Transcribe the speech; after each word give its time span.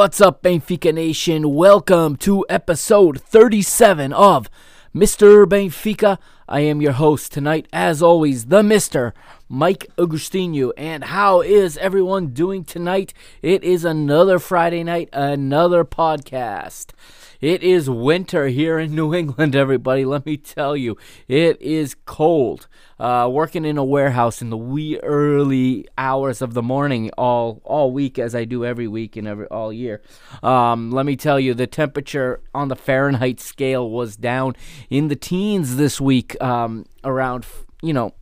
What's 0.00 0.22
up, 0.22 0.42
Benfica 0.42 0.94
Nation? 0.94 1.54
Welcome 1.54 2.16
to 2.16 2.46
episode 2.48 3.20
37 3.20 4.14
of 4.14 4.48
Mr. 4.94 5.44
Benfica. 5.44 6.16
I 6.48 6.60
am 6.60 6.80
your 6.80 6.92
host 6.92 7.32
tonight, 7.32 7.68
as 7.70 8.02
always, 8.02 8.46
the 8.46 8.62
Mr. 8.62 9.12
Mike 9.46 9.88
Agustino. 9.98 10.72
And 10.78 11.04
how 11.04 11.42
is 11.42 11.76
everyone 11.76 12.28
doing 12.28 12.64
tonight? 12.64 13.12
It 13.42 13.62
is 13.62 13.84
another 13.84 14.38
Friday 14.38 14.84
night, 14.84 15.10
another 15.12 15.84
podcast. 15.84 16.92
It 17.40 17.62
is 17.62 17.88
winter 17.88 18.48
here 18.48 18.78
in 18.78 18.94
New 18.94 19.14
England, 19.14 19.56
everybody. 19.56 20.04
Let 20.04 20.26
me 20.26 20.36
tell 20.36 20.76
you, 20.76 20.98
it 21.26 21.60
is 21.62 21.96
cold. 22.04 22.68
Uh, 22.98 23.30
working 23.32 23.64
in 23.64 23.78
a 23.78 23.84
warehouse 23.84 24.42
in 24.42 24.50
the 24.50 24.58
wee 24.58 24.98
early 24.98 25.88
hours 25.96 26.42
of 26.42 26.52
the 26.52 26.60
morning 26.60 27.10
all 27.16 27.62
all 27.64 27.92
week, 27.92 28.18
as 28.18 28.34
I 28.34 28.44
do 28.44 28.66
every 28.66 28.86
week 28.86 29.16
and 29.16 29.26
every 29.26 29.46
all 29.46 29.72
year. 29.72 30.02
Um, 30.42 30.90
let 30.90 31.06
me 31.06 31.16
tell 31.16 31.40
you, 31.40 31.54
the 31.54 31.66
temperature 31.66 32.42
on 32.54 32.68
the 32.68 32.76
Fahrenheit 32.76 33.40
scale 33.40 33.88
was 33.88 34.16
down 34.16 34.54
in 34.90 35.08
the 35.08 35.16
teens 35.16 35.76
this 35.76 35.98
week. 35.98 36.36
Um, 36.42 36.84
around 37.04 37.46
you 37.80 37.94
know 37.94 38.12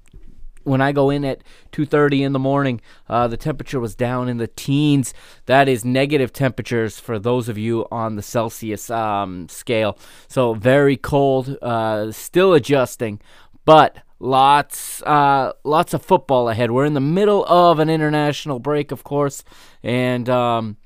when 0.69 0.81
I 0.81 0.93
go 0.93 1.11
in 1.11 1.25
at 1.25 1.43
2:30 1.73 2.23
in 2.23 2.33
the 2.33 2.39
morning, 2.39 2.81
uh, 3.09 3.27
the 3.27 3.37
temperature 3.37 3.81
was 3.81 3.95
down 3.95 4.29
in 4.29 4.37
the 4.37 4.47
teens. 4.47 5.15
That 5.47 5.69
is 5.69 5.85
negative 5.85 6.33
temperatures 6.33 7.01
for 7.01 7.19
those 7.19 7.49
of 7.49 7.59
you 7.59 7.87
on 7.91 8.17
the 8.17 8.23
Celsius 8.23 8.91
um, 8.91 9.49
scale. 9.49 9.99
So 10.29 10.55
very 10.55 10.97
cold, 10.97 11.57
uh, 11.63 12.13
still 12.13 12.55
adjusting, 12.55 13.21
but 13.65 13.99
lots 14.21 15.03
uh, 15.03 15.53
lots 15.65 15.95
of 15.95 16.03
football 16.03 16.49
ahead. 16.49 16.71
We're 16.71 16.85
in 16.85 16.95
the 16.95 17.01
middle 17.01 17.45
of 17.47 17.79
an 17.79 17.89
international 17.89 18.59
break, 18.59 18.93
of 18.93 19.05
course, 19.05 19.45
and. 19.83 20.29
Um, 20.29 20.77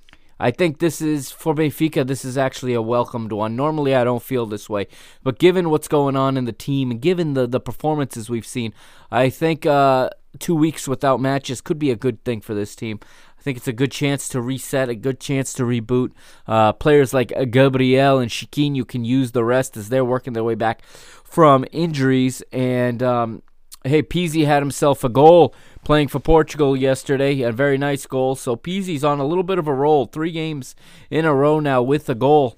I 0.42 0.50
think 0.50 0.80
this 0.80 1.00
is 1.00 1.30
for 1.30 1.54
Benfica. 1.54 2.04
This 2.04 2.24
is 2.24 2.36
actually 2.36 2.74
a 2.74 2.82
welcomed 2.82 3.30
one. 3.30 3.54
Normally, 3.54 3.94
I 3.94 4.02
don't 4.02 4.22
feel 4.22 4.44
this 4.44 4.68
way, 4.68 4.88
but 5.22 5.38
given 5.38 5.70
what's 5.70 5.86
going 5.86 6.16
on 6.16 6.36
in 6.36 6.46
the 6.46 6.52
team 6.52 6.90
and 6.90 7.00
given 7.00 7.34
the 7.34 7.46
the 7.46 7.60
performances 7.60 8.28
we've 8.28 8.44
seen, 8.44 8.74
I 9.08 9.30
think 9.30 9.66
uh, 9.66 10.10
two 10.40 10.56
weeks 10.56 10.88
without 10.88 11.20
matches 11.20 11.60
could 11.60 11.78
be 11.78 11.92
a 11.92 11.96
good 11.96 12.24
thing 12.24 12.40
for 12.40 12.54
this 12.54 12.74
team. 12.74 12.98
I 13.38 13.42
think 13.42 13.56
it's 13.56 13.68
a 13.68 13.72
good 13.72 13.92
chance 13.92 14.28
to 14.30 14.40
reset, 14.40 14.88
a 14.88 14.96
good 14.96 15.20
chance 15.20 15.52
to 15.54 15.62
reboot. 15.62 16.10
Uh, 16.46 16.72
players 16.72 17.14
like 17.14 17.32
Gabriel 17.50 18.18
and 18.18 18.30
Chiquinho 18.30 18.86
can 18.86 19.04
use 19.04 19.30
the 19.30 19.44
rest 19.44 19.76
as 19.76 19.90
they're 19.90 20.04
working 20.04 20.32
their 20.32 20.44
way 20.44 20.56
back 20.56 20.82
from 20.84 21.64
injuries. 21.70 22.42
And 22.52 23.00
um, 23.00 23.42
hey, 23.84 24.02
Pizzi 24.02 24.46
had 24.46 24.62
himself 24.62 25.04
a 25.04 25.08
goal 25.08 25.54
playing 25.84 26.08
for 26.08 26.20
Portugal 26.20 26.76
yesterday. 26.76 27.42
A 27.42 27.52
very 27.52 27.78
nice 27.78 28.06
goal. 28.06 28.34
So 28.34 28.56
Pizzi's 28.56 29.04
on 29.04 29.20
a 29.20 29.26
little 29.26 29.44
bit 29.44 29.58
of 29.58 29.66
a 29.66 29.74
roll. 29.74 30.06
Three 30.06 30.30
games 30.30 30.74
in 31.10 31.24
a 31.24 31.34
row 31.34 31.60
now 31.60 31.82
with 31.82 32.08
a 32.08 32.14
goal. 32.14 32.56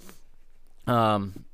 Um, 0.86 1.44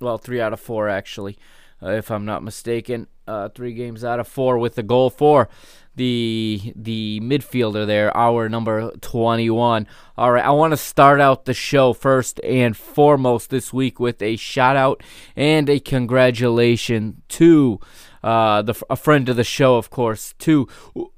well, 0.00 0.18
three 0.18 0.40
out 0.40 0.52
of 0.52 0.60
four 0.60 0.88
actually, 0.88 1.38
uh, 1.82 1.90
if 1.90 2.10
I'm 2.10 2.24
not 2.24 2.42
mistaken. 2.42 3.06
Uh, 3.26 3.48
three 3.48 3.72
games 3.72 4.04
out 4.04 4.20
of 4.20 4.28
four 4.28 4.56
with 4.58 4.76
the 4.76 4.82
goal 4.82 5.10
for 5.10 5.48
the 5.96 6.72
the 6.76 7.20
midfielder 7.22 7.86
there, 7.86 8.16
our 8.16 8.48
number 8.48 8.92
21. 9.00 9.88
All 10.16 10.32
right, 10.32 10.44
I 10.44 10.50
want 10.50 10.72
to 10.72 10.76
start 10.76 11.20
out 11.20 11.46
the 11.46 11.54
show 11.54 11.92
first 11.92 12.38
and 12.44 12.76
foremost 12.76 13.50
this 13.50 13.72
week 13.72 13.98
with 13.98 14.22
a 14.22 14.36
shout 14.36 14.76
out 14.76 15.02
and 15.34 15.68
a 15.68 15.80
congratulation 15.80 17.22
to 17.30 17.80
uh, 18.26 18.60
the 18.60 18.74
a 18.90 18.96
friend 18.96 19.28
of 19.28 19.36
the 19.36 19.44
show, 19.44 19.76
of 19.76 19.88
course, 19.88 20.34
to 20.40 20.68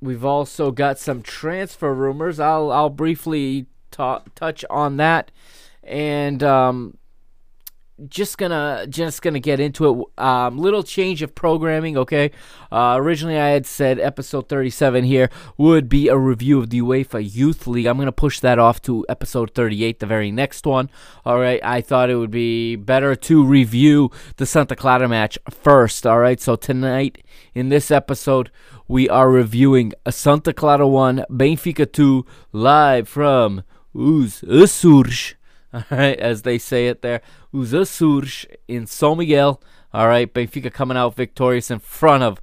we've 0.01 0.25
also 0.25 0.71
got 0.71 0.99
some 0.99 1.21
transfer 1.21 1.93
rumors. 1.93 2.39
I'll 2.39 2.71
I'll 2.71 2.89
briefly 2.89 3.67
touch 3.91 4.65
on 4.69 4.97
that, 4.97 5.31
and 5.83 6.43
um, 6.43 6.97
just 8.07 8.37
gonna 8.37 8.85
just 8.87 9.21
gonna 9.21 9.39
get 9.39 9.59
into 9.59 9.89
it. 10.17 10.23
Um, 10.23 10.57
little 10.57 10.83
change 10.83 11.21
of 11.21 11.33
programming. 11.35 11.97
Okay, 11.97 12.31
uh, 12.71 12.95
originally 12.97 13.39
I 13.39 13.49
had 13.49 13.65
said 13.65 13.99
episode 13.99 14.49
37 14.49 15.03
here 15.03 15.29
would 15.57 15.89
be 15.89 16.07
a 16.07 16.17
review 16.17 16.59
of 16.59 16.69
the 16.69 16.81
UEFA 16.81 17.21
Youth 17.21 17.67
League. 17.67 17.85
I'm 17.85 17.97
gonna 17.97 18.11
push 18.11 18.39
that 18.39 18.59
off 18.59 18.81
to 18.83 19.05
episode 19.09 19.53
38, 19.53 19.99
the 19.99 20.05
very 20.05 20.31
next 20.31 20.65
one. 20.65 20.89
All 21.25 21.39
right, 21.39 21.59
I 21.63 21.81
thought 21.81 22.09
it 22.09 22.15
would 22.15 22.31
be 22.31 22.75
better 22.75 23.15
to 23.15 23.43
review 23.43 24.11
the 24.37 24.45
Santa 24.45 24.75
Clara 24.75 25.07
match 25.07 25.37
first. 25.49 26.05
All 26.07 26.19
right, 26.19 26.39
so 26.39 26.55
tonight 26.55 27.23
in 27.53 27.69
this 27.69 27.91
episode 27.91 28.51
we 28.87 29.07
are 29.07 29.29
reviewing 29.29 29.93
a 30.05 30.11
Santa 30.11 30.53
Clara 30.53 30.85
1, 30.85 31.25
Benfica 31.29 31.89
2, 31.89 32.25
live 32.51 33.07
from 33.07 33.63
Os 33.95 34.41
Açores. 34.47 35.35
All 35.73 35.83
right, 35.89 36.19
as 36.19 36.41
they 36.41 36.57
say 36.57 36.87
it 36.87 37.01
there. 37.01 37.21
Os 37.53 37.73
Açores 37.73 38.45
in 38.67 38.83
São 38.83 39.17
Miguel. 39.17 39.61
All 39.93 40.07
right, 40.07 40.33
Benfica 40.33 40.71
coming 40.71 40.95
out 40.95 41.15
victorious 41.15 41.69
in 41.69 41.79
front 41.79 42.23
of 42.23 42.39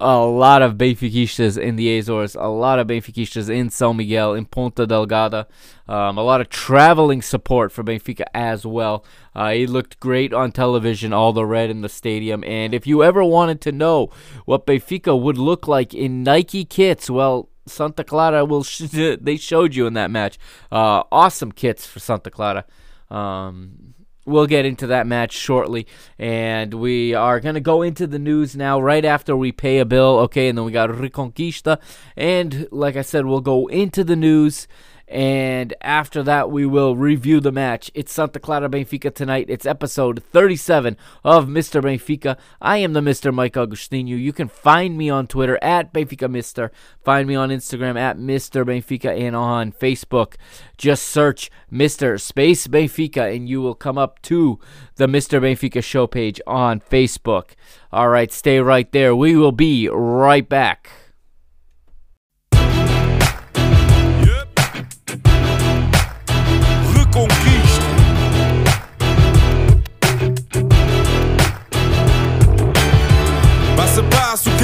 a 0.00 0.18
lot 0.18 0.62
of 0.62 0.74
Benfiquistas 0.74 1.60
in 1.60 1.76
the 1.76 1.98
Azores, 1.98 2.34
a 2.34 2.48
lot 2.48 2.78
of 2.78 2.86
Benfiquistas 2.88 3.48
in 3.48 3.68
São 3.68 3.94
Miguel, 3.94 4.34
in 4.34 4.44
Ponta 4.44 4.86
Delgada, 4.86 5.46
um, 5.88 6.18
a 6.18 6.22
lot 6.22 6.40
of 6.40 6.48
traveling 6.48 7.22
support 7.22 7.72
for 7.72 7.82
Benfica 7.82 8.24
as 8.34 8.66
well. 8.66 9.04
Uh, 9.34 9.50
he 9.50 9.66
looked 9.66 10.00
great 10.00 10.32
on 10.32 10.52
television, 10.52 11.12
all 11.12 11.32
the 11.32 11.46
red 11.46 11.70
in 11.70 11.80
the 11.80 11.88
stadium. 11.88 12.44
And 12.44 12.74
if 12.74 12.86
you 12.86 13.02
ever 13.02 13.24
wanted 13.24 13.60
to 13.62 13.72
know 13.72 14.10
what 14.44 14.66
Benfica 14.66 15.20
would 15.20 15.38
look 15.38 15.66
like 15.66 15.94
in 15.94 16.22
Nike 16.22 16.64
kits, 16.64 17.08
well, 17.08 17.48
Santa 17.66 18.04
Clara 18.04 18.44
will 18.44 18.64
sh- 18.64 18.80
they 19.20 19.36
showed 19.36 19.74
you 19.74 19.86
in 19.86 19.94
that 19.94 20.10
match. 20.10 20.38
Uh, 20.70 21.04
awesome 21.12 21.52
kits 21.52 21.86
for 21.86 22.00
Santa 22.00 22.30
Clara. 22.30 22.64
Um, 23.10 23.89
we'll 24.24 24.46
get 24.46 24.64
into 24.64 24.86
that 24.88 25.06
match 25.06 25.32
shortly, 25.32 25.86
and 26.18 26.74
we 26.74 27.14
are 27.14 27.40
gonna 27.40 27.60
go 27.60 27.82
into 27.82 28.06
the 28.06 28.18
news 28.18 28.56
now 28.56 28.80
right 28.80 29.04
after 29.04 29.36
we 29.36 29.52
pay 29.52 29.78
a 29.78 29.84
bill. 29.84 30.18
Okay, 30.20 30.48
and 30.48 30.58
then 30.58 30.64
we 30.64 30.72
got 30.72 30.90
Reconquista, 30.90 31.78
and 32.16 32.68
like 32.70 32.96
I 32.96 33.02
said, 33.02 33.26
we'll 33.26 33.40
go 33.40 33.66
into 33.66 34.04
the 34.04 34.16
news. 34.16 34.68
And 35.10 35.74
after 35.80 36.22
that, 36.22 36.52
we 36.52 36.64
will 36.64 36.94
review 36.94 37.40
the 37.40 37.50
match. 37.50 37.90
It's 37.94 38.12
Santa 38.12 38.38
Clara 38.38 38.68
Benfica 38.68 39.12
tonight. 39.12 39.46
It's 39.48 39.66
episode 39.66 40.22
37 40.22 40.96
of 41.24 41.48
Mr. 41.48 41.82
Benfica. 41.82 42.38
I 42.60 42.76
am 42.76 42.92
the 42.92 43.00
Mr. 43.00 43.34
Mike 43.34 43.54
Agustinu. 43.54 44.16
You 44.16 44.32
can 44.32 44.46
find 44.46 44.96
me 44.96 45.10
on 45.10 45.26
Twitter 45.26 45.58
at 45.60 45.92
Benfica 45.92 46.30
Mister. 46.30 46.70
Find 47.02 47.26
me 47.26 47.34
on 47.34 47.48
Instagram 47.48 47.98
at 47.98 48.18
Mr. 48.18 48.64
Benfica 48.64 49.18
and 49.20 49.34
on 49.34 49.72
Facebook. 49.72 50.34
Just 50.78 51.08
search 51.08 51.50
Mr. 51.72 52.20
Space 52.20 52.68
Benfica 52.68 53.34
and 53.34 53.48
you 53.48 53.60
will 53.60 53.74
come 53.74 53.98
up 53.98 54.22
to 54.22 54.60
the 54.94 55.08
Mr. 55.08 55.40
Benfica 55.40 55.82
show 55.82 56.06
page 56.06 56.40
on 56.46 56.78
Facebook. 56.78 57.54
All 57.90 58.10
right, 58.10 58.30
stay 58.30 58.60
right 58.60 58.90
there. 58.92 59.16
We 59.16 59.34
will 59.34 59.50
be 59.50 59.88
right 59.88 60.48
back. 60.48 60.99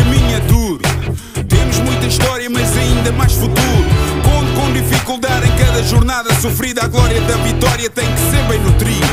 Caminho 0.06 0.36
é 0.36 0.40
duro. 0.40 0.80
Temos 1.48 1.78
muita 1.80 2.06
história, 2.06 2.48
mas 2.48 2.76
ainda 2.76 3.12
mais 3.12 3.32
futuro. 3.32 3.84
Conto 4.22 4.52
com 4.54 4.72
dificuldade 4.72 5.48
em 5.48 5.56
cada 5.56 5.82
jornada 5.82 6.32
sofrida. 6.34 6.84
A 6.84 6.88
glória 6.88 7.20
da 7.22 7.36
vitória 7.38 7.90
tem 7.90 8.06
que 8.06 8.20
ser 8.30 8.42
bem 8.48 8.60
nutrida. 8.60 9.06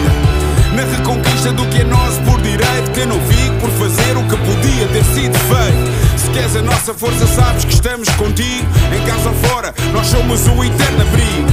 Na 0.76 0.84
reconquista 0.84 1.52
do 1.52 1.66
que 1.68 1.82
é 1.82 1.84
nosso 1.84 2.20
por 2.22 2.40
direito. 2.42 2.92
Que 2.94 3.02
eu 3.02 3.08
não 3.08 3.20
fico 3.22 3.56
por 3.60 3.70
fazer 3.72 4.18
o 4.18 4.24
que 4.24 4.38
podia 4.38 4.88
ter 4.88 5.04
sido 5.04 5.38
feito. 5.40 6.20
Se 6.20 6.30
queres 6.30 6.56
a 6.56 6.62
nossa 6.62 6.94
força, 6.94 7.26
sabes 7.28 7.66
que 7.66 7.74
estamos 7.74 8.10
contigo. 8.10 8.68
Em 8.96 9.06
casa 9.06 9.30
ou 9.30 9.36
fora, 9.50 9.74
nós 9.94 10.08
somos 10.08 10.46
o 10.48 10.64
eterno 10.64 11.02
abrigo. 11.02 11.50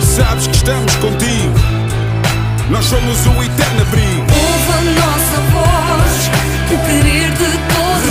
Sabes 0.00 0.46
que 0.46 0.56
estamos 0.56 0.94
contigo. 0.96 1.54
Nós 2.70 2.84
somos 2.84 3.26
o 3.26 3.42
eterno 3.42 3.80
abrigo. 3.80 4.26
Ouve 4.28 4.72
a 4.72 5.00
nossa 5.00 5.40
voz, 5.52 6.30
o 6.70 6.86
querer 6.86 7.30
de 7.32 7.67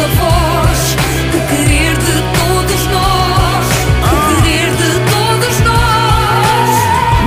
Ouve 0.00 0.04
a 0.04 0.08
nossa 0.08 0.08
voz. 0.08 0.96
Querer 1.50 1.96
de 1.96 2.16
todos 2.38 2.86
nós. 2.86 3.66
O 4.02 4.42
querer 4.42 4.70
de 4.76 4.90
todos 5.10 5.60
nós. 5.60 6.70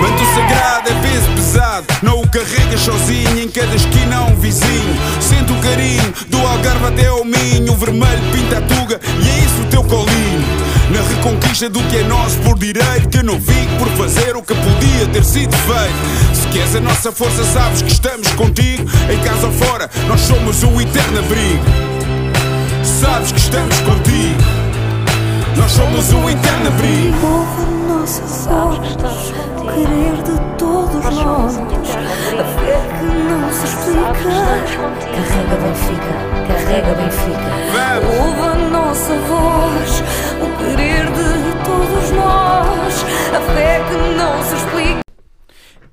Manto 0.02 0.24
sagrado 0.34 0.90
é 0.90 0.94
peso 1.02 1.30
pesado, 1.36 1.86
não 2.02 2.22
o 2.22 2.28
carregas 2.28 2.82
sozinho, 2.82 3.40
em 3.40 3.50
cada 3.50 3.76
esquina 3.76 4.22
um 4.22 4.36
vizinho. 4.36 4.96
Sente 5.20 5.52
o 5.52 5.56
carinho 5.58 6.14
do 6.30 6.38
Algarve 6.48 6.86
até 6.88 7.08
ao 7.08 7.24
Minho, 7.24 7.74
o 7.74 7.76
vermelho 7.76 8.22
pinta 8.32 8.58
a 8.58 8.62
tuga 8.62 9.00
e 9.20 9.30
é 9.30 9.40
isso 9.40 9.62
o 9.62 9.66
teu 9.66 9.84
colinho. 9.84 10.44
Na 10.90 11.02
reconquista 11.02 11.70
do 11.70 11.82
que 11.84 11.98
é 11.98 12.04
nosso 12.04 12.38
por 12.40 12.58
direito, 12.58 13.10
que 13.10 13.18
eu 13.18 13.24
não 13.24 13.40
fico 13.40 13.76
por 13.78 13.88
fazer 13.90 14.36
o 14.36 14.42
que 14.42 14.54
podia 14.54 15.08
ter 15.12 15.24
sido 15.24 15.56
feito. 15.58 16.40
Se 16.40 16.48
queres 16.48 16.76
a 16.76 16.82
nossa 16.82 17.12
força, 17.12 17.44
sabes 17.46 17.82
que 17.82 17.92
estamos 17.92 18.32
contigo, 18.34 18.84
em 19.12 19.20
casa 19.20 19.48
ou 19.48 19.54
fora, 19.54 19.90
nós 20.08 20.22
somos 20.22 20.64
o 20.64 20.82
eterno 20.82 21.20
abrigo. 21.20 21.93
Sabes 23.04 23.34
que 23.34 23.40
estamos 23.40 23.78
contigo, 23.82 24.42
nós 25.58 25.72
somos 25.72 26.14
o 26.14 26.30
eterno 26.30 26.68
abrigo. 26.70 27.18
Ouve 27.28 27.62
a 27.62 28.00
nossa 28.00 28.22
voz. 28.22 29.34
O 29.58 29.66
querer 29.66 30.16
de 30.24 30.58
todos 30.58 31.04
nós. 31.04 31.58
A 31.58 32.44
fé 32.44 32.80
que 32.98 33.06
não 33.06 33.52
se 33.52 33.66
explica. 33.66 34.32
Carrega 35.12 35.56
Benfica, 35.64 36.14
carrega 36.48 36.94
Benfica. 36.96 37.52
Ouve 38.24 38.42
a 38.42 38.56
nossa 38.70 39.14
voz. 39.28 40.04
O 40.42 40.48
querer 40.58 41.06
de 41.08 41.30
todos 41.66 42.12
nós. 42.12 43.06
A 43.36 43.54
fé 43.54 43.82
que 43.90 43.98
não 44.18 44.42
se 44.44 44.56
explica. 44.56 45.03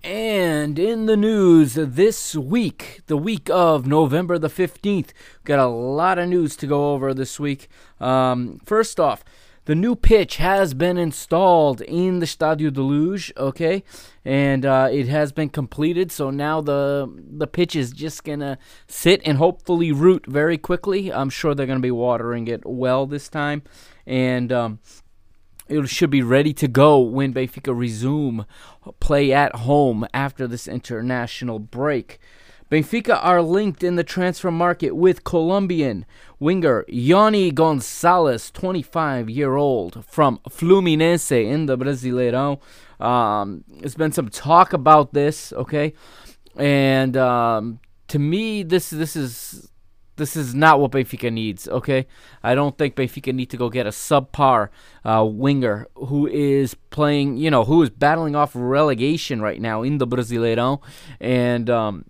And 0.02 0.78
in 0.78 1.04
the 1.04 1.16
news 1.16 1.74
this 1.74 2.34
week, 2.34 3.00
the 3.06 3.18
week 3.18 3.50
of 3.50 3.86
November 3.86 4.38
the 4.38 4.48
15th, 4.48 5.10
got 5.44 5.58
a 5.58 5.66
lot 5.66 6.18
of 6.18 6.30
news 6.30 6.56
to 6.56 6.66
go 6.66 6.94
over 6.94 7.12
this 7.12 7.38
week. 7.38 7.68
Um, 8.00 8.60
first 8.64 8.98
off, 8.98 9.22
the 9.66 9.74
new 9.74 9.94
pitch 9.94 10.38
has 10.38 10.72
been 10.72 10.96
installed 10.96 11.82
in 11.82 12.20
the 12.20 12.26
Stadio 12.26 12.72
de 12.72 12.80
Luz, 12.80 13.30
okay? 13.36 13.84
And 14.24 14.64
uh, 14.64 14.88
it 14.90 15.06
has 15.08 15.32
been 15.32 15.50
completed, 15.50 16.10
so 16.10 16.30
now 16.30 16.62
the 16.62 17.08
the 17.14 17.46
pitch 17.46 17.76
is 17.76 17.92
just 17.92 18.24
gonna 18.24 18.58
sit 18.86 19.20
and 19.24 19.36
hopefully 19.36 19.92
root 19.92 20.24
very 20.26 20.56
quickly. 20.56 21.12
I'm 21.12 21.30
sure 21.30 21.54
they're 21.54 21.66
gonna 21.66 21.80
be 21.80 21.90
watering 21.90 22.48
it 22.48 22.64
well 22.64 23.06
this 23.06 23.28
time, 23.28 23.62
and 24.06 24.50
um, 24.50 24.78
it 25.70 25.88
should 25.88 26.10
be 26.10 26.22
ready 26.22 26.52
to 26.54 26.68
go 26.68 26.98
when 26.98 27.32
Benfica 27.32 27.76
resume 27.76 28.44
play 28.98 29.32
at 29.32 29.54
home 29.54 30.06
after 30.12 30.46
this 30.46 30.66
international 30.66 31.58
break. 31.58 32.18
Benfica 32.70 33.18
are 33.22 33.40
linked 33.40 33.82
in 33.82 33.96
the 33.96 34.04
transfer 34.04 34.50
market 34.50 34.94
with 34.94 35.24
Colombian 35.24 36.06
winger 36.38 36.84
Yony 36.88 37.52
Gonzalez, 37.52 38.50
25 38.50 39.30
year 39.30 39.56
old 39.56 40.04
from 40.04 40.38
Fluminense 40.48 41.32
in 41.32 41.66
the 41.66 41.78
Brasileirão. 41.78 42.60
Um, 43.04 43.64
there's 43.68 43.94
been 43.94 44.12
some 44.12 44.28
talk 44.28 44.72
about 44.72 45.14
this, 45.14 45.52
okay, 45.52 45.94
and 46.56 47.16
um, 47.16 47.80
to 48.08 48.18
me, 48.18 48.62
this 48.62 48.90
this 48.90 49.16
is 49.16 49.70
this 50.20 50.36
is 50.36 50.54
not 50.54 50.78
what 50.78 50.92
Benfica 50.92 51.32
needs, 51.32 51.66
okay? 51.66 52.06
I 52.44 52.54
don't 52.54 52.76
think 52.76 52.94
Benfica 52.94 53.34
need 53.34 53.50
to 53.50 53.56
go 53.56 53.70
get 53.70 53.86
a 53.86 53.90
subpar 53.90 54.68
uh, 55.04 55.24
winger 55.24 55.88
who 55.96 56.26
is 56.28 56.74
playing, 56.90 57.38
you 57.38 57.50
know, 57.50 57.64
who 57.64 57.82
is 57.82 57.88
battling 57.88 58.36
off 58.36 58.52
relegation 58.54 59.40
right 59.40 59.60
now 59.60 59.82
in 59.82 59.96
the 59.96 60.06
Brasileirão. 60.06 60.80
And 61.20 61.70
um, 61.70 62.04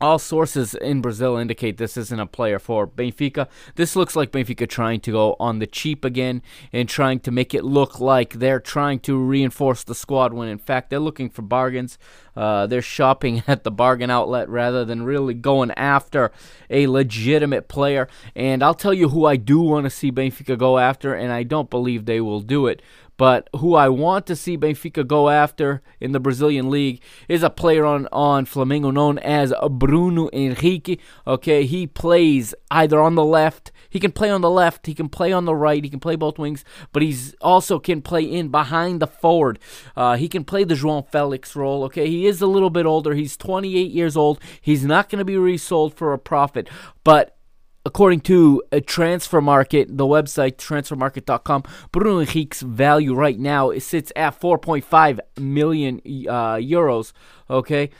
all 0.00 0.18
sources 0.18 0.74
in 0.74 1.00
Brazil 1.00 1.36
indicate 1.36 1.76
this 1.76 1.96
isn't 1.96 2.20
a 2.20 2.26
player 2.26 2.58
for 2.58 2.86
Benfica. 2.86 3.48
This 3.74 3.94
looks 3.94 4.16
like 4.16 4.32
Benfica 4.32 4.68
trying 4.68 5.00
to 5.00 5.12
go 5.12 5.36
on 5.38 5.58
the 5.58 5.66
cheap 5.66 6.04
again 6.04 6.42
and 6.72 6.88
trying 6.88 7.20
to 7.20 7.30
make 7.30 7.54
it 7.54 7.64
look 7.64 8.00
like 8.00 8.34
they're 8.34 8.60
trying 8.60 9.00
to 9.00 9.16
reinforce 9.16 9.84
the 9.84 9.94
squad 9.94 10.32
when 10.32 10.48
in 10.48 10.58
fact 10.58 10.90
they're 10.90 10.98
looking 10.98 11.28
for 11.28 11.42
bargains. 11.42 11.98
Uh, 12.36 12.66
they're 12.66 12.80
shopping 12.80 13.42
at 13.48 13.64
the 13.64 13.70
bargain 13.70 14.10
outlet 14.10 14.48
rather 14.48 14.84
than 14.84 15.02
really 15.02 15.34
going 15.34 15.70
after 15.72 16.30
a 16.70 16.86
legitimate 16.86 17.68
player. 17.68 18.08
And 18.34 18.62
I'll 18.62 18.74
tell 18.74 18.94
you 18.94 19.10
who 19.10 19.26
I 19.26 19.36
do 19.36 19.60
want 19.60 19.84
to 19.84 19.90
see 19.90 20.10
Benfica 20.10 20.56
go 20.56 20.78
after, 20.78 21.14
and 21.14 21.32
I 21.32 21.42
don't 21.42 21.68
believe 21.68 22.06
they 22.06 22.20
will 22.20 22.40
do 22.40 22.66
it. 22.66 22.80
But 23.20 23.50
who 23.56 23.74
I 23.74 23.90
want 23.90 24.24
to 24.28 24.34
see 24.34 24.56
Benfica 24.56 25.06
go 25.06 25.28
after 25.28 25.82
in 26.00 26.12
the 26.12 26.18
Brazilian 26.18 26.70
league 26.70 27.02
is 27.28 27.42
a 27.42 27.50
player 27.50 27.84
on, 27.84 28.08
on 28.10 28.46
Flamengo 28.46 28.90
known 28.90 29.18
as 29.18 29.52
Bruno 29.72 30.30
Henrique. 30.32 30.98
Okay, 31.26 31.66
he 31.66 31.86
plays 31.86 32.54
either 32.70 32.98
on 32.98 33.16
the 33.16 33.24
left, 33.24 33.72
he 33.90 34.00
can 34.00 34.10
play 34.10 34.30
on 34.30 34.40
the 34.40 34.48
left, 34.48 34.86
he 34.86 34.94
can 34.94 35.10
play 35.10 35.32
on 35.32 35.44
the 35.44 35.54
right, 35.54 35.84
he 35.84 35.90
can 35.90 36.00
play 36.00 36.16
both 36.16 36.38
wings, 36.38 36.64
but 36.92 37.02
he's 37.02 37.34
also 37.42 37.78
can 37.78 38.00
play 38.00 38.22
in 38.22 38.48
behind 38.48 39.00
the 39.00 39.06
forward. 39.06 39.58
Uh, 39.94 40.16
he 40.16 40.26
can 40.26 40.42
play 40.42 40.64
the 40.64 40.74
João 40.74 41.06
Felix 41.06 41.54
role. 41.54 41.84
Okay, 41.84 42.06
he 42.06 42.26
is 42.26 42.40
a 42.40 42.46
little 42.46 42.70
bit 42.70 42.86
older. 42.86 43.12
He's 43.12 43.36
28 43.36 43.90
years 43.90 44.16
old. 44.16 44.40
He's 44.62 44.86
not 44.86 45.10
going 45.10 45.18
to 45.18 45.26
be 45.26 45.36
resold 45.36 45.92
for 45.92 46.14
a 46.14 46.18
profit, 46.18 46.70
but 47.04 47.36
according 47.84 48.20
to 48.20 48.62
a 48.72 48.80
transfer 48.80 49.40
market, 49.40 49.96
the 49.96 50.06
website 50.06 50.56
transfermarkt.com, 50.56 51.64
Bruno 51.92 52.18
Henrique's 52.18 52.60
value 52.62 53.14
right 53.14 53.38
now 53.38 53.70
it 53.70 53.80
sits 53.80 54.12
at 54.16 54.38
4.5 54.38 55.18
million 55.38 56.00
uh, 56.28 56.56
euros. 56.56 57.12
Okay, 57.48 57.90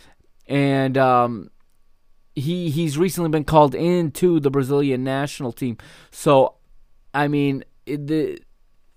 and 0.46 0.98
um, 0.98 1.50
he 2.34 2.70
he's 2.70 2.98
recently 2.98 3.30
been 3.30 3.44
called 3.44 3.74
into 3.74 4.40
the 4.40 4.50
Brazilian 4.50 5.04
national 5.04 5.52
team. 5.52 5.78
So, 6.10 6.56
I 7.14 7.28
mean, 7.28 7.64
the 7.86 8.38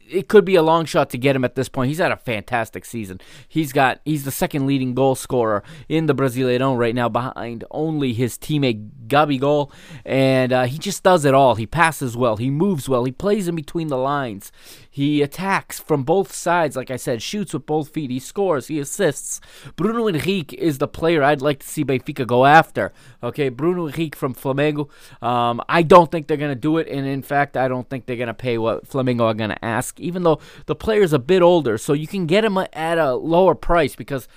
it 0.10 0.28
could 0.28 0.46
be 0.46 0.56
a 0.56 0.62
long 0.62 0.86
shot 0.86 1.10
to 1.12 1.18
get 1.18 1.36
him 1.36 1.44
at 1.44 1.56
this 1.56 1.70
point. 1.70 1.90
He's 1.90 2.00
had 2.00 2.12
a 2.12 2.18
fantastic 2.18 2.86
season. 2.86 3.20
He's 3.48 3.74
got 3.74 4.00
he's 4.06 4.26
the 4.26 4.32
second 4.32 4.66
leading 4.66 4.94
goal 4.94 5.16
scorer 5.16 5.64
in 5.90 6.06
the 6.06 6.16
Brasileirão 6.16 6.78
right 6.78 6.96
now, 6.96 7.10
behind 7.10 7.64
only 7.72 8.14
his 8.14 8.38
teammate 8.38 9.08
Gabigol, 9.08 9.72
and 10.06 10.52
uh, 10.52 10.64
he 10.66 10.78
just 10.78 11.04
does 11.04 11.26
it 11.26 11.34
all. 11.34 11.56
He 11.56 11.66
passes 11.66 12.16
well, 12.18 12.38
he 12.38 12.50
moves 12.50 12.88
well, 12.88 13.06
he 13.06 13.12
plays 13.12 13.48
in 13.48 13.56
between 13.56 13.88
the 13.88 13.98
lines, 13.98 14.52
he 14.94 15.24
attacks 15.24 15.80
from 15.80 16.04
both 16.04 16.32
sides. 16.32 16.76
Like 16.76 16.92
I 16.92 16.98
said, 16.98 17.24
shoots 17.24 17.52
with 17.52 17.66
both 17.66 17.90
feet, 17.90 18.12
he 18.12 18.20
scores, 18.20 18.68
he 18.68 18.80
assists. 18.80 19.42
Bruno 19.76 20.08
Henrique 20.08 20.54
is 20.54 20.78
the 20.78 20.88
player 20.88 21.24
I'd 21.24 21.42
like 21.42 21.62
to 21.62 21.68
see 21.68 21.84
Benfica 21.84 22.28
go 22.28 22.46
after. 22.46 22.94
Okay, 23.24 23.50
Bruno 23.50 23.88
Henrique 23.88 24.16
from 24.16 24.36
Flamengo. 24.36 24.90
Um, 25.20 25.64
I 25.68 25.82
don't 25.82 26.12
think 26.12 26.28
they're 26.28 26.38
gonna 26.38 26.54
do 26.54 26.78
it, 26.78 26.88
and 26.88 27.08
in 27.08 27.24
fact, 27.24 27.58
I 27.58 27.68
don't 27.68 27.90
think 27.90 28.06
they're 28.06 28.18
gonna 28.18 28.36
pay 28.36 28.60
what 28.60 28.88
Flamengo 28.88 29.22
are 29.22 29.34
gonna 29.34 29.58
ask 29.64 30.00
even 30.00 30.22
though 30.22 30.40
the 30.68 30.76
player's 30.76 31.12
a 31.12 31.18
bit 31.18 31.42
older. 31.42 31.80
So 31.80 31.94
you 31.94 32.06
can 32.06 32.28
get 32.28 32.46
him 32.46 32.56
at 32.58 33.00
a 33.00 33.16
lower 33.16 33.56
price 33.56 33.96
because 33.96 34.28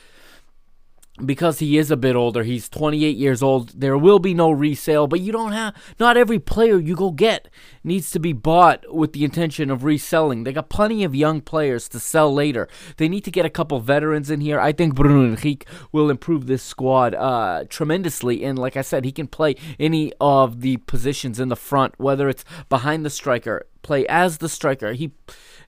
because 1.25 1.61
he 1.61 1.79
is 1.79 1.91
a 1.91 1.97
bit 1.97 2.15
older. 2.15 2.43
He's 2.43 2.69
28 2.69 3.17
years 3.17 3.43
old. 3.43 3.81
There 3.81 3.97
will 3.97 4.19
be 4.19 4.35
no 4.35 4.51
resale, 4.51 5.07
but 5.07 5.21
you 5.21 5.33
don't 5.33 5.53
have 5.53 5.75
not 5.99 6.17
every 6.17 6.39
player 6.39 6.79
you 6.79 6.95
go 6.95 7.11
get 7.11 7.49
needs 7.87 8.11
to 8.11 8.19
be 8.19 8.33
bought 8.33 8.85
with 8.93 9.13
the 9.13 9.25
intention 9.25 9.71
of 9.71 9.85
reselling. 9.85 10.45
They 10.45 10.53
got 10.53 10.69
plenty 10.69 11.05
of 11.05 11.15
young 11.15 11.41
players 11.41 11.89
to 11.91 12.01
sell 12.01 12.33
later. 12.33 12.69
They 12.97 13.09
need 13.09 13.25
to 13.25 13.31
get 13.31 13.47
a 13.47 13.51
couple 13.51 13.79
veterans 13.81 14.31
in 14.31 14.41
here. 14.41 14.61
I 14.61 14.73
think 14.73 14.95
Bruno 14.95 15.25
Henrique 15.25 15.67
will 15.93 16.11
improve 16.11 16.47
this 16.47 16.63
squad 16.63 17.15
uh, 17.15 17.65
tremendously 17.69 18.45
and 18.45 18.59
like 18.59 18.77
I 18.77 18.83
said, 18.83 19.05
he 19.05 19.13
can 19.13 19.29
play 19.29 19.55
any 19.79 20.13
of 20.21 20.61
the 20.61 20.79
positions 20.79 21.39
in 21.39 21.49
the 21.49 21.57
front, 21.57 21.95
whether 21.99 22.29
it's 22.29 22.45
behind 22.69 23.05
the 23.05 23.11
striker, 23.11 23.67
play 23.83 24.07
as 24.09 24.39
the 24.39 24.49
striker. 24.49 24.93
He 24.93 25.13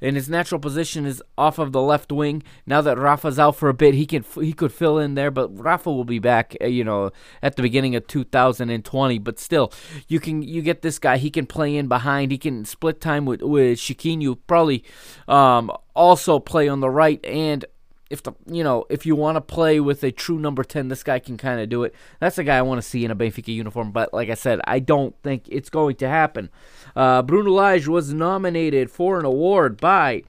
and 0.01 0.17
his 0.17 0.29
natural 0.29 0.61
position 0.61 1.07
is 1.07 1.23
off 1.37 1.59
of 1.59 1.73
the 1.73 1.83
left 1.83 2.13
wing. 2.13 2.43
Now 2.67 2.81
that 2.83 2.99
Rafa's 2.99 3.39
out 3.39 3.57
for 3.57 3.69
a 3.69 3.75
bit, 3.75 3.95
he 3.95 4.07
can 4.07 4.25
he 4.35 4.53
could 4.53 4.73
fill 4.73 4.99
in 4.99 5.15
there, 5.15 5.31
but 5.31 5.49
Rafa 5.59 5.91
will 5.93 6.05
be 6.05 6.19
back, 6.19 6.57
uh, 6.61 6.67
you 6.67 6.85
know, 6.85 7.11
at 7.43 7.57
the 7.57 7.63
beginning 7.63 7.97
of 7.97 8.07
2020. 8.07 9.19
But 9.19 9.39
still, 9.39 9.73
you 10.07 10.21
can 10.21 10.43
you 10.43 10.63
get 10.63 10.83
this 10.83 10.99
guy. 10.99 11.19
He 11.19 11.31
can 11.31 11.47
play 11.47 11.77
in 11.77 11.89
behind. 11.89 12.08
He 12.31 12.39
can 12.39 12.65
split 12.65 13.01
time 13.01 13.25
with 13.25 13.43
with 13.43 13.79
Chiquinho. 13.79 14.39
Probably 14.47 14.85
um, 15.27 15.71
also 15.95 16.39
play 16.39 16.69
on 16.69 16.81
the 16.81 16.91
right. 16.91 17.25
And 17.25 17.65
if 18.11 18.23
the 18.23 18.33
you 18.47 18.65
know 18.65 18.87
if 18.89 19.05
you 19.05 19.15
want 19.15 19.37
to 19.37 19.41
play 19.41 19.81
with 19.81 20.03
a 20.03 20.11
true 20.11 20.39
number 20.39 20.65
10 20.65 20.89
this 20.89 21.03
guy 21.03 21.19
can 21.19 21.37
kind 21.37 21.61
of 21.61 21.69
do 21.69 21.85
it. 21.85 21.95
That's 22.21 22.37
the 22.37 22.45
guy 22.45 22.57
i 22.57 22.63
want 22.63 22.81
to 22.81 22.89
see 22.89 23.05
in 23.05 23.11
a 23.11 23.17
benfica 23.17 23.49
uniform. 23.49 23.93
But 23.93 24.13
like 24.15 24.31
i 24.31 24.35
said 24.35 24.61
i 24.65 24.79
don't 24.79 25.15
think 25.23 25.45
it's 25.49 25.71
going 25.71 25.97
to 25.97 26.09
happen. 26.09 26.51
Uh, 26.97 27.23
bruno 27.23 27.51
lage 27.51 27.87
was 27.87 28.13
nominated 28.13 28.91
for 28.91 29.19
an 29.19 29.25
award 29.25 29.79
by 29.79 30.23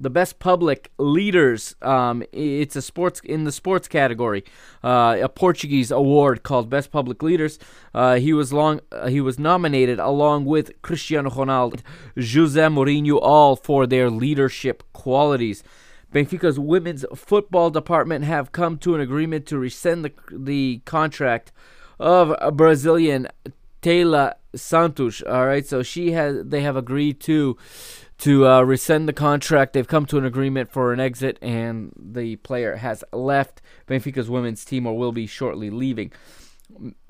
the 0.00 0.10
best 0.10 0.38
public 0.38 0.90
leaders 0.98 1.74
um, 1.82 2.22
it's 2.32 2.76
a 2.76 2.82
sports 2.82 3.20
in 3.24 3.44
the 3.44 3.52
sports 3.52 3.88
category. 3.88 4.44
Uh, 4.82 5.16
a 5.22 5.28
portuguese 5.28 5.90
award 5.90 6.42
called 6.42 6.68
best 6.68 6.90
public 6.90 7.22
leaders. 7.22 7.58
Uh, 7.94 8.16
he 8.16 8.32
was 8.32 8.52
long 8.52 8.80
uh, 8.92 9.08
he 9.08 9.20
was 9.20 9.38
nominated 9.38 9.98
along 9.98 10.44
with 10.44 10.80
cristiano 10.82 11.30
ronaldo 11.30 11.80
jose 12.16 12.60
mourinho 12.60 13.18
all 13.22 13.56
for 13.56 13.86
their 13.86 14.10
leadership 14.10 14.82
qualities. 14.92 15.62
Benfica's 16.12 16.60
women's 16.60 17.04
football 17.14 17.70
department 17.70 18.24
have 18.24 18.52
come 18.52 18.78
to 18.78 18.94
an 18.94 19.00
agreement 19.00 19.46
to 19.46 19.58
rescind 19.58 20.04
the, 20.04 20.12
the 20.30 20.80
contract 20.84 21.50
of 21.98 22.56
Brazilian 22.56 23.26
Taylor 23.82 24.34
Santos. 24.54 25.22
All 25.22 25.46
right, 25.46 25.66
so 25.66 25.82
she 25.82 26.12
has 26.12 26.44
they 26.44 26.62
have 26.62 26.76
agreed 26.76 27.20
to 27.20 27.56
to 28.18 28.46
uh, 28.46 28.62
rescind 28.62 29.08
the 29.08 29.12
contract. 29.12 29.72
They've 29.72 29.86
come 29.86 30.06
to 30.06 30.18
an 30.18 30.24
agreement 30.24 30.70
for 30.70 30.92
an 30.92 31.00
exit, 31.00 31.38
and 31.42 31.92
the 31.98 32.36
player 32.36 32.76
has 32.76 33.04
left 33.12 33.60
Benfica's 33.86 34.30
women's 34.30 34.64
team 34.64 34.86
or 34.86 34.96
will 34.96 35.12
be 35.12 35.26
shortly 35.26 35.70
leaving. 35.70 36.12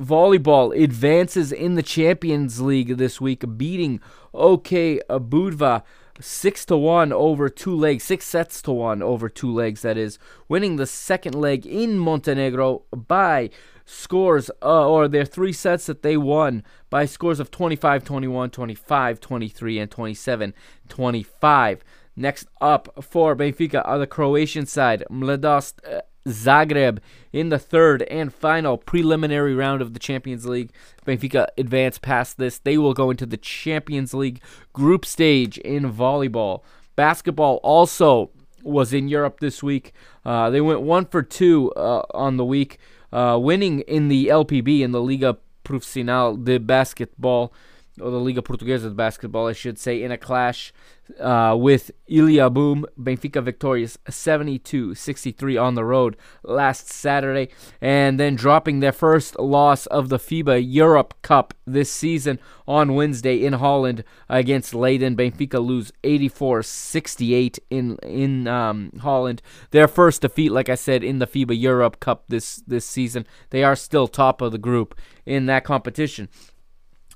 Volleyball 0.00 0.76
advances 0.76 1.52
in 1.52 1.74
the 1.74 1.82
Champions 1.82 2.60
League 2.60 2.96
this 2.96 3.20
week, 3.20 3.44
beating 3.56 4.00
OK 4.32 5.00
Budva 5.08 5.82
six 6.20 6.64
to 6.66 6.76
one 6.76 7.12
over 7.12 7.48
two 7.48 7.74
legs, 7.74 8.04
six 8.04 8.26
sets 8.26 8.62
to 8.62 8.72
one 8.72 9.02
over 9.02 9.28
two 9.28 9.52
legs. 9.52 9.82
That 9.82 9.96
is 9.96 10.18
winning 10.48 10.76
the 10.76 10.86
second 10.86 11.34
leg 11.34 11.66
in 11.66 11.98
Montenegro 11.98 12.82
by 12.92 13.50
scores, 13.84 14.50
uh, 14.62 14.88
or 14.88 15.08
their 15.08 15.24
three 15.24 15.52
sets 15.52 15.86
that 15.86 16.02
they 16.02 16.16
won 16.16 16.62
by 16.90 17.06
scores 17.06 17.40
of 17.40 17.50
25 17.50 18.04
21, 18.04 18.50
25 18.50 19.20
23, 19.20 19.78
and 19.78 19.90
27 19.90 20.54
25. 20.88 21.84
Next 22.16 22.46
up 22.60 23.04
for 23.04 23.34
Benfica 23.34 23.82
are 23.84 23.98
the 23.98 24.06
Croatian 24.06 24.66
side, 24.66 25.04
Mladost 25.10 25.74
uh, 25.90 26.02
Zagreb 26.26 26.98
in 27.32 27.48
the 27.48 27.58
third 27.58 28.02
and 28.02 28.32
final 28.32 28.78
preliminary 28.78 29.54
round 29.54 29.82
of 29.82 29.92
the 29.94 30.00
Champions 30.00 30.46
League. 30.46 30.70
Benfica 31.06 31.48
advance 31.58 31.98
past 31.98 32.38
this. 32.38 32.58
They 32.58 32.78
will 32.78 32.94
go 32.94 33.10
into 33.10 33.26
the 33.26 33.36
Champions 33.36 34.14
League 34.14 34.40
group 34.72 35.04
stage 35.04 35.58
in 35.58 35.92
volleyball. 35.92 36.62
Basketball 36.96 37.56
also 37.62 38.30
was 38.62 38.92
in 38.92 39.08
Europe 39.08 39.40
this 39.40 39.62
week. 39.62 39.92
Uh, 40.24 40.50
they 40.50 40.60
went 40.60 40.80
one 40.80 41.04
for 41.04 41.22
two 41.22 41.70
uh, 41.72 42.02
on 42.14 42.36
the 42.36 42.44
week, 42.44 42.78
uh, 43.14 43.38
winning 43.38 43.80
in 43.80 44.08
the 44.08 44.26
LPB 44.26 44.80
in 44.80 44.92
the 44.92 45.00
Liga 45.00 45.38
Profissional 45.62 46.36
de 46.36 46.58
Basketball 46.58 47.52
or 48.00 48.10
the 48.10 48.18
Liga 48.18 48.42
Portuguesa 48.42 48.88
de 48.88 48.94
Basketball, 48.94 49.46
I 49.46 49.52
should 49.52 49.78
say, 49.78 50.02
in 50.02 50.10
a 50.10 50.18
clash 50.18 50.72
uh, 51.20 51.54
with 51.58 51.90
Illiabum. 52.10 52.84
Benfica 53.00 53.42
victorious 53.42 53.98
72 54.08 54.94
63 54.94 55.56
on 55.56 55.74
the 55.74 55.84
road 55.84 56.16
last 56.42 56.88
Saturday, 56.88 57.48
and 57.80 58.18
then 58.18 58.34
dropping 58.34 58.80
their 58.80 58.92
first 58.92 59.38
loss 59.38 59.86
of 59.86 60.08
the 60.08 60.18
FIBA 60.18 60.64
Europe 60.66 61.14
Cup 61.22 61.54
this 61.66 61.90
season 61.90 62.38
on 62.66 62.94
Wednesday 62.94 63.44
in 63.44 63.54
Holland 63.54 64.02
against 64.28 64.74
Leiden. 64.74 65.16
Benfica 65.16 65.64
lose 65.64 65.92
84 66.02 66.62
68 66.62 67.58
in, 67.70 67.96
in 68.02 68.48
um, 68.48 68.90
Holland. 69.00 69.40
Their 69.70 69.88
first 69.88 70.22
defeat, 70.22 70.50
like 70.50 70.68
I 70.68 70.74
said, 70.74 71.04
in 71.04 71.18
the 71.18 71.26
FIBA 71.26 71.60
Europe 71.60 72.00
Cup 72.00 72.24
this, 72.28 72.56
this 72.66 72.86
season. 72.86 73.26
They 73.50 73.62
are 73.62 73.76
still 73.76 74.08
top 74.08 74.40
of 74.40 74.52
the 74.52 74.58
group 74.58 74.98
in 75.26 75.46
that 75.46 75.64
competition. 75.64 76.28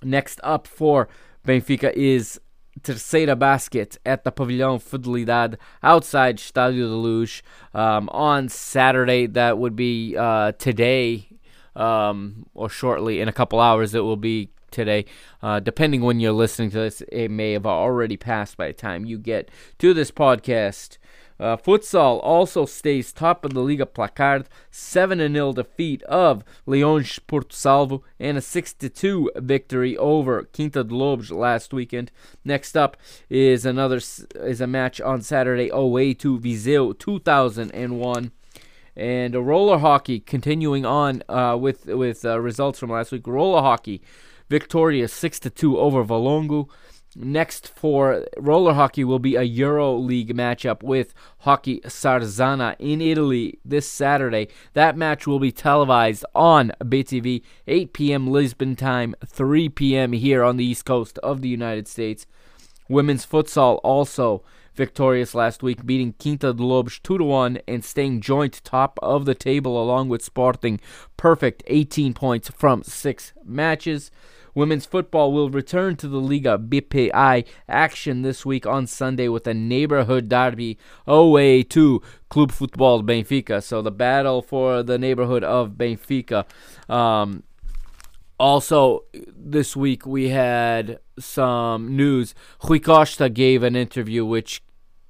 Next 0.02 0.40
up 0.42 0.66
for 0.66 1.08
Benfica 1.46 1.92
is 1.92 2.40
Terceira 2.82 3.36
Basket 3.36 3.98
at 4.06 4.24
the 4.24 4.32
Pavilhão 4.32 4.80
Fidelidade 4.80 5.56
outside 5.82 6.38
Estádio 6.38 6.88
da 6.88 6.94
Luz 6.94 7.42
um, 7.74 8.08
on 8.10 8.48
Saturday. 8.48 9.26
That 9.26 9.58
would 9.58 9.74
be 9.74 10.16
uh, 10.16 10.52
today 10.52 11.28
um, 11.74 12.46
or 12.54 12.68
shortly 12.68 13.20
in 13.20 13.28
a 13.28 13.32
couple 13.32 13.60
hours. 13.60 13.94
It 13.94 14.00
will 14.00 14.16
be 14.16 14.50
today. 14.70 15.06
Uh, 15.42 15.60
depending 15.60 16.02
when 16.02 16.20
you're 16.20 16.32
listening 16.32 16.70
to 16.70 16.78
this, 16.78 17.02
it 17.10 17.30
may 17.30 17.52
have 17.52 17.66
already 17.66 18.16
passed 18.16 18.56
by 18.56 18.68
the 18.68 18.72
time 18.72 19.04
you 19.04 19.18
get 19.18 19.50
to 19.78 19.94
this 19.94 20.10
podcast. 20.10 20.98
Uh, 21.40 21.56
futsal 21.56 22.20
also 22.22 22.66
stays 22.66 23.12
top 23.12 23.44
of 23.44 23.54
the 23.54 23.62
Liga 23.62 23.86
Placard, 23.86 24.48
7 24.70 25.18
0 25.18 25.52
defeat 25.52 26.02
of 26.04 26.42
Leões 26.66 27.20
Porto 27.26 27.54
Salvo, 27.54 28.02
and 28.18 28.36
a 28.36 28.40
6 28.40 28.74
2 28.74 29.30
victory 29.36 29.96
over 29.96 30.42
Quinta 30.44 30.82
de 30.82 30.94
Lombos 30.94 31.30
last 31.30 31.72
weekend. 31.72 32.10
Next 32.44 32.76
up 32.76 32.96
is 33.30 33.64
another 33.64 33.96
is 33.96 34.60
a 34.60 34.66
match 34.66 35.00
on 35.00 35.22
Saturday 35.22 35.68
away 35.72 36.12
to 36.14 36.38
Viseu 36.38 36.98
2001. 36.98 38.32
And 38.96 39.46
roller 39.46 39.78
hockey 39.78 40.18
continuing 40.18 40.84
on 40.84 41.22
uh, 41.28 41.56
with 41.60 41.86
with 41.86 42.24
uh, 42.24 42.40
results 42.40 42.80
from 42.80 42.90
last 42.90 43.12
week. 43.12 43.24
Roller 43.28 43.62
hockey 43.62 44.02
victorious 44.48 45.12
6 45.12 45.38
2 45.40 45.78
over 45.78 46.04
Valongo. 46.04 46.68
Next 47.20 47.66
for 47.66 48.26
roller 48.36 48.74
hockey 48.74 49.02
will 49.02 49.18
be 49.18 49.34
a 49.34 49.42
Euro 49.42 49.96
League 49.96 50.36
matchup 50.36 50.84
with 50.84 51.14
Hockey 51.38 51.80
Sarzana 51.80 52.76
in 52.78 53.00
Italy 53.00 53.58
this 53.64 53.90
Saturday. 53.90 54.46
That 54.74 54.96
match 54.96 55.26
will 55.26 55.40
be 55.40 55.50
televised 55.50 56.24
on 56.32 56.70
BTV, 56.80 57.42
8 57.66 57.92
p.m. 57.92 58.28
Lisbon 58.28 58.76
time, 58.76 59.16
3 59.26 59.68
p.m. 59.70 60.12
here 60.12 60.44
on 60.44 60.58
the 60.58 60.64
East 60.64 60.84
Coast 60.84 61.18
of 61.18 61.40
the 61.40 61.48
United 61.48 61.88
States. 61.88 62.24
Women's 62.88 63.26
futsal 63.26 63.80
also 63.82 64.44
victorious 64.76 65.34
last 65.34 65.60
week, 65.60 65.84
beating 65.84 66.14
Quinta 66.20 66.52
de 66.52 66.62
Lombos 66.62 67.02
2 67.02 67.24
1 67.24 67.58
and 67.66 67.84
staying 67.84 68.20
joint 68.20 68.60
top 68.62 68.96
of 69.02 69.24
the 69.24 69.34
table 69.34 69.82
along 69.82 70.08
with 70.08 70.22
Sporting. 70.22 70.78
Perfect 71.16 71.64
18 71.66 72.14
points 72.14 72.48
from 72.48 72.84
six 72.84 73.32
matches. 73.44 74.12
Women's 74.54 74.86
football 74.86 75.32
will 75.32 75.50
return 75.50 75.96
to 75.96 76.08
the 76.08 76.20
Liga 76.20 76.58
BPI 76.58 77.46
action 77.68 78.22
this 78.22 78.44
week 78.44 78.66
on 78.66 78.86
Sunday 78.86 79.28
with 79.28 79.46
a 79.46 79.54
neighborhood 79.54 80.28
derby 80.28 80.78
away 81.06 81.62
to 81.64 82.02
Club 82.28 82.52
Futebol 82.52 83.02
Benfica. 83.02 83.62
So 83.62 83.82
the 83.82 83.90
battle 83.90 84.42
for 84.42 84.82
the 84.82 84.98
neighborhood 84.98 85.44
of 85.44 85.72
Benfica. 85.72 86.44
Um, 86.88 87.42
also, 88.38 89.04
this 89.12 89.76
week 89.76 90.06
we 90.06 90.28
had 90.28 91.00
some 91.18 91.96
news. 91.96 92.34
Rui 92.62 92.78
Costa 92.78 93.28
gave 93.28 93.62
an 93.62 93.74
interview 93.74 94.24
which, 94.24 94.62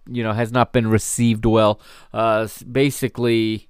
you 0.09 0.23
know, 0.23 0.33
has 0.33 0.50
not 0.50 0.73
been 0.73 0.88
received 0.88 1.45
well. 1.45 1.80
Uh, 2.12 2.49
basically, 2.71 3.68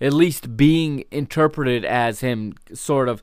at 0.00 0.12
least 0.12 0.56
being 0.56 1.04
interpreted 1.10 1.84
as 1.84 2.20
him 2.20 2.54
sort 2.72 3.08
of 3.08 3.22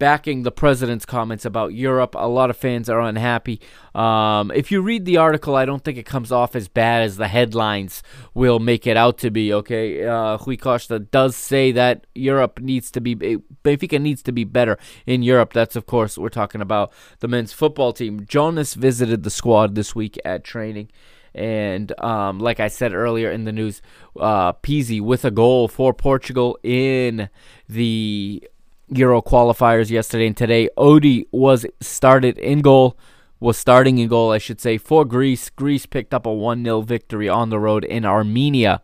backing 0.00 0.42
the 0.42 0.50
president's 0.50 1.04
comments 1.04 1.44
about 1.44 1.74
Europe. 1.74 2.16
A 2.18 2.26
lot 2.26 2.50
of 2.50 2.56
fans 2.56 2.88
are 2.88 3.00
unhappy. 3.00 3.60
Um, 3.94 4.50
if 4.50 4.72
you 4.72 4.80
read 4.80 5.04
the 5.04 5.18
article, 5.18 5.54
I 5.54 5.66
don't 5.66 5.84
think 5.84 5.98
it 5.98 6.06
comes 6.06 6.32
off 6.32 6.56
as 6.56 6.66
bad 6.66 7.02
as 7.02 7.18
the 7.18 7.28
headlines 7.28 8.02
will 8.34 8.58
make 8.58 8.86
it 8.86 8.96
out 8.96 9.18
to 9.18 9.30
be. 9.30 9.52
Okay, 9.52 10.04
uh, 10.04 10.38
Rui 10.38 10.56
Costa 10.56 10.98
does 10.98 11.36
say 11.36 11.70
that 11.72 12.06
Europe 12.14 12.58
needs 12.60 12.90
to 12.92 13.00
be 13.00 13.14
Benfica 13.14 14.00
needs 14.00 14.22
to 14.22 14.32
be 14.32 14.44
better 14.44 14.78
in 15.06 15.22
Europe. 15.22 15.52
That's 15.52 15.76
of 15.76 15.86
course 15.86 16.16
we're 16.16 16.30
talking 16.30 16.62
about 16.62 16.92
the 17.20 17.28
men's 17.28 17.52
football 17.52 17.92
team. 17.92 18.24
Jonas 18.26 18.74
visited 18.74 19.22
the 19.22 19.30
squad 19.30 19.76
this 19.76 19.94
week 19.94 20.18
at 20.24 20.42
training. 20.42 20.88
And 21.32 21.92
um, 22.02 22.40
like 22.40 22.58
I 22.58 22.66
said 22.66 22.92
earlier 22.92 23.30
in 23.30 23.44
the 23.44 23.52
news, 23.52 23.82
uh, 24.18 24.52
with 24.64 25.24
a 25.24 25.30
goal 25.30 25.68
for 25.68 25.94
Portugal 25.94 26.58
in 26.64 27.28
the 27.68 28.42
Euro 28.90 29.22
qualifiers 29.22 29.90
yesterday 29.90 30.26
and 30.26 30.36
today. 30.36 30.68
Odi 30.76 31.26
was 31.32 31.64
started 31.80 32.38
in 32.38 32.60
goal, 32.60 32.98
was 33.38 33.56
starting 33.56 33.98
in 33.98 34.08
goal, 34.08 34.32
I 34.32 34.38
should 34.38 34.60
say, 34.60 34.78
for 34.78 35.04
Greece. 35.04 35.48
Greece 35.50 35.86
picked 35.86 36.12
up 36.12 36.26
a 36.26 36.32
1 36.32 36.64
0 36.64 36.80
victory 36.82 37.28
on 37.28 37.50
the 37.50 37.58
road 37.58 37.84
in 37.84 38.04
Armenia. 38.04 38.82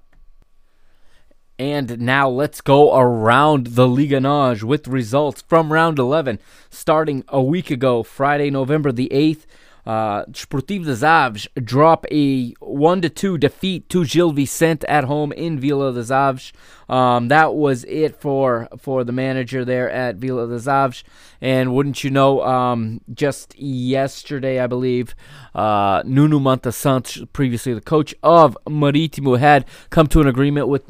And 1.59 2.01
now 2.01 2.29
let's 2.29 2.61
go 2.61 2.99
around 2.99 3.69
the 3.69 3.88
Liga 3.88 4.21
NOS 4.21 4.62
with 4.62 4.87
results 4.87 5.42
from 5.42 5.73
round 5.73 5.99
11, 5.99 6.38
starting 6.69 7.25
a 7.29 7.42
week 7.42 7.71
ago, 7.71 8.03
Friday, 8.03 8.51
November 8.51 8.92
the 8.92 9.09
8th. 9.11 9.47
Uh, 9.87 10.25
Sportivo 10.33 10.85
das 10.85 11.05
Aves 11.05 11.46
drop 11.62 12.07
a 12.11 12.53
1 12.59 13.03
to 13.03 13.09
2 13.09 13.38
defeat 13.38 13.88
to 13.88 14.05
Gil 14.05 14.33
Vicente 14.33 14.85
at 14.88 15.05
home 15.05 15.31
in 15.33 15.61
Vila 15.61 15.92
das 15.92 16.11
Aves. 16.11 16.53
Um, 16.88 17.29
that 17.29 17.55
was 17.55 17.85
it 17.85 18.20
for 18.20 18.68
for 18.79 19.05
the 19.05 19.12
manager 19.12 19.64
there 19.64 19.88
at 19.88 20.16
Vila 20.16 20.49
das 20.49 20.66
Aves. 20.66 21.05
And 21.40 21.72
wouldn't 21.72 22.03
you 22.03 22.11
know, 22.11 22.42
um, 22.42 23.01
just 23.14 23.57
yesterday, 23.59 24.59
I 24.59 24.66
believe, 24.66 25.14
uh, 25.55 26.03
Nuno 26.05 26.40
Manta 26.40 26.72
Santos, 26.72 27.25
previously 27.33 27.72
the 27.72 27.81
coach 27.81 28.14
of 28.22 28.59
Marítimo, 28.66 29.38
had 29.38 29.66
come 29.90 30.09
to 30.09 30.20
an 30.20 30.27
agreement 30.27 30.66
with 30.66 30.83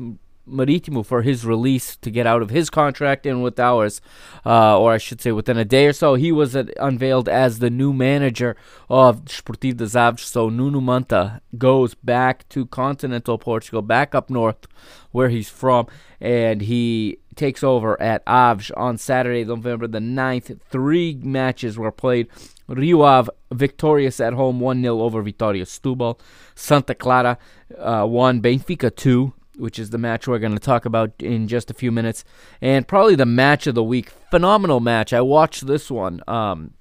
Marítimo 0.48 1.04
for 1.04 1.22
his 1.22 1.44
release 1.44 1.96
to 1.96 2.10
get 2.10 2.26
out 2.26 2.42
of 2.42 2.50
his 2.50 2.70
contract 2.70 3.26
and 3.26 3.42
with 3.42 3.58
ours, 3.58 4.00
uh, 4.44 4.78
or 4.78 4.92
I 4.92 4.98
should 4.98 5.20
say 5.20 5.32
within 5.32 5.58
a 5.58 5.64
day 5.64 5.86
or 5.86 5.92
so, 5.92 6.14
he 6.14 6.32
was 6.32 6.54
unveiled 6.54 7.28
as 7.28 7.58
the 7.58 7.70
new 7.70 7.92
manager 7.92 8.56
of 8.88 9.24
Sportivo 9.26 9.76
de 9.76 9.98
Aves. 9.98 10.22
So 10.22 10.48
Nuno 10.48 10.80
Manta 10.80 11.40
goes 11.58 11.94
back 11.94 12.48
to 12.50 12.66
continental 12.66 13.38
Portugal, 13.38 13.82
back 13.82 14.14
up 14.14 14.30
north 14.30 14.66
where 15.12 15.28
he's 15.28 15.48
from, 15.48 15.86
and 16.20 16.62
he 16.62 17.18
takes 17.36 17.62
over 17.62 18.00
at 18.00 18.22
Aves 18.26 18.70
on 18.72 18.98
Saturday, 18.98 19.44
November 19.44 19.86
the 19.86 19.98
9th. 19.98 20.58
Three 20.68 21.18
matches 21.22 21.78
were 21.78 21.92
played. 21.92 22.28
Rio 22.66 23.02
Ave 23.02 23.30
victorious 23.52 24.20
at 24.20 24.32
home 24.32 24.58
1 24.58 24.82
0 24.82 25.00
over 25.00 25.22
Vitória 25.22 25.62
Setúbal. 25.62 26.18
Santa 26.54 26.94
Clara 26.94 27.38
uh, 27.78 28.06
won 28.08 28.40
Benfica 28.40 28.94
2 28.94 29.32
which 29.56 29.78
is 29.78 29.90
the 29.90 29.98
match 29.98 30.26
we're 30.26 30.38
going 30.38 30.52
to 30.52 30.58
talk 30.58 30.84
about 30.84 31.12
in 31.18 31.48
just 31.48 31.70
a 31.70 31.74
few 31.74 31.90
minutes, 31.90 32.24
and 32.60 32.86
probably 32.86 33.14
the 33.14 33.26
match 33.26 33.66
of 33.66 33.74
the 33.74 33.84
week. 33.84 34.10
Phenomenal 34.30 34.80
match. 34.80 35.12
I 35.12 35.20
watched 35.20 35.66
this 35.66 35.90
one. 35.90 36.20
Um, 36.26 36.72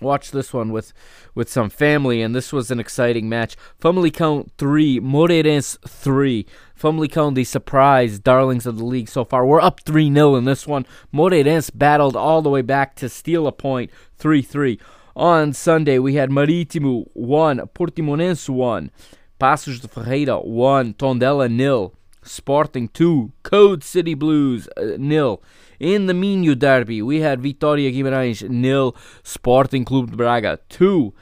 watched 0.00 0.32
this 0.32 0.52
one 0.52 0.72
with 0.72 0.92
with 1.34 1.50
some 1.50 1.70
family, 1.70 2.22
and 2.22 2.34
this 2.34 2.52
was 2.52 2.70
an 2.70 2.80
exciting 2.80 3.28
match. 3.28 3.56
Famalicão 3.80 4.48
three, 4.56 5.00
Moreirense 5.00 5.78
three. 5.86 6.46
Famalicão, 6.78 7.34
the 7.34 7.44
surprise 7.44 8.18
darlings 8.18 8.66
of 8.66 8.78
the 8.78 8.84
league 8.84 9.08
so 9.08 9.24
far. 9.24 9.44
We're 9.44 9.60
up 9.60 9.80
3 9.80 10.12
0 10.12 10.36
in 10.36 10.44
this 10.44 10.66
one. 10.66 10.86
Moreirense 11.12 11.70
battled 11.74 12.16
all 12.16 12.40
the 12.40 12.48
way 12.48 12.62
back 12.62 12.96
to 12.96 13.08
steal 13.08 13.46
a 13.46 13.52
point 13.52 13.90
3 14.16 14.40
3. 14.42 14.78
On 15.14 15.52
Sunday, 15.52 15.98
we 15.98 16.14
had 16.14 16.30
Marítimo 16.30 17.04
1, 17.12 17.58
Portimonense 17.74 18.48
1, 18.48 18.90
Paços 19.38 19.80
de 19.80 19.88
Ferreira 19.88 20.38
1, 20.38 20.94
Tondela 20.94 21.50
nil. 21.50 21.92
Sporting 22.22 22.88
2, 22.88 23.32
Code 23.42 23.82
City 23.82 24.14
Blues 24.14 24.68
uh, 24.76 24.96
nil. 24.98 25.42
In 25.78 26.06
the 26.06 26.14
Minho 26.14 26.54
Derby, 26.54 27.00
we 27.02 27.20
had 27.20 27.40
Vitória 27.40 27.92
Guimarães 27.92 28.48
nil, 28.48 28.94
Sporting 29.22 29.84
Clube 29.84 30.10
de 30.10 30.16
Braga 30.16 30.58
2. 30.68 31.12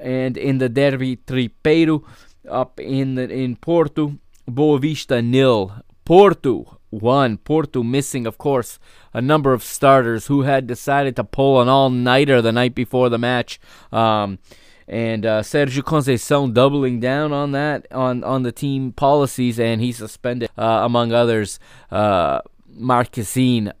And 0.00 0.36
in 0.36 0.58
the 0.58 0.68
Derby 0.68 1.16
Tripeiro, 1.16 2.02
up 2.48 2.80
in 2.80 3.14
the, 3.14 3.30
in 3.30 3.56
Porto, 3.56 4.18
Boavista 4.50 5.24
nil, 5.24 5.72
Porto 6.04 6.78
1. 6.92 7.38
Porto 7.38 7.82
missing, 7.82 8.26
of 8.26 8.36
course, 8.38 8.78
a 9.14 9.20
number 9.20 9.52
of 9.52 9.62
starters 9.62 10.26
who 10.26 10.42
had 10.42 10.66
decided 10.66 11.16
to 11.16 11.24
pull 11.24 11.60
an 11.60 11.68
all-nighter 11.68 12.42
the 12.42 12.52
night 12.52 12.74
before 12.74 13.08
the 13.08 13.18
match. 13.18 13.58
Um, 13.90 14.38
and 14.86 15.24
uh, 15.24 15.42
Sergio 15.42 15.82
Conceição 15.82 16.52
doubling 16.52 17.00
down 17.00 17.32
on 17.32 17.52
that 17.52 17.86
on 17.90 18.24
on 18.24 18.42
the 18.42 18.52
team 18.52 18.92
policies, 18.92 19.58
and 19.58 19.80
he 19.80 19.92
suspended, 19.92 20.50
uh, 20.56 20.82
among 20.82 21.12
others, 21.12 21.58
uh, 21.90 22.40
Marchesín 22.78 23.72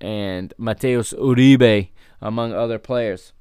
and 0.00 0.54
Mateus 0.58 1.12
Uribe, 1.12 1.88
among 2.20 2.52
other 2.52 2.78
players. 2.78 3.32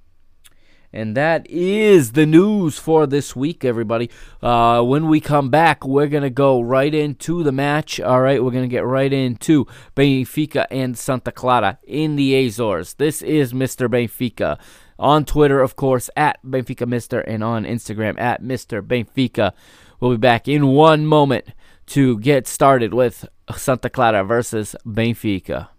And 0.95 1.17
that 1.17 1.45
is 1.49 2.13
the 2.13 2.25
news 2.25 2.79
for 2.79 3.05
this 3.05 3.35
week, 3.35 3.65
everybody. 3.65 4.09
Uh, 4.41 4.81
when 4.81 5.09
we 5.09 5.19
come 5.19 5.49
back, 5.49 5.85
we're 5.85 6.07
going 6.07 6.23
to 6.23 6.29
go 6.29 6.61
right 6.61 6.93
into 6.93 7.43
the 7.43 7.51
match. 7.51 7.99
All 7.99 8.21
right, 8.21 8.41
we're 8.41 8.51
going 8.51 8.63
to 8.63 8.73
get 8.73 8.85
right 8.85 9.11
into 9.11 9.67
Benfica 9.93 10.67
and 10.71 10.97
Santa 10.97 11.33
Clara 11.33 11.79
in 11.83 12.15
the 12.15 12.33
Azores. 12.45 12.93
This 12.93 13.21
is 13.21 13.51
Mr. 13.51 13.89
Benfica 13.89 14.57
on 14.99 15.25
Twitter, 15.25 15.61
of 15.61 15.75
course, 15.75 16.09
at 16.15 16.39
Benfica 16.43 16.87
Mister, 16.87 17.19
and 17.21 17.43
on 17.43 17.65
Instagram 17.65 18.19
at 18.19 18.41
Mr. 18.41 18.81
Benfica. 18.81 19.53
We'll 19.99 20.11
be 20.11 20.17
back 20.17 20.47
in 20.47 20.67
one 20.67 21.05
moment 21.05 21.45
to 21.87 22.19
get 22.19 22.47
started 22.47 22.93
with 22.93 23.25
Santa 23.55 23.89
Clara 23.89 24.23
versus 24.23 24.75
Benfica. 24.85 25.69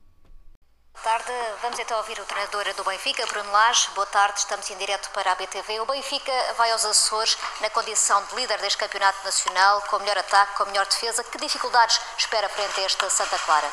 tarde, 1.06 1.32
vamos 1.62 1.78
então 1.78 1.96
ouvir 1.98 2.18
o 2.18 2.24
treinador 2.24 2.64
do 2.74 2.82
Benfica, 2.82 3.24
Bruno 3.26 3.52
Lage. 3.52 3.88
Boa 3.94 4.06
tarde, 4.06 4.40
estamos 4.40 4.68
em 4.70 4.76
direto 4.76 5.08
para 5.10 5.30
a 5.30 5.34
BTV. 5.36 5.78
O 5.78 5.86
Benfica 5.86 6.32
vai 6.56 6.72
aos 6.72 6.84
Açores 6.84 7.38
na 7.60 7.70
condição 7.70 8.24
de 8.24 8.34
líder 8.34 8.58
deste 8.58 8.78
campeonato 8.78 9.24
nacional, 9.24 9.82
com 9.82 10.00
melhor 10.00 10.18
ataque, 10.18 10.56
com 10.56 10.64
melhor 10.64 10.84
defesa. 10.86 11.22
Que 11.22 11.38
dificuldades 11.38 12.00
espera 12.18 12.48
frente 12.48 12.80
a 12.80 12.84
esta 12.84 13.08
Santa 13.08 13.38
Clara? 13.38 13.70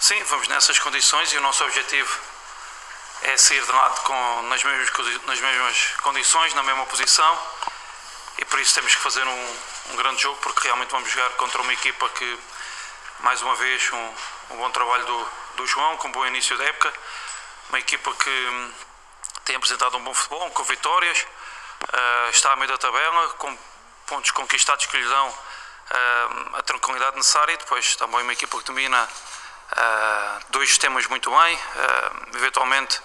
Sim, 0.00 0.20
vamos 0.24 0.48
nessas 0.48 0.78
condições 0.80 1.32
e 1.32 1.38
o 1.38 1.40
nosso 1.40 1.62
objetivo 1.62 2.31
é 3.24 3.36
sair 3.36 3.64
de 3.64 3.72
lado 3.72 4.00
com, 4.02 4.42
nas, 4.42 4.62
mesmas, 4.62 4.90
nas 5.26 5.40
mesmas 5.40 5.86
condições, 6.02 6.54
na 6.54 6.62
mesma 6.62 6.84
posição 6.86 7.40
e 8.38 8.44
por 8.44 8.58
isso 8.58 8.74
temos 8.74 8.94
que 8.94 9.00
fazer 9.00 9.24
um, 9.24 9.56
um 9.90 9.96
grande 9.96 10.22
jogo, 10.22 10.38
porque 10.42 10.64
realmente 10.64 10.90
vamos 10.90 11.10
jogar 11.10 11.30
contra 11.30 11.60
uma 11.62 11.72
equipa 11.72 12.08
que, 12.08 12.38
mais 13.20 13.40
uma 13.42 13.54
vez, 13.54 13.92
um, 13.92 14.14
um 14.50 14.56
bom 14.56 14.70
trabalho 14.70 15.04
do, 15.04 15.28
do 15.56 15.66
João, 15.66 15.96
com 15.98 16.08
um 16.08 16.12
bom 16.12 16.26
início 16.26 16.56
da 16.56 16.64
época, 16.64 16.92
uma 17.68 17.78
equipa 17.78 18.12
que 18.14 18.30
hum, 18.30 18.72
tem 19.44 19.56
apresentado 19.56 19.96
um 19.96 20.02
bom 20.02 20.14
futebol, 20.14 20.50
com 20.50 20.64
vitórias, 20.64 21.20
uh, 21.20 22.30
está 22.30 22.52
a 22.52 22.56
meio 22.56 22.68
da 22.68 22.78
tabela, 22.78 23.28
com 23.34 23.56
pontos 24.06 24.30
conquistados 24.32 24.86
que 24.86 24.96
lhe 24.96 25.08
dão 25.08 25.28
uh, 25.28 26.56
a 26.56 26.62
tranquilidade 26.62 27.16
necessária 27.16 27.52
e 27.52 27.56
depois 27.56 27.94
também 27.96 28.22
uma 28.22 28.32
equipa 28.32 28.58
que 28.58 28.64
domina 28.64 29.08
uh, 29.72 30.44
dois 30.50 30.68
sistemas 30.68 31.06
muito 31.06 31.30
bem, 31.30 31.58
eventualmente 32.34 33.00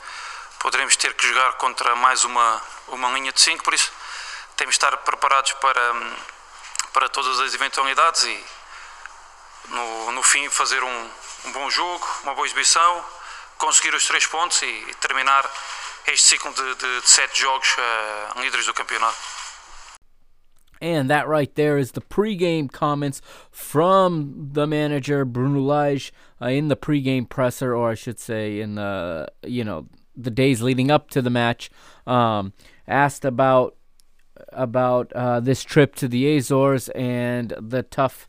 poderemos 0.60 0.96
ter 0.96 1.14
que 1.14 1.28
jogar 1.28 1.54
contra 1.54 1.96
mais 1.96 2.24
uma, 2.24 2.62
uma 2.90 3.10
linha 3.12 3.32
de 3.32 3.40
5, 3.40 3.64
por 3.64 3.74
isso 3.74 3.92
temos 4.56 4.74
de 4.74 4.78
estar 4.78 4.96
preparados 4.98 5.54
para, 5.54 5.94
para 6.94 7.10
todas 7.10 7.40
as 7.40 7.54
eventualidades 7.54 8.24
e 8.24 8.46
no, 9.70 10.12
no 10.12 10.24
fim 10.24 10.50
fazer 10.50 10.84
um, 10.84 11.10
um 11.46 11.52
bom 11.52 11.70
jogo, 11.70 12.06
uma 12.24 12.34
boa 12.34 12.46
exibição, 12.46 13.06
conseguir 13.58 13.94
os 13.94 14.06
três 14.06 14.26
pontos 14.26 14.62
e 14.62 14.96
terminar 15.00 15.50
este 16.08 16.30
ciclo 16.30 16.54
de, 16.54 16.76
de, 16.76 17.02
de 17.02 17.10
sete 17.10 17.42
jogos 17.42 17.68
uh, 17.78 18.42
líderes 18.42 18.66
do 18.66 18.74
campeonato. 18.74 19.18
And 20.80 21.10
that 21.10 21.28
right 21.28 21.54
there 21.56 21.80
is 21.80 21.94
the 21.94 22.02
pregame 22.02 22.72
comments 22.72 23.20
from 23.52 24.52
the 24.54 24.68
manager 24.68 25.26
Bruno 25.26 25.60
Lage 25.60 26.12
uh, 26.42 26.48
in 26.48 26.68
the 26.68 26.76
pregame 26.76 27.28
presser, 27.28 27.76
or 27.76 27.92
I 27.92 27.96
should 27.96 28.20
say, 28.20 28.60
in 28.60 28.76
the 28.76 29.28
you 29.46 29.64
know 29.64 29.88
the 30.16 30.32
days 30.32 30.62
leading 30.62 30.92
up 30.92 31.10
to 31.12 31.22
the 31.22 31.30
match. 31.30 31.70
Um, 32.06 32.54
asked 32.88 33.26
about 33.26 33.76
about 34.50 35.12
uh, 35.14 35.40
this 35.40 35.64
trip 35.64 35.96
to 35.96 36.08
the 36.08 36.38
Azores 36.38 36.90
and 36.90 37.54
the 37.60 37.84
tough 37.84 38.28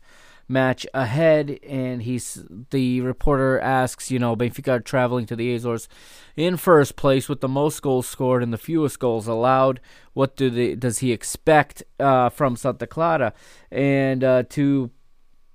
match 0.49 0.85
ahead, 0.93 1.59
and 1.67 2.01
he's 2.01 2.43
the 2.71 3.01
reporter 3.01 3.59
asks, 3.59 4.09
you 4.09 4.17
know, 4.17 4.35
Benfica 4.35 4.83
traveling 4.83 5.25
to 5.27 5.35
the 5.35 5.53
Azores 5.53 5.87
in 6.35 6.57
first 6.57 6.95
place 6.95 7.29
with 7.29 7.41
the 7.41 7.47
most 7.47 7.81
goals 7.81 8.07
scored 8.07 8.41
and 8.41 8.51
the 8.51 8.57
fewest 8.57 8.99
goals 8.99 9.27
allowed. 9.27 9.79
What 10.13 10.35
do 10.35 10.49
they, 10.49 10.75
does 10.75 10.99
he 10.99 11.11
expect 11.11 11.83
uh, 11.99 12.29
from 12.29 12.55
Santa 12.55 12.87
Clara? 12.87 13.33
And 13.71 14.23
uh, 14.23 14.43
to 14.49 14.89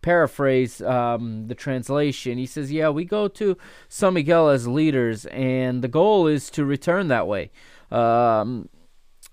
paraphrase 0.05 0.83
um, 0.83 1.49
the 1.49 1.55
translation, 1.55 2.37
he 2.37 2.45
says, 2.45 2.71
"Yeah, 2.71 2.90
we 2.90 3.07
go 3.07 3.27
to 3.27 3.57
San 3.88 4.12
Miguel 4.12 4.51
as 4.51 4.69
leaders, 4.69 5.25
and 5.27 5.83
the 5.83 5.88
goal 5.88 6.27
is 6.27 6.51
to 6.51 6.64
return 6.64 7.09
that 7.09 7.27
way." 7.27 7.51
Um, 7.90 8.69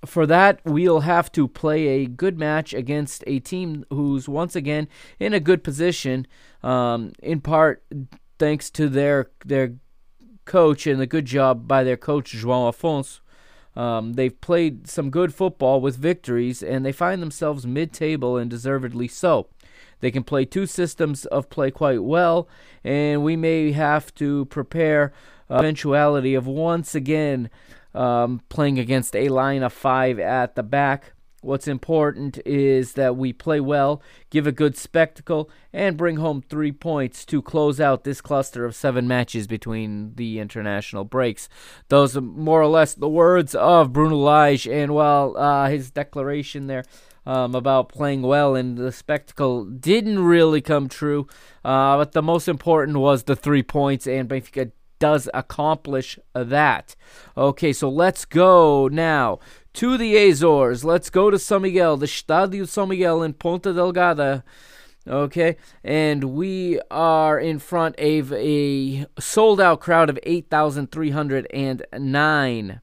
for 0.06 0.26
that, 0.26 0.62
we'll 0.64 1.02
have 1.02 1.30
to 1.34 1.48
play 1.48 1.88
a 1.90 2.06
good 2.08 2.40
match 2.40 2.74
against 2.74 3.24
a 3.28 3.40
team 3.40 3.86
who's 3.90 4.30
once 4.30 4.56
again 4.56 4.88
in 5.20 5.34
a 5.34 5.42
good 5.42 5.62
position, 5.62 6.26
um, 6.64 7.12
in 7.22 7.42
part 7.42 7.84
thanks 8.40 8.70
to 8.72 8.88
their 8.88 9.30
their 9.46 9.74
coach 10.46 10.88
and 10.88 11.02
the 11.02 11.06
good 11.06 11.26
job 11.26 11.68
by 11.68 11.84
their 11.84 11.98
coach 11.98 12.32
João 12.32 12.72
Afonso. 12.72 13.20
Um, 13.80 14.14
they've 14.14 14.42
played 14.42 14.88
some 14.88 15.10
good 15.10 15.34
football 15.34 15.82
with 15.82 15.98
victories, 15.98 16.64
and 16.64 16.86
they 16.86 16.92
find 16.92 17.22
themselves 17.22 17.66
mid-table 17.66 18.38
and 18.38 18.50
deservedly 18.50 19.08
so. 19.08 19.48
They 20.02 20.12
can 20.12 20.24
play 20.24 20.46
two 20.46 20.66
systems 20.66 21.26
of 21.26 21.50
play 21.50 21.72
quite 21.72 22.04
well, 22.04 22.50
and 22.84 23.24
we 23.24 23.36
may 23.36 23.72
have 23.72 24.14
to 24.16 24.46
prepare 24.46 25.14
eventuality 25.50 26.34
of 26.36 26.48
once 26.48 26.94
again 26.96 27.50
um, 27.94 28.42
playing 28.50 28.80
against 28.80 29.16
a 29.16 29.30
line 29.30 29.64
of 29.64 29.74
five 29.74 30.20
at 30.20 30.56
the 30.56 30.64
back. 30.64 31.14
What's 31.44 31.68
important 31.68 32.38
is 32.46 32.94
that 32.94 33.18
we 33.18 33.34
play 33.34 33.60
well, 33.60 34.04
give 34.30 34.46
a 34.46 34.52
good 34.52 34.78
spectacle, 34.78 35.50
and 35.74 35.98
bring 35.98 36.18
home 36.18 36.44
three 36.48 36.72
points 36.72 37.26
to 37.26 37.42
close 37.42 37.82
out 37.82 38.04
this 38.04 38.22
cluster 38.22 38.64
of 38.64 38.76
seven 38.76 39.08
matches 39.08 39.48
between 39.48 40.14
the 40.16 40.38
international 40.38 41.04
breaks. 41.04 41.50
Those 41.90 42.16
are 42.16 42.22
more 42.22 42.62
or 42.62 42.68
less 42.68 42.94
the 42.94 43.10
words 43.10 43.56
of 43.56 43.92
Bruno 43.92 44.18
Lage, 44.18 44.68
and 44.68 44.94
while 44.94 45.36
uh, 45.36 45.68
his 45.68 45.90
declaration 45.90 46.68
there 46.68 46.84
um, 47.26 47.56
about 47.56 47.90
playing 47.90 48.22
well 48.22 48.56
and 48.56 48.78
the 48.78 48.92
spectacle 48.92 49.66
didn't 49.66 50.20
really 50.20 50.62
come 50.62 50.88
true, 50.88 51.28
uh, 51.64 51.98
but 51.98 52.14
the 52.14 52.22
most 52.22 52.48
important 52.48 52.98
was 52.98 53.24
the 53.24 53.36
three 53.36 53.64
points, 53.64 54.08
and 54.08 54.30
Benfica 54.30 54.72
does 55.00 55.28
accomplish 55.34 56.20
that. 56.34 56.96
Okay, 57.36 57.74
so 57.74 57.90
let's 57.90 58.24
go 58.24 58.88
now 58.88 59.40
to 59.74 59.98
the 59.98 60.16
Azores. 60.16 60.86
Let's 60.86 61.10
go 61.10 61.32
to 61.32 61.40
San 61.40 61.64
Miguel, 61.64 61.98
the 61.98 62.06
Stadio 62.06 62.68
San 62.68 62.90
Miguel 62.90 63.24
in 63.24 63.34
Ponta 63.34 63.70
Delgada. 63.70 64.44
Okay, 65.08 65.58
and 65.84 66.36
we 66.36 66.80
are 66.92 67.40
in 67.40 67.58
front 67.58 68.00
of 68.00 68.32
a 68.34 69.08
sold 69.20 69.60
out 69.60 69.80
crowd 69.80 70.12
of 70.12 70.20
8,309 70.22 72.82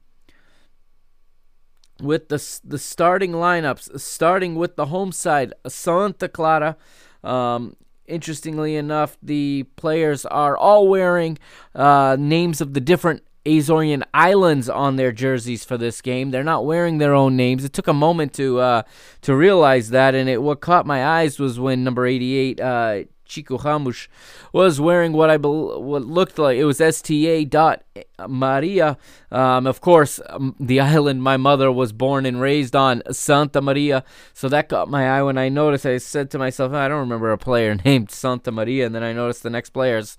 with 2.01 2.29
the 2.29 2.59
the 2.63 2.77
starting 2.77 3.31
lineups, 3.31 3.99
starting 3.99 4.55
with 4.55 4.75
the 4.75 4.87
home 4.87 5.11
side, 5.11 5.53
Santa 5.67 6.27
Clara. 6.27 6.77
Um, 7.23 7.75
interestingly 8.05 8.75
enough, 8.75 9.17
the 9.21 9.65
players 9.75 10.25
are 10.25 10.57
all 10.57 10.87
wearing 10.87 11.37
uh, 11.75 12.17
names 12.19 12.61
of 12.61 12.73
the 12.73 12.81
different 12.81 13.23
Azorian 13.45 14.03
islands 14.13 14.69
on 14.69 14.95
their 14.95 15.11
jerseys 15.11 15.63
for 15.63 15.77
this 15.77 16.01
game. 16.01 16.31
They're 16.31 16.43
not 16.43 16.65
wearing 16.65 16.97
their 16.97 17.13
own 17.13 17.35
names. 17.35 17.63
It 17.63 17.73
took 17.73 17.87
a 17.87 17.93
moment 17.93 18.33
to 18.33 18.59
uh, 18.59 18.83
to 19.21 19.35
realize 19.35 19.89
that, 19.89 20.15
and 20.15 20.29
it 20.29 20.41
what 20.41 20.61
caught 20.61 20.85
my 20.85 21.05
eyes 21.05 21.39
was 21.39 21.59
when 21.59 21.83
number 21.83 22.05
88, 22.05 22.59
uh, 22.59 23.03
Chico 23.29 23.57
Ramos 23.57 24.07
was 24.51 24.81
wearing 24.81 25.13
what 25.13 25.29
I 25.29 25.37
be- 25.37 25.47
what 25.47 26.03
looked 26.03 26.37
like 26.37 26.57
it 26.57 26.65
was 26.65 26.81
STA 26.81 27.45
dot 27.45 27.83
Maria. 28.27 28.97
Um, 29.31 29.67
of 29.67 29.79
course, 29.79 30.19
um, 30.27 30.55
the 30.59 30.79
island 30.93 31.23
my 31.23 31.37
mother 31.37 31.71
was 31.71 31.93
born 31.93 32.25
and 32.25 32.41
raised 32.41 32.75
on, 32.75 33.03
Santa 33.11 33.61
Maria. 33.61 34.03
So 34.33 34.49
that 34.49 34.67
caught 34.67 34.89
my 34.89 35.07
eye 35.07 35.21
when 35.21 35.37
I 35.37 35.47
noticed. 35.47 35.85
I 35.85 35.97
said 35.99 36.31
to 36.31 36.39
myself, 36.39 36.73
I 36.73 36.87
don't 36.87 36.99
remember 36.99 37.31
a 37.31 37.37
player 37.37 37.75
named 37.85 38.11
Santa 38.11 38.51
Maria, 38.51 38.85
and 38.85 38.93
then 38.93 39.03
I 39.03 39.13
noticed 39.13 39.43
the 39.43 39.49
next 39.49 39.69
player's 39.69 40.17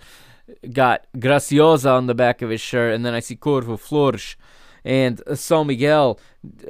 got 0.72 1.06
Graciosa 1.16 1.92
on 1.92 2.06
the 2.06 2.14
back 2.14 2.42
of 2.42 2.50
his 2.50 2.60
shirt, 2.60 2.94
and 2.94 3.04
then 3.04 3.14
I 3.14 3.20
see 3.20 3.36
Corvo 3.36 3.76
Flores 3.76 4.36
and 4.84 5.20
San 5.34 5.66
Miguel, 5.66 6.18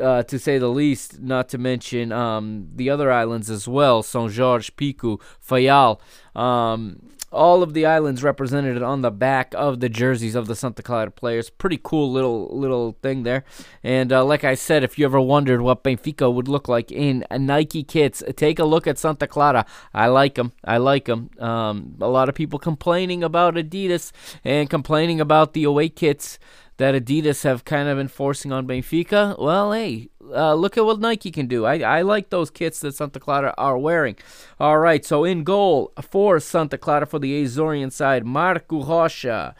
uh, 0.01 0.23
to 0.25 0.38
say 0.38 0.59
the 0.59 0.68
least, 0.68 1.20
not 1.20 1.49
to 1.51 1.59
mention 1.59 2.12
um, 2.12 2.68
the 2.75 2.90
other 2.90 3.11
islands 3.11 3.51
as 3.51 3.68
well 3.68 4.03
São 4.03 4.35
Jorge, 4.35 4.70
Pico, 4.77 5.18
Fayal. 5.40 6.01
Um, 6.35 7.01
all 7.33 7.62
of 7.62 7.75
the 7.75 7.87
islands 7.87 8.23
represented 8.23 8.83
on 8.83 9.03
the 9.03 9.11
back 9.11 9.55
of 9.57 9.81
the 9.81 9.88
jerseys 9.88 10.35
of 10.35 10.46
the 10.46 10.57
Santa 10.57 10.83
Clara 10.83 11.11
players. 11.11 11.49
Pretty 11.49 11.79
cool 11.83 12.11
little 12.11 12.49
little 12.49 12.96
thing 13.03 13.23
there. 13.23 13.44
And 13.83 14.12
uh, 14.12 14.25
like 14.25 14.42
I 14.44 14.55
said, 14.55 14.83
if 14.83 14.99
you 14.99 15.05
ever 15.05 15.20
wondered 15.20 15.61
what 15.61 15.85
Benfica 15.85 16.33
would 16.33 16.49
look 16.49 16.68
like 16.68 16.90
in 16.90 17.25
Nike 17.31 17.85
kits, 17.85 18.23
take 18.37 18.59
a 18.59 18.64
look 18.64 18.87
at 18.87 18.99
Santa 18.99 19.27
Clara. 19.27 19.64
I 19.94 20.09
like 20.09 20.35
them. 20.35 20.53
I 20.64 20.79
like 20.79 21.05
them. 21.05 21.31
Um, 21.38 21.94
a 22.01 22.09
lot 22.09 22.29
of 22.29 22.35
people 22.35 22.59
complaining 22.59 23.23
about 23.23 23.55
Adidas 23.55 24.11
and 24.44 24.68
complaining 24.68 25.20
about 25.20 25.53
the 25.53 25.64
away 25.64 25.88
kits 25.88 26.38
that 26.81 26.95
Adidas 26.95 27.45
have 27.45 27.66
kind 27.66 27.90
of 27.90 27.99
been 27.99 28.09
forcing 28.09 28.53
on 28.53 28.66
Benfica. 28.66 29.38
Well, 29.38 29.71
hey, 29.73 30.09
uh, 30.35 30.55
look 30.55 30.79
at 30.79 30.85
what 30.87 30.99
Nike 30.99 31.31
can 31.31 31.47
do. 31.47 31.66
I, 31.66 31.81
I 31.81 32.01
like 32.01 32.31
those 32.31 32.49
kits 32.51 32.81
that 32.81 32.95
Santa 32.95 33.21
Clara 33.21 33.53
are 33.59 33.77
wearing. 33.77 34.16
All 34.59 34.79
right, 34.79 35.05
so 35.05 35.25
in 35.25 35.45
goal 35.45 35.93
for 36.01 36.40
Santa 36.40 36.79
Clara 36.79 37.05
for 37.05 37.19
the 37.19 37.45
Azorian 37.45 37.93
side, 37.93 38.25
Marco 38.25 38.83
Rocha 38.83 39.55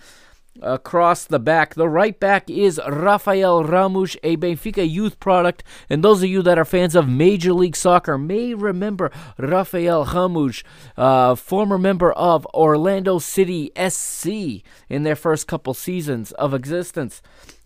across 0.62 1.24
the 1.24 1.38
back. 1.38 1.74
The 1.74 1.88
right 1.88 2.18
back 2.18 2.50
is 2.50 2.80
Rafael 2.86 3.64
Ramos, 3.64 4.16
a 4.22 4.36
Benfica 4.36 4.88
youth 4.88 5.20
product. 5.20 5.62
And 5.88 6.02
those 6.02 6.22
of 6.22 6.28
you 6.28 6.42
that 6.42 6.58
are 6.58 6.64
fans 6.64 6.94
of 6.94 7.08
Major 7.08 7.52
League 7.52 7.76
Soccer 7.76 8.18
may 8.18 8.54
remember 8.54 9.10
Rafael 9.38 10.04
Ramos, 10.04 10.62
uh, 10.96 11.34
former 11.34 11.78
member 11.78 12.12
of 12.12 12.46
Orlando 12.54 13.18
City 13.18 13.70
SC 13.76 14.62
in 14.88 15.02
their 15.02 15.16
first 15.16 15.46
couple 15.46 15.74
seasons 15.74 16.32
of 16.32 16.54
existence. 16.54 17.22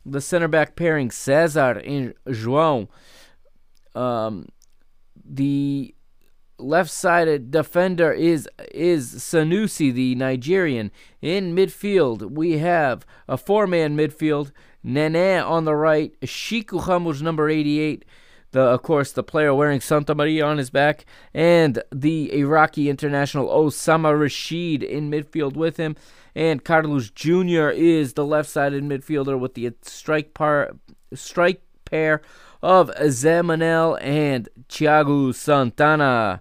The 0.06 0.20
center 0.20 0.48
back 0.48 0.76
pairing, 0.76 1.10
Cesar 1.10 1.78
and 1.78 2.14
João. 2.26 2.88
Um, 3.94 4.48
the 5.24 5.93
left-sided 6.64 7.50
defender 7.50 8.12
is 8.12 8.48
is 8.72 9.14
Sanusi, 9.16 9.92
the 9.92 10.14
Nigerian. 10.14 10.90
In 11.22 11.54
midfield, 11.54 12.30
we 12.30 12.58
have 12.58 13.06
a 13.28 13.36
four-man 13.36 13.96
midfield. 13.96 14.52
Nene 14.82 15.40
on 15.42 15.64
the 15.64 15.74
right, 15.74 16.14
Chico 16.26 16.78
number 16.98 17.48
88. 17.48 18.04
The, 18.50 18.60
of 18.60 18.82
course, 18.82 19.10
the 19.10 19.24
player 19.24 19.52
wearing 19.52 19.80
Santa 19.80 20.14
Maria 20.14 20.46
on 20.46 20.58
his 20.58 20.70
back, 20.70 21.06
and 21.32 21.82
the 21.90 22.32
Iraqi 22.32 22.88
international 22.88 23.48
Osama 23.48 24.16
Rashid 24.16 24.82
in 24.82 25.10
midfield 25.10 25.54
with 25.54 25.76
him. 25.76 25.96
And 26.36 26.64
Carlos 26.64 27.10
Jr. 27.10 27.70
is 27.70 28.12
the 28.12 28.24
left-sided 28.24 28.84
midfielder 28.84 29.38
with 29.38 29.54
the 29.54 29.72
strike 29.82 30.34
par 30.34 30.76
strike 31.14 31.62
pair 31.84 32.22
of 32.62 32.90
Zemanel 32.96 33.98
and 34.00 34.48
Thiago 34.68 35.34
Santana. 35.34 36.40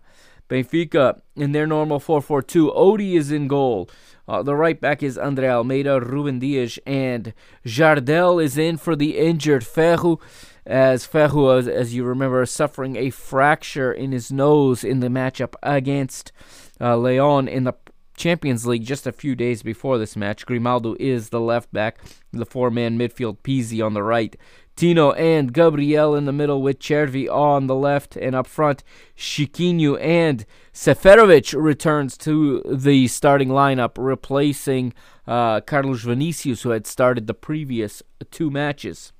Benfica 0.53 1.19
in 1.35 1.51
their 1.51 1.65
normal 1.65 1.99
4-4-2. 1.99 2.75
Odie 2.75 3.15
is 3.15 3.31
in 3.31 3.47
goal. 3.47 3.89
Uh, 4.27 4.43
the 4.43 4.55
right 4.55 4.79
back 4.79 5.01
is 5.01 5.17
Andre 5.17 5.47
Almeida, 5.47 5.99
Ruben 5.99 6.39
Dias, 6.39 6.77
and 6.85 7.33
Jardel 7.65 8.41
is 8.41 8.57
in 8.57 8.77
for 8.77 8.95
the 8.95 9.17
injured 9.17 9.65
Ferro. 9.65 10.19
As 10.65 11.05
Ferro, 11.05 11.49
as, 11.49 11.67
as 11.67 11.93
you 11.93 12.05
remember, 12.05 12.45
suffering 12.45 12.95
a 12.95 13.09
fracture 13.09 13.91
in 13.91 14.11
his 14.11 14.31
nose 14.31 14.83
in 14.83 14.99
the 15.01 15.07
matchup 15.07 15.55
against 15.63 16.31
uh, 16.79 16.95
Lyon 16.95 17.47
in 17.47 17.65
the 17.65 17.73
Champions 18.15 18.65
League 18.65 18.85
just 18.85 19.07
a 19.07 19.11
few 19.11 19.35
days 19.35 19.63
before 19.63 19.97
this 19.97 20.15
match. 20.15 20.45
Grimaldo 20.45 20.95
is 20.99 21.29
the 21.29 21.41
left 21.41 21.73
back, 21.73 21.97
the 22.31 22.45
four 22.45 22.69
man 22.69 22.97
midfield, 22.97 23.39
Pizzi 23.39 23.83
on 23.83 23.93
the 23.93 24.03
right, 24.03 24.35
Tino 24.75 25.11
and 25.11 25.53
Gabriel 25.53 26.15
in 26.15 26.25
the 26.25 26.31
middle 26.31 26.61
with 26.61 26.79
Cervi 26.79 27.29
on 27.29 27.67
the 27.67 27.75
left, 27.75 28.17
and 28.17 28.35
up 28.35 28.47
front, 28.47 28.83
Chiquinho 29.15 30.01
and 30.01 30.45
Seferovic 30.73 31.53
returns 31.61 32.17
to 32.17 32.61
the 32.65 33.07
starting 33.07 33.49
lineup, 33.49 33.91
replacing 33.97 34.93
uh, 35.27 35.61
Carlos 35.61 36.01
Vinicius, 36.01 36.63
who 36.63 36.71
had 36.71 36.87
started 36.87 37.27
the 37.27 37.35
previous 37.35 38.01
two 38.31 38.49
matches. 38.49 39.13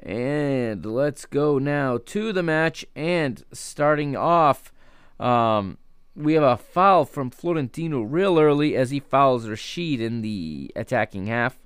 And 0.00 0.84
let's 0.84 1.26
go 1.26 1.58
now 1.58 1.98
to 2.06 2.32
the 2.32 2.42
match, 2.42 2.84
and 2.96 3.44
starting 3.52 4.16
off, 4.16 4.72
um, 5.20 5.78
we 6.16 6.32
have 6.32 6.42
a 6.42 6.56
foul 6.56 7.04
from 7.04 7.30
Florentino 7.30 8.00
real 8.00 8.40
early 8.40 8.74
as 8.74 8.90
he 8.90 8.98
fouls 8.98 9.48
Rashid 9.48 10.00
in 10.00 10.22
the 10.22 10.72
attacking 10.74 11.26
half 11.26 11.59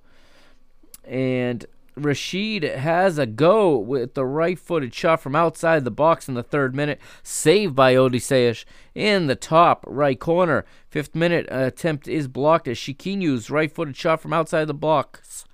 and 1.06 1.64
Rashid 1.96 2.64
has 2.64 3.18
a 3.18 3.26
go 3.26 3.76
with 3.76 4.14
the 4.14 4.24
right 4.24 4.58
footed 4.58 4.92
shot 4.92 5.20
from 5.20 5.36
outside 5.36 5.84
the 5.84 5.90
box 5.90 6.28
in 6.28 6.34
the 6.34 6.42
third 6.42 6.74
minute, 6.74 7.00
saved 7.22 7.76
by 7.76 7.94
Odysseas 7.94 8.64
in 8.94 9.26
the 9.26 9.36
top 9.36 9.84
right 9.86 10.18
corner. 10.18 10.64
Fifth 10.88 11.14
minute 11.14 11.46
attempt 11.48 12.08
is 12.08 12.26
blocked 12.26 12.66
as 12.66 12.78
Chiquinho's 12.78 13.50
right 13.50 13.72
footed 13.72 13.96
shot 13.96 14.20
from 14.20 14.32
outside 14.32 14.66
the 14.66 14.74
box 14.74 15.44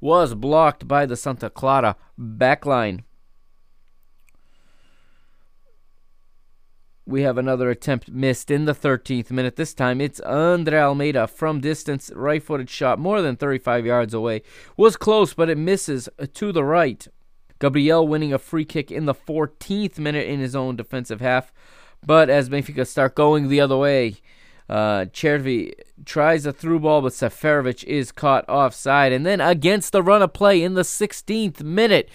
was 0.00 0.34
blocked 0.34 0.86
by 0.86 1.06
the 1.06 1.16
Santa 1.16 1.50
Clara 1.50 1.96
backline. 2.18 3.02
We 7.08 7.22
have 7.22 7.38
another 7.38 7.70
attempt 7.70 8.10
missed 8.10 8.50
in 8.50 8.66
the 8.66 8.74
13th 8.74 9.30
minute. 9.30 9.56
This 9.56 9.72
time 9.72 9.98
it's 9.98 10.20
Andre 10.20 10.78
Almeida 10.78 11.26
from 11.26 11.58
distance, 11.58 12.10
right 12.14 12.42
footed 12.42 12.68
shot 12.68 12.98
more 12.98 13.22
than 13.22 13.34
35 13.34 13.86
yards 13.86 14.12
away. 14.12 14.42
Was 14.76 14.98
close, 14.98 15.32
but 15.32 15.48
it 15.48 15.56
misses 15.56 16.10
to 16.34 16.52
the 16.52 16.62
right. 16.62 17.08
Gabriel 17.60 18.06
winning 18.06 18.34
a 18.34 18.38
free 18.38 18.66
kick 18.66 18.92
in 18.92 19.06
the 19.06 19.14
14th 19.14 19.98
minute 19.98 20.28
in 20.28 20.38
his 20.38 20.54
own 20.54 20.76
defensive 20.76 21.22
half. 21.22 21.50
But 22.04 22.28
as 22.28 22.50
Benfica 22.50 22.86
start 22.86 23.14
going 23.14 23.48
the 23.48 23.60
other 23.62 23.78
way, 23.78 24.16
uh, 24.68 25.06
Cervi 25.12 25.72
tries 26.04 26.44
a 26.46 26.52
through 26.52 26.80
ball, 26.80 27.02
but 27.02 27.12
Seferovic 27.12 27.84
is 27.84 28.12
caught 28.12 28.48
offside. 28.48 29.12
And 29.12 29.24
then 29.24 29.40
against 29.40 29.92
the 29.92 30.02
run 30.02 30.22
of 30.22 30.32
play 30.32 30.62
in 30.62 30.74
the 30.74 30.82
16th 30.82 31.62
minute, 31.62 32.08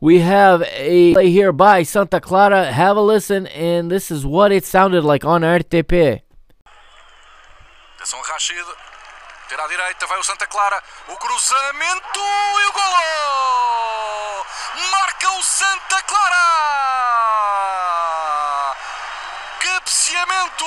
we 0.00 0.20
have 0.20 0.62
a 0.62 1.14
play 1.14 1.30
here 1.30 1.52
by 1.52 1.82
Santa 1.82 2.20
Clara. 2.20 2.72
Have 2.72 2.96
a 2.96 3.00
listen, 3.00 3.46
and 3.48 3.90
this 3.90 4.10
is 4.10 4.26
what 4.26 4.52
it 4.52 4.64
sounded 4.64 5.04
like 5.04 5.24
on 5.24 5.42
RTP. 5.42 6.20
Atenção, 7.98 8.20
Rashid. 8.22 8.64
Tira 9.48 9.62
à 9.62 9.68
direita, 9.68 10.06
vai 10.06 10.18
o 10.18 10.22
Santa 10.22 10.46
Clara. 10.46 10.82
O 11.08 11.16
cruzamento 11.16 12.18
e 12.18 12.66
o 12.66 12.72
golo! 12.72 14.44
Marca 14.90 15.30
o 15.32 15.42
Santa 15.42 16.02
Clara! 16.02 16.36
Cabeceamento! 19.60 20.64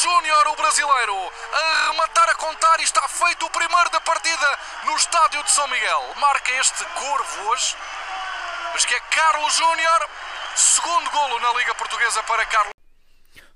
Número 0.00 0.04
13, 0.04 0.04
Carlos 0.04 0.04
Júnior, 0.04 0.46
o 0.48 0.56
brasileiro, 0.56 1.14
a 1.52 1.90
rematar 1.90 2.28
a 2.30 2.34
contar 2.34 2.80
e 2.80 2.84
está 2.84 3.06
feito 3.08 3.46
o 3.46 3.50
primeiro 3.50 3.90
da 3.90 4.00
partida 4.00 4.46
no 4.86 4.96
estádio 4.96 5.42
de 5.44 5.50
São 5.50 5.66
Miguel. 5.68 6.02
Marca 6.20 6.52
este 6.60 6.84
corvo 6.94 7.50
hoje, 7.50 7.76
mas 8.72 8.84
que 8.84 8.94
é 8.94 9.00
Carlos 9.00 9.54
Júnior, 9.54 10.08
segundo 10.54 11.10
golo 11.10 11.40
na 11.40 11.58
Liga 11.58 11.74
Portuguesa 11.74 12.22
para 12.22 12.46
Carlos. 12.46 12.72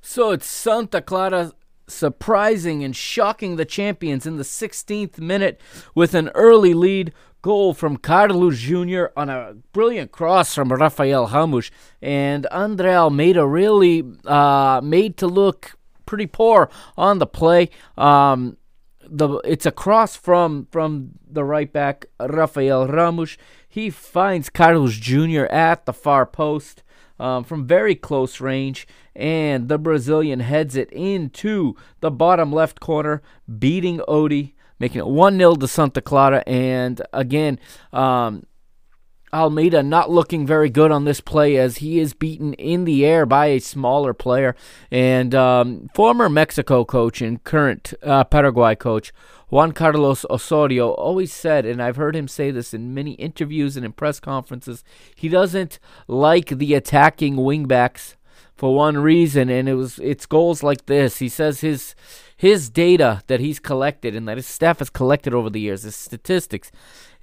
So 0.03 0.33
it's 0.33 0.47
Santa 0.47 1.01
Clara 1.01 1.53
surprising 1.87 2.85
and 2.85 2.95
shocking 2.95 3.57
the 3.57 3.65
champions 3.65 4.27
in 4.27 4.37
the 4.37 4.45
16th 4.45 5.19
minute 5.19 5.61
with 5.95 6.15
an 6.15 6.31
early 6.35 6.75
lead 6.75 7.13
goal 7.43 7.75
from 7.75 7.99
Carlos 7.99 8.59
Jr. 8.59 9.07
on 9.17 9.29
a 9.29 9.55
brilliant 9.73 10.11
cross 10.11 10.55
from 10.55 10.73
Rafael 10.73 11.27
Ramos. 11.27 11.71
And 12.01 12.47
Andre 12.51 12.95
Almeida 12.95 13.47
really 13.47 14.03
uh, 14.25 14.81
made 14.83 15.19
to 15.19 15.27
look 15.27 15.77
pretty 16.15 16.27
poor 16.29 16.71
on 16.97 17.19
the 17.19 17.27
play. 17.27 17.69
Um, 17.99 18.57
the 19.07 19.39
it's 19.45 19.67
across 19.67 20.15
from 20.15 20.69
from 20.71 21.11
the 21.29 21.43
right 21.43 21.73
back 21.73 22.07
Rafael 22.21 22.87
Ramos. 22.87 23.37
He 23.69 23.91
finds 23.91 24.49
Carlos 24.49 24.95
Jr. 24.95 25.47
at 25.47 25.87
the 25.87 25.93
far 25.93 26.25
post 26.25 26.85
um, 27.19 27.43
from 27.43 27.67
very 27.67 27.97
close 27.97 28.41
range, 28.41 28.87
and 29.17 29.69
the 29.69 29.77
Brazilian 29.77 30.39
heads 30.39 30.77
it 30.77 30.91
into 30.93 31.75
the 31.99 32.13
bottom 32.13 32.53
left 32.53 32.79
corner, 32.79 33.21
beating 33.59 33.99
Odie 34.09 34.53
making 34.79 35.01
it 35.01 35.07
1 35.07 35.39
0 35.39 35.55
to 35.57 35.69
Santa 35.69 36.01
Clara. 36.01 36.43
And 36.47 37.03
again, 37.13 37.59
um, 37.93 38.45
Almeida 39.35 39.83
not 39.83 40.11
looking 40.11 40.47
very 40.47 40.71
good 40.71 40.91
on 40.91 41.05
this 41.05 41.21
play 41.21 41.57
as 41.57 41.79
he 41.79 41.99
is 41.99 42.15
beaten 42.15 42.55
in 42.55 42.85
the 42.85 43.05
air 43.05 43.27
by 43.27 43.47
a 43.47 43.59
smaller 43.59 44.15
player. 44.15 44.55
And 44.91 45.35
um, 45.35 45.91
former 45.95 46.29
Mexico 46.29 46.85
coach 46.85 47.21
and 47.21 47.43
current 47.43 47.93
uh, 48.03 48.25
Paraguay 48.25 48.77
coach 48.77 49.13
Juan 49.55 49.71
Carlos 49.71 50.25
Osorio 50.31 50.91
always 50.91 51.33
said, 51.33 51.65
and 51.65 51.81
I've 51.81 51.95
heard 51.95 52.17
him 52.17 52.27
say 52.27 52.51
this 52.51 52.75
in 52.75 52.93
many 52.93 53.13
interviews 53.13 53.77
and 53.77 53.87
in 53.87 53.93
press 53.93 54.19
conferences, 54.19 54.83
he 55.15 55.29
doesn't 55.29 55.79
like 56.09 56.49
the 56.49 56.75
attacking 56.75 57.37
wingbacks 57.37 58.17
for 58.57 58.75
one 58.75 58.99
reason, 58.99 59.49
and 59.51 59.69
it 59.69 59.75
was 59.75 60.01
it's 60.01 60.27
goals 60.27 60.63
like 60.65 60.87
this. 60.87 61.19
He 61.19 61.29
says 61.29 61.61
his 61.61 61.95
his 62.37 62.69
data 62.69 63.23
that 63.27 63.41
he's 63.41 63.61
collected 63.61 64.17
and 64.17 64.27
that 64.27 64.39
his 64.39 64.47
staff 64.47 64.81
has 64.81 64.91
collected 64.91 65.35
over 65.35 65.51
the 65.51 65.61
years, 65.61 65.83
his 65.85 65.95
statistics, 65.95 66.73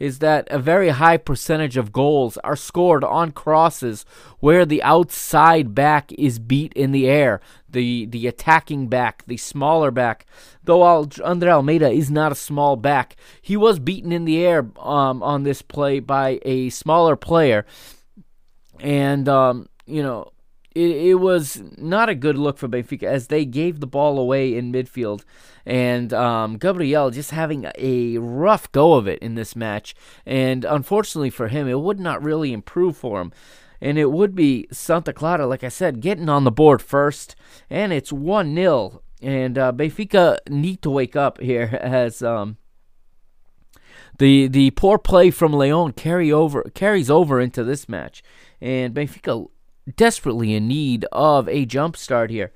is 0.02 0.18
that 0.18 0.48
a 0.50 0.58
very 0.58 0.90
high 0.90 1.16
percentage 1.16 1.78
of 1.78 1.92
goals 1.92 2.36
are 2.38 2.56
scored 2.56 3.04
on 3.04 3.32
crosses 3.32 4.04
where 4.40 4.66
the 4.66 4.82
outside 4.82 5.76
back 5.76 6.12
is 6.14 6.40
beat 6.40 6.74
in 6.74 6.92
the 6.92 7.08
air. 7.08 7.40
The 7.70 8.08
the 8.08 8.26
attacking 8.26 8.88
back, 8.88 9.24
the 9.28 9.38
smaller 9.38 9.92
back. 9.92 10.26
Though 10.64 10.82
Andre 10.82 11.52
Almeida 11.52 11.92
is 11.92 12.10
not 12.10 12.32
a 12.32 12.36
small 12.50 12.76
back, 12.78 13.16
he 13.44 13.56
was 13.56 13.78
beaten 13.78 14.12
in 14.12 14.26
the 14.26 14.44
air 14.44 14.68
um, 14.80 15.22
on 15.22 15.44
this 15.44 15.62
play 15.62 16.00
by 16.00 16.40
a 16.42 16.72
smaller 16.72 17.16
player. 17.16 17.68
And 18.80 19.30
um, 19.30 19.70
you 19.86 20.02
know, 20.02 20.32
it, 20.74 20.90
it 20.90 21.16
was 21.16 21.62
not 21.78 22.10
a 22.10 22.16
good 22.16 22.40
look 22.40 22.58
for 22.58 22.68
Benfica 22.68 23.04
as 23.04 23.28
they 23.28 23.46
gave 23.46 23.80
the 23.80 23.88
ball 23.88 24.18
away 24.18 24.58
in 24.58 24.72
midfield. 24.72 25.24
And 25.66 26.14
um, 26.14 26.58
Gabriel 26.58 27.12
just 27.12 27.32
having 27.32 27.68
a 27.78 28.18
rough 28.18 28.72
go 28.72 28.94
of 28.94 29.08
it 29.08 29.20
in 29.20 29.36
this 29.36 29.56
match. 29.56 29.96
And 30.26 30.66
unfortunately 30.66 31.30
for 31.30 31.48
him, 31.48 31.68
it 31.68 31.80
would 31.80 32.00
not 32.00 32.24
really 32.24 32.54
improve 32.54 32.98
for 32.98 33.22
him. 33.22 33.32
And 33.80 33.98
it 33.98 34.12
would 34.12 34.36
be 34.36 34.68
Santa 34.72 35.12
Clara, 35.14 35.48
like 35.48 35.64
I 35.64 35.70
said, 35.70 36.02
getting 36.02 36.30
on 36.30 36.44
the 36.44 36.52
board 36.52 36.82
first. 36.82 37.36
And 37.70 37.92
it's 37.92 38.14
1 38.14 38.56
0. 38.56 39.02
And 39.22 39.58
uh, 39.58 39.72
Benfica 39.72 40.38
need 40.50 40.82
to 40.82 40.90
wake 40.90 41.16
up 41.16 41.40
here 41.40 41.78
as. 41.82 42.22
Um, 42.22 42.58
the 44.18 44.48
the 44.48 44.70
poor 44.72 45.00
play 45.00 45.32
from 45.32 45.52
Lyon 45.52 45.94
carry 45.94 46.32
over 46.32 46.64
carries 46.76 47.10
over 47.10 47.42
into 47.42 47.64
this 47.64 47.90
match, 47.90 48.22
and 48.60 48.94
Benfica 48.94 49.50
desperately 49.96 50.54
in 50.54 50.68
need 50.68 51.06
of 51.12 51.50
a 51.50 51.66
jump 51.66 51.98
start 51.98 52.30
here. 52.30 52.52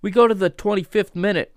We 0.00 0.10
go 0.10 0.28
to 0.28 0.34
the 0.34 0.50
25th 0.50 1.14
minute, 1.14 1.53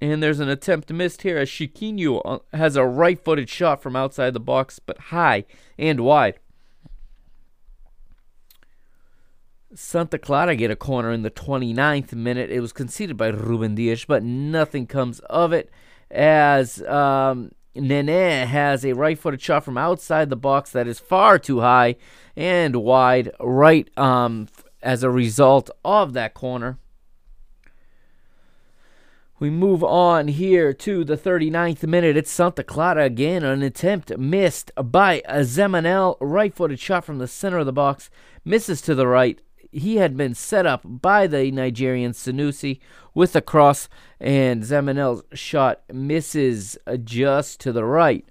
and 0.00 0.22
there's 0.22 0.40
an 0.40 0.48
attempt 0.48 0.90
missed 0.92 1.22
here 1.22 1.36
as 1.36 1.48
Chiquinho 1.48 2.22
uh, 2.24 2.38
has 2.56 2.76
a 2.76 2.84
right 2.84 3.22
footed 3.22 3.48
shot 3.48 3.82
from 3.82 3.96
outside 3.96 4.32
the 4.32 4.40
box, 4.40 4.78
but 4.78 4.98
high 4.98 5.44
and 5.78 6.00
wide. 6.00 6.38
Santa 9.74 10.18
Clara 10.18 10.56
get 10.56 10.70
a 10.70 10.76
corner 10.76 11.12
in 11.12 11.22
the 11.22 11.30
29th 11.30 12.12
minute. 12.12 12.50
It 12.50 12.60
was 12.60 12.72
conceded 12.72 13.16
by 13.16 13.28
Ruben 13.28 13.74
Dias, 13.76 14.04
but 14.04 14.24
nothing 14.24 14.86
comes 14.86 15.20
of 15.20 15.52
it 15.52 15.70
as 16.10 16.82
um, 16.82 17.52
Nene 17.74 18.46
has 18.48 18.84
a 18.84 18.94
right 18.94 19.18
footed 19.18 19.40
shot 19.40 19.64
from 19.64 19.78
outside 19.78 20.28
the 20.28 20.36
box 20.36 20.72
that 20.72 20.88
is 20.88 20.98
far 20.98 21.38
too 21.38 21.60
high 21.60 21.96
and 22.36 22.76
wide, 22.76 23.30
right 23.38 23.88
um, 23.96 24.48
as 24.82 25.02
a 25.02 25.10
result 25.10 25.70
of 25.84 26.14
that 26.14 26.34
corner. 26.34 26.78
We 29.40 29.48
move 29.48 29.82
on 29.82 30.28
here 30.28 30.74
to 30.74 31.02
the 31.02 31.16
39th 31.16 31.84
minute. 31.84 32.14
It's 32.14 32.30
Santa 32.30 32.62
Clara 32.62 33.04
again. 33.04 33.42
An 33.42 33.62
attempt 33.62 34.18
missed 34.18 34.70
by 34.76 35.22
Zemanel. 35.26 36.18
Right 36.20 36.52
footed 36.52 36.78
shot 36.78 37.06
from 37.06 37.16
the 37.16 37.26
center 37.26 37.56
of 37.56 37.64
the 37.64 37.72
box. 37.72 38.10
Misses 38.44 38.82
to 38.82 38.94
the 38.94 39.06
right. 39.06 39.40
He 39.72 39.96
had 39.96 40.14
been 40.14 40.34
set 40.34 40.66
up 40.66 40.82
by 40.84 41.26
the 41.26 41.50
Nigerian 41.52 42.12
Sanusi 42.12 42.80
with 43.14 43.34
a 43.34 43.40
cross, 43.40 43.88
and 44.20 44.62
Zemanel's 44.62 45.22
shot 45.32 45.84
misses 45.90 46.76
just 47.02 47.60
to 47.60 47.72
the 47.72 47.86
right. 47.86 48.26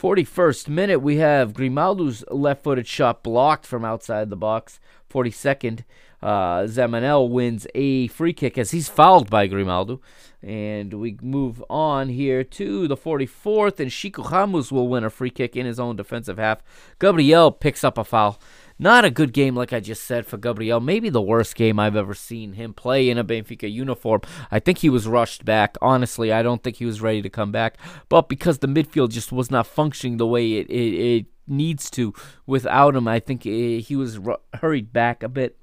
41st 0.00 0.68
minute, 0.68 1.00
we 1.00 1.16
have 1.16 1.52
Grimaldo's 1.52 2.24
left 2.30 2.62
footed 2.62 2.86
shot 2.86 3.22
blocked 3.22 3.66
from 3.66 3.84
outside 3.84 4.30
the 4.30 4.36
box. 4.36 4.80
42nd, 5.12 5.84
uh, 6.22 6.60
Zemanel 6.62 7.28
wins 7.28 7.66
a 7.74 8.06
free 8.06 8.32
kick 8.32 8.56
as 8.56 8.70
he's 8.70 8.88
fouled 8.88 9.28
by 9.28 9.46
Grimaldo. 9.46 10.00
And 10.42 10.94
we 10.94 11.18
move 11.20 11.62
on 11.68 12.08
here 12.08 12.42
to 12.44 12.88
the 12.88 12.96
44th, 12.96 13.78
and 13.78 13.90
Chico 13.90 14.22
Ramos 14.22 14.72
will 14.72 14.88
win 14.88 15.04
a 15.04 15.10
free 15.10 15.28
kick 15.28 15.54
in 15.54 15.66
his 15.66 15.78
own 15.78 15.96
defensive 15.96 16.38
half. 16.38 16.62
Gabriel 16.98 17.52
picks 17.52 17.84
up 17.84 17.98
a 17.98 18.04
foul. 18.04 18.40
Not 18.82 19.04
a 19.04 19.10
good 19.10 19.34
game, 19.34 19.54
like 19.54 19.74
I 19.74 19.80
just 19.80 20.04
said, 20.04 20.24
for 20.24 20.38
Gabriel. 20.38 20.80
Maybe 20.80 21.10
the 21.10 21.20
worst 21.20 21.54
game 21.54 21.78
I've 21.78 21.96
ever 21.96 22.14
seen 22.14 22.54
him 22.54 22.72
play 22.72 23.10
in 23.10 23.18
a 23.18 23.24
Benfica 23.24 23.70
uniform. 23.70 24.22
I 24.50 24.58
think 24.58 24.78
he 24.78 24.88
was 24.88 25.06
rushed 25.06 25.44
back. 25.44 25.76
Honestly, 25.82 26.32
I 26.32 26.42
don't 26.42 26.62
think 26.62 26.76
he 26.76 26.86
was 26.86 27.02
ready 27.02 27.20
to 27.20 27.28
come 27.28 27.52
back. 27.52 27.76
But 28.08 28.30
because 28.30 28.60
the 28.60 28.68
midfield 28.68 29.10
just 29.10 29.32
was 29.32 29.50
not 29.50 29.66
functioning 29.66 30.16
the 30.16 30.26
way 30.26 30.54
it, 30.54 30.70
it, 30.70 30.94
it 30.94 31.26
needs 31.46 31.90
to 31.90 32.14
without 32.46 32.96
him, 32.96 33.06
I 33.06 33.20
think 33.20 33.44
it, 33.44 33.80
he 33.80 33.96
was 33.96 34.16
ru- 34.16 34.38
hurried 34.54 34.94
back 34.94 35.22
a 35.22 35.28
bit. 35.28 35.58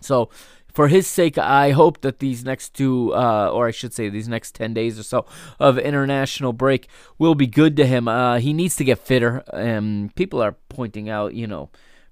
So 0.00 0.30
for 0.72 0.88
his 0.88 1.06
sake, 1.06 1.36
I 1.36 1.72
hope 1.72 2.00
that 2.00 2.20
these 2.20 2.42
next 2.42 2.72
two, 2.72 3.14
uh, 3.14 3.50
or 3.52 3.66
I 3.66 3.70
should 3.70 3.92
say, 3.92 4.08
these 4.08 4.28
next 4.28 4.54
10 4.54 4.72
days 4.72 4.98
or 4.98 5.02
so 5.02 5.26
of 5.58 5.78
international 5.78 6.54
break 6.54 6.88
will 7.18 7.34
be 7.34 7.46
good 7.46 7.76
to 7.76 7.84
him. 7.84 8.08
Uh, 8.08 8.38
he 8.38 8.54
needs 8.54 8.76
to 8.76 8.84
get 8.84 8.98
fitter. 8.98 9.44
And 9.52 10.14
people 10.14 10.40
are 10.40 10.56
pointing 10.70 11.10
out, 11.10 11.34
you 11.34 11.46
know, 11.46 11.68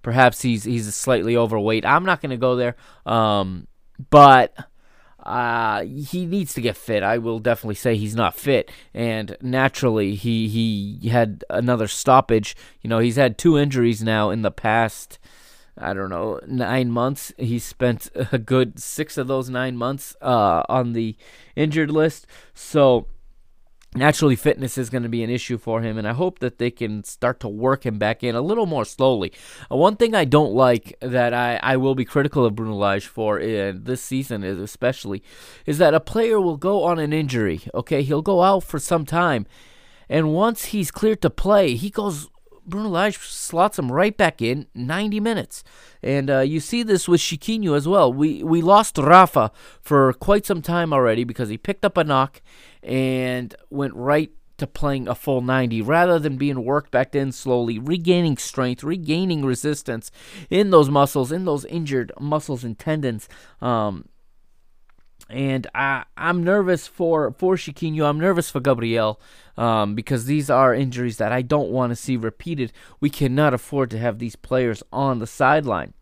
perhaps 0.08 0.40
he's 0.40 0.64
he's 0.64 0.94
slightly 0.94 1.36
overweight. 1.36 1.84
I'm 1.84 2.06
not 2.06 2.22
going 2.22 2.30
to 2.30 2.38
go 2.38 2.56
there, 2.56 2.76
um, 3.04 3.66
but 4.08 4.56
uh, 5.22 5.84
he 5.84 6.24
needs 6.24 6.54
to 6.54 6.62
get 6.62 6.78
fit. 6.78 7.02
I 7.02 7.18
will 7.18 7.40
definitely 7.40 7.74
say 7.74 7.94
he's 7.94 8.14
not 8.14 8.34
fit, 8.34 8.70
and 8.94 9.36
naturally 9.42 10.14
he 10.14 10.48
he 10.48 11.10
had 11.10 11.44
another 11.50 11.86
stoppage. 11.88 12.56
You 12.80 12.88
know, 12.88 13.00
he's 13.00 13.16
had 13.16 13.36
two 13.36 13.58
injuries 13.58 14.02
now 14.02 14.30
in 14.30 14.40
the 14.40 14.50
past. 14.50 15.18
I 15.76 15.92
don't 15.92 16.08
know, 16.08 16.40
nine 16.46 16.90
months. 16.90 17.30
He 17.36 17.58
spent 17.58 18.08
a 18.32 18.38
good 18.38 18.78
six 18.80 19.18
of 19.18 19.26
those 19.26 19.50
nine 19.50 19.76
months 19.76 20.16
uh, 20.22 20.62
on 20.70 20.94
the 20.94 21.16
injured 21.54 21.90
list. 21.90 22.26
So 22.54 23.08
naturally 23.98 24.36
fitness 24.36 24.78
is 24.78 24.90
going 24.90 25.02
to 25.02 25.08
be 25.08 25.22
an 25.22 25.30
issue 25.30 25.58
for 25.58 25.82
him 25.82 25.98
and 25.98 26.06
i 26.06 26.12
hope 26.12 26.38
that 26.38 26.58
they 26.58 26.70
can 26.70 27.04
start 27.04 27.40
to 27.40 27.48
work 27.48 27.84
him 27.84 27.98
back 27.98 28.22
in 28.22 28.34
a 28.34 28.40
little 28.40 28.66
more 28.66 28.84
slowly 28.84 29.32
uh, 29.70 29.76
one 29.76 29.96
thing 29.96 30.14
i 30.14 30.24
don't 30.24 30.52
like 30.52 30.96
that 31.00 31.34
i, 31.34 31.58
I 31.62 31.76
will 31.76 31.94
be 31.94 32.04
critical 32.04 32.44
of 32.44 32.54
bruno 32.54 32.74
lage 32.74 33.06
for 33.06 33.40
uh, 33.40 33.72
this 33.74 34.02
season 34.02 34.44
is 34.44 34.58
especially 34.58 35.22
is 35.66 35.78
that 35.78 35.94
a 35.94 36.00
player 36.00 36.40
will 36.40 36.56
go 36.56 36.84
on 36.84 36.98
an 36.98 37.12
injury 37.12 37.62
okay 37.74 38.02
he'll 38.02 38.22
go 38.22 38.42
out 38.42 38.64
for 38.64 38.78
some 38.78 39.04
time 39.04 39.46
and 40.08 40.32
once 40.32 40.66
he's 40.66 40.90
cleared 40.90 41.20
to 41.22 41.30
play 41.30 41.74
he 41.74 41.90
goes 41.90 42.28
Bruno 42.68 42.90
Lage 42.90 43.18
slots 43.18 43.78
him 43.78 43.90
right 43.90 44.16
back 44.16 44.42
in 44.42 44.66
90 44.74 45.20
minutes. 45.20 45.64
And 46.02 46.30
uh, 46.30 46.40
you 46.40 46.60
see 46.60 46.82
this 46.82 47.08
with 47.08 47.20
Chiquinho 47.20 47.74
as 47.74 47.88
well. 47.88 48.12
We 48.12 48.42
we 48.42 48.60
lost 48.60 48.98
Rafa 48.98 49.50
for 49.80 50.12
quite 50.12 50.46
some 50.46 50.62
time 50.62 50.92
already 50.92 51.24
because 51.24 51.48
he 51.48 51.56
picked 51.56 51.84
up 51.84 51.96
a 51.96 52.04
knock 52.04 52.42
and 52.88 53.54
went 53.68 53.94
right 53.94 54.30
to 54.56 54.66
playing 54.66 55.06
a 55.06 55.14
full 55.14 55.40
90 55.40 55.82
rather 55.82 56.18
than 56.18 56.36
being 56.36 56.64
worked 56.64 56.90
back 56.90 57.14
in 57.14 57.30
slowly, 57.30 57.78
regaining 57.78 58.36
strength, 58.36 58.82
regaining 58.82 59.44
resistance 59.44 60.10
in 60.50 60.70
those 60.70 60.88
muscles, 60.88 61.30
in 61.30 61.44
those 61.44 61.64
injured 61.66 62.10
muscles 62.18 62.64
and 62.64 62.78
tendons. 62.78 63.28
Um, 63.60 64.06
and 65.30 65.66
I, 65.74 66.04
I'm 66.16 66.42
nervous 66.42 66.86
for 66.86 67.32
for 67.32 67.56
Chiquinho. 67.56 68.08
I'm 68.08 68.18
nervous 68.18 68.50
for 68.50 68.60
Gabriel 68.60 69.20
um, 69.58 69.94
because 69.94 70.24
these 70.24 70.48
are 70.48 70.74
injuries 70.74 71.18
that 71.18 71.32
I 71.32 71.42
don't 71.42 71.70
want 71.70 71.90
to 71.90 71.96
see 71.96 72.16
repeated. 72.16 72.72
We 72.98 73.10
cannot 73.10 73.52
afford 73.52 73.90
to 73.90 73.98
have 73.98 74.18
these 74.18 74.36
players 74.36 74.82
on 74.90 75.18
the 75.18 75.26
sideline. 75.26 75.92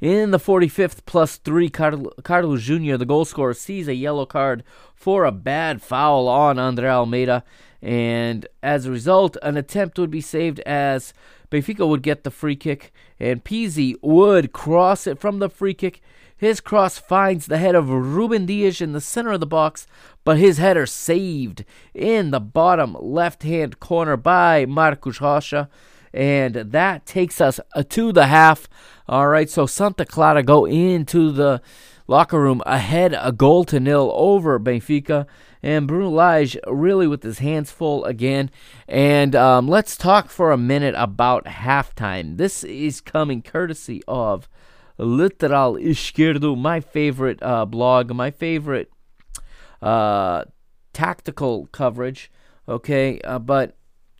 In 0.00 0.30
the 0.30 0.38
45th 0.38 0.98
plus 1.06 1.38
three, 1.38 1.68
Carlos 1.68 2.62
Jr., 2.62 2.96
the 2.96 3.04
goal 3.04 3.24
scorer, 3.24 3.52
sees 3.52 3.88
a 3.88 3.94
yellow 3.94 4.26
card 4.26 4.62
for 4.94 5.24
a 5.24 5.32
bad 5.32 5.82
foul 5.82 6.28
on 6.28 6.56
Andre 6.56 6.88
Almeida. 6.88 7.42
And 7.82 8.46
as 8.62 8.86
a 8.86 8.92
result, 8.92 9.36
an 9.42 9.56
attempt 9.56 9.98
would 9.98 10.10
be 10.10 10.20
saved 10.20 10.60
as 10.60 11.12
Benfica 11.50 11.88
would 11.88 12.02
get 12.02 12.22
the 12.22 12.30
free 12.30 12.54
kick, 12.54 12.92
and 13.18 13.42
Pizzi 13.42 13.96
would 14.00 14.52
cross 14.52 15.08
it 15.08 15.18
from 15.18 15.40
the 15.40 15.50
free 15.50 15.74
kick. 15.74 16.00
His 16.36 16.60
cross 16.60 16.98
finds 16.98 17.46
the 17.46 17.58
head 17.58 17.74
of 17.74 17.90
Ruben 17.90 18.46
Dias 18.46 18.80
in 18.80 18.92
the 18.92 19.00
center 19.00 19.32
of 19.32 19.40
the 19.40 19.46
box, 19.46 19.88
but 20.22 20.38
his 20.38 20.58
header 20.58 20.86
saved 20.86 21.64
in 21.92 22.30
the 22.30 22.38
bottom 22.38 22.96
left 23.00 23.42
hand 23.42 23.80
corner 23.80 24.16
by 24.16 24.64
Marcos 24.64 25.20
Rocha. 25.20 25.68
And 26.12 26.54
that 26.54 27.06
takes 27.06 27.40
us 27.40 27.60
to 27.88 28.12
the 28.12 28.26
half. 28.26 28.68
All 29.08 29.28
right, 29.28 29.48
so 29.48 29.66
Santa 29.66 30.04
Clara 30.04 30.42
go 30.42 30.64
into 30.66 31.32
the 31.32 31.62
locker 32.06 32.40
room 32.40 32.62
ahead 32.66 33.14
a 33.18 33.32
goal 33.32 33.64
to 33.64 33.78
nil 33.78 34.10
over 34.14 34.58
Benfica. 34.58 35.26
And 35.62 35.88
Bruno 35.88 36.10
Lage 36.10 36.56
really 36.66 37.06
with 37.06 37.22
his 37.22 37.40
hands 37.40 37.70
full 37.70 38.04
again. 38.04 38.50
And 38.86 39.34
um, 39.34 39.66
let's 39.66 39.96
talk 39.96 40.28
for 40.28 40.52
a 40.52 40.56
minute 40.56 40.94
about 40.96 41.46
halftime. 41.46 42.36
This 42.36 42.62
is 42.64 43.00
coming 43.00 43.42
courtesy 43.42 44.02
of 44.06 44.48
Lateral 44.98 45.76
Esquerdo, 45.76 46.56
my 46.56 46.80
favorite 46.80 47.42
uh, 47.42 47.64
blog, 47.64 48.12
my 48.12 48.30
favorite 48.30 48.90
uh, 49.80 50.44
tactical 50.92 51.66
coverage. 51.66 52.30
Okay, 52.68 53.20
uh, 53.22 53.38
but 53.38 53.77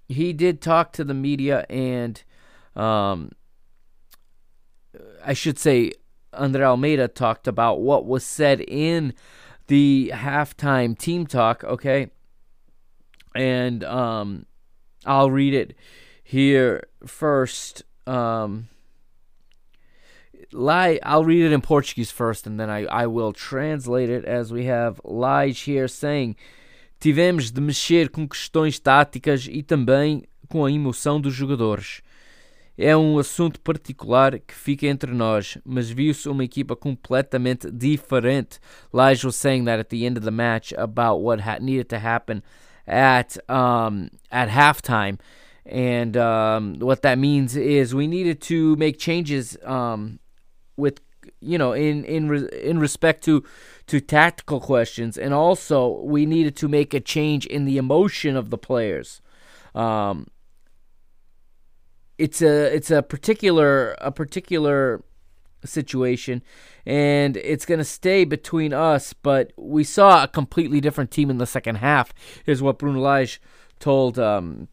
he 0.09 0.33
did 0.33 0.61
talk 0.61 0.93
to 0.93 1.05
the 1.05 1.15
media, 1.15 1.67
and 1.69 2.23
um, 2.75 3.33
I 5.25 5.35
should 5.35 5.59
say 5.59 5.93
Andre 6.33 6.65
Almeida 6.65 7.09
talked 7.09 7.47
about 7.47 7.81
what 7.81 8.07
was 8.07 8.25
said 8.25 8.61
in 8.61 9.15
the 9.67 10.11
halftime 10.15 10.99
team 10.99 11.27
talk, 11.27 11.63
okay? 11.65 12.11
And 13.35 13.85
um, 13.85 14.47
I'll 15.05 15.31
read 15.31 15.55
it 15.55 15.75
here 16.23 16.89
first. 17.07 17.85
Um, 18.07 18.69
I'll 20.55 21.25
read 21.25 21.45
it 21.45 21.53
in 21.53 21.61
Portuguese 21.61 22.11
first 22.11 22.47
and 22.47 22.59
then 22.59 22.71
I, 22.71 22.87
I 22.87 23.07
will 23.07 23.33
translate 23.33 24.09
it 24.09 24.25
as 24.25 24.51
we 24.51 24.65
have 24.65 25.01
Lage 25.05 25.61
here 25.61 25.89
saying 25.89 26.37
tivemos 26.99 27.51
de 27.51 27.61
mexer 27.61 28.09
com 28.09 28.27
questões 28.29 28.79
táticas 28.79 29.47
e 29.51 29.63
também 29.63 30.25
com 30.49 30.65
a 30.65 30.73
emoção 30.73 31.21
dos 31.21 31.35
jogadores. 31.35 32.03
É 32.77 32.97
um 32.97 33.19
assunto 33.19 33.61
particular 33.61 34.39
que 34.39 34.55
fica 34.55 34.87
entre 34.87 35.13
nós, 35.13 35.59
mas 35.65 35.91
viu-se 35.91 36.29
uma 36.29 36.45
equipa 36.45 36.77
completamente 36.77 37.71
diferente. 37.73 38.61
Lige 38.95 39.27
was 39.27 39.35
saying 39.35 39.65
that 39.65 39.81
at 39.81 39.89
the 39.89 40.07
end 40.07 40.17
of 40.17 40.25
the 40.25 40.31
match 40.31 40.73
about 40.75 41.21
what 41.21 41.43
ha 41.43 41.59
needed 41.59 41.89
to 41.89 41.97
happen 41.97 42.41
at 42.87 43.37
um, 43.49 44.09
at 44.31 44.49
halftime, 44.49 45.19
and 45.67 46.17
um, 46.17 46.79
what 46.81 47.03
that 47.03 47.19
means 47.19 47.57
is 47.57 47.95
we 47.95 48.07
needed 48.07 48.41
to 48.41 48.77
make 48.77 48.97
changes 48.97 49.59
um, 49.65 50.21
with 50.77 51.01
you 51.41 51.59
know 51.59 51.73
in 51.73 52.05
in 52.05 52.29
re- 52.29 52.49
in 52.63 52.79
respect 52.79 53.25
to 53.25 53.43
to 53.89 54.01
tactical 54.01 54.61
questions, 54.61 55.19
and 55.19 55.35
also 55.35 56.01
we 56.03 56.27
needed 56.27 56.57
to 56.57 56.69
make 56.69 56.95
a 56.95 57.01
change 57.01 57.47
in 57.47 57.65
the 57.65 57.79
emotion 57.79 58.37
of 58.37 58.51
the 58.51 58.59
players. 58.59 59.21
Um, 59.75 60.29
it's 62.19 62.43
a 62.43 62.75
it's 62.75 62.91
a 62.91 63.03
particular 63.03 63.93
a 64.01 64.11
particular 64.11 65.03
situation 65.65 66.43
and 66.87 67.37
it's 67.37 67.67
going 67.67 67.79
to 67.79 67.85
stay 67.85 68.25
between 68.25 68.73
us 68.73 69.13
but 69.13 69.53
we 69.57 69.83
saw 69.83 70.23
a 70.23 70.29
completely 70.29 70.81
different 70.81 71.11
team 71.11 71.31
in 71.31 71.39
the 71.39 71.47
second 71.47 71.77
half 71.77 72.13
is 72.47 72.63
what 72.63 72.79
Bruno 72.79 73.01
Lage 73.01 73.41
told 73.81 74.19
um, 74.19 74.69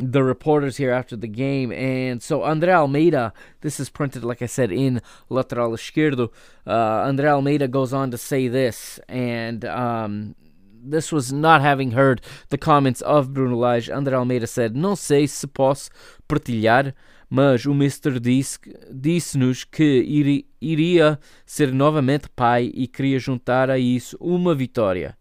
the 0.00 0.24
reporters 0.24 0.78
here 0.78 0.90
after 0.90 1.14
the 1.16 1.28
game 1.28 1.70
and 1.72 2.22
so 2.22 2.42
Andre 2.42 2.72
Almeida 2.72 3.32
this 3.60 3.78
is 3.78 3.90
printed 3.90 4.24
like 4.24 4.42
I 4.42 4.46
said 4.46 4.72
in 4.72 5.00
Lateral 5.28 5.72
Esquerdo 5.74 6.30
uh, 6.66 7.04
Andre 7.06 7.28
Almeida 7.28 7.68
goes 7.68 7.92
on 7.92 8.10
to 8.10 8.18
say 8.18 8.48
this 8.48 8.98
and 9.08 9.64
um, 9.64 10.34
this 10.82 11.12
was 11.12 11.32
not 11.32 11.60
having 11.60 11.92
heard 11.92 12.20
the 12.48 12.58
comments 12.58 13.02
of 13.02 13.32
Bruno 13.32 13.56
Lage. 13.56 13.88
André 13.88 14.14
Almeida 14.14 14.46
said, 14.46 14.74
Não 14.74 14.96
sei 14.96 15.26
se 15.26 15.46
posso 15.46 15.90
partilhar, 16.26 16.94
mas 17.28 17.64
o 17.66 17.74
disse, 18.20 18.58
disse-nos 18.90 19.64
que 19.64 20.02
iri, 20.02 20.46
iria 20.60 21.18
ser 21.46 21.72
novamente 21.72 22.28
pai 22.34 22.70
e 22.74 22.88
queria 22.88 23.18
juntar 23.18 23.70
a 23.70 23.78
isso 23.78 24.16
uma 24.20 24.54
vitória. 24.54 25.16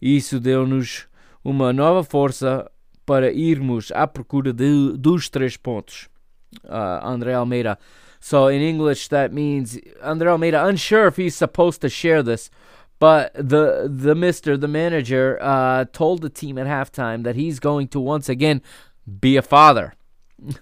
Isso 0.00 0.40
deu-nos 0.40 1.06
uma 1.44 1.72
nova 1.72 2.02
força 2.02 2.68
para 3.08 3.32
irmos 3.32 3.90
à 3.94 4.06
procura 4.06 4.52
de, 4.52 4.92
dos 4.98 5.30
três 5.30 5.56
pontos. 5.56 6.10
Uh, 6.64 7.00
André 7.02 7.32
Almeida. 7.32 7.78
So 8.20 8.48
in 8.48 8.60
English, 8.60 9.08
that 9.08 9.32
means 9.32 9.78
André 10.02 10.30
Almeida 10.30 10.66
unsure 10.66 11.06
if 11.06 11.16
he's 11.16 11.34
supposed 11.34 11.80
to 11.80 11.88
share 11.88 12.22
this, 12.22 12.50
but 12.98 13.32
the 13.32 13.88
the 13.88 14.14
Mister, 14.14 14.58
the 14.58 14.68
manager, 14.68 15.38
uh, 15.40 15.86
told 15.90 16.20
the 16.20 16.28
team 16.28 16.58
at 16.58 16.66
halftime 16.66 17.24
that 17.24 17.34
he's 17.34 17.58
going 17.60 17.88
to 17.88 18.00
once 18.00 18.28
again 18.28 18.60
be 19.20 19.38
a 19.38 19.42
father. 19.42 19.94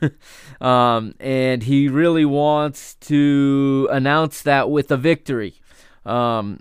um, 0.60 1.14
and 1.18 1.64
he 1.64 1.88
really 1.88 2.24
wants 2.24 2.94
to 2.96 3.88
announce 3.90 4.42
that 4.42 4.70
with 4.70 4.92
a 4.92 4.96
victory. 4.96 5.54
Um, 6.04 6.60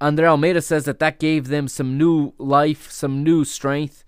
Andre 0.00 0.26
Almeida 0.26 0.62
says 0.62 0.84
that 0.84 1.00
that 1.00 1.18
gave 1.18 1.48
them 1.48 1.66
some 1.68 1.98
new 1.98 2.34
life, 2.38 2.90
some 2.90 3.24
new 3.24 3.44
strength, 3.44 4.04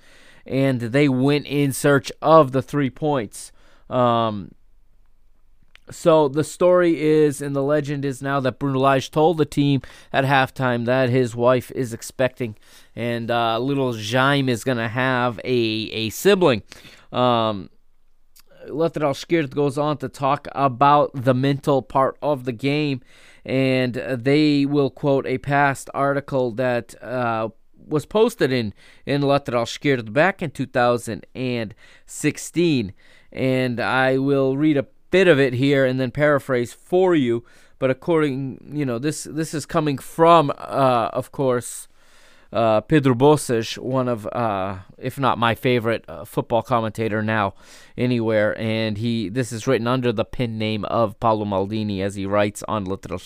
and 0.49 0.81
they 0.81 1.09
went 1.09 1.47
in 1.47 1.73
search 1.73 2.11
of 2.23 2.53
the 2.53 2.63
three 2.63 2.91
points. 2.91 3.53
Um, 3.91 4.53
so 5.91 6.29
the 6.29 6.45
story 6.45 7.01
is, 7.01 7.41
and 7.41 7.55
the 7.55 7.63
legend 7.63 8.05
is 8.05 8.21
now 8.21 8.41
that 8.41 8.59
Bruno 8.59 8.81
Lage 8.81 9.11
told 9.11 9.39
the 9.39 9.47
team 9.47 9.83
at 10.13 10.25
halftime 10.25 10.87
that 10.87 11.09
his 11.11 11.35
wife 11.35 11.71
is 11.73 11.93
expecting, 11.93 12.57
and 12.97 13.31
uh, 13.31 13.59
little 13.59 13.95
Jaime 13.97 14.51
is 14.51 14.65
going 14.65 14.79
to 14.79 14.89
have 14.89 15.39
a 15.45 15.49
a 15.49 16.11
sibling. 16.11 16.63
Um, 17.13 17.71
Lateral 18.69 19.13
Esquerdo 19.13 19.49
goes 19.49 19.79
on 19.79 19.97
to 19.99 20.09
talk 20.09 20.47
about 20.53 21.11
the 21.15 21.33
mental 21.33 21.81
part 21.81 22.19
of 22.21 22.45
the 22.45 22.53
game, 22.53 23.01
and 23.45 23.95
they 23.95 24.67
will 24.67 24.91
quote 24.91 25.27
a 25.27 25.39
past 25.39 25.89
article 25.95 26.53
that 26.53 27.03
uh, 27.03 27.49
was 27.89 28.07
posted 28.07 28.53
in 28.53 28.75
in 29.07 29.23
Lateral 29.23 29.63
Esquerdo 29.63 30.13
back 30.13 30.43
in 30.43 30.51
2016, 30.51 32.93
and 33.33 33.81
I 33.81 34.19
will 34.19 34.57
read 34.57 34.77
a 34.77 34.87
bit 35.11 35.29
of 35.29 35.41
it 35.41 35.55
here 35.55 35.85
and 35.85 35.99
then 35.99 36.11
paraphrase 36.11 36.73
for 36.73 37.15
you. 37.15 37.45
But 37.79 37.91
according, 37.91 38.73
you 38.73 38.85
know, 38.85 38.99
this 38.99 39.25
this 39.25 39.55
is 39.55 39.67
coming 39.67 39.99
from, 39.99 40.51
uh, 40.51 41.11
of 41.13 41.31
course, 41.31 41.89
uh, 42.53 42.81
Pedro 42.81 43.15
Bouças, 43.15 43.79
one 43.79 44.09
of, 44.09 44.27
uh, 44.33 44.79
if 44.97 45.19
not 45.19 45.39
my 45.39 45.55
favorite 45.55 46.05
uh, 46.09 46.25
football 46.25 46.63
commentator 46.63 47.23
now 47.23 47.55
anywhere, 47.97 48.59
and 48.59 48.99
he 48.99 49.29
this 49.29 49.53
is 49.53 49.67
written 49.67 49.87
under 49.87 50.13
the 50.13 50.25
pen 50.25 50.59
name 50.59 50.85
of 50.87 51.19
Paulo 51.21 51.45
Maldini 51.45 52.01
as 52.01 52.15
he 52.15 52.27
writes 52.27 52.63
on 52.67 52.85
Lateral. 52.85 53.21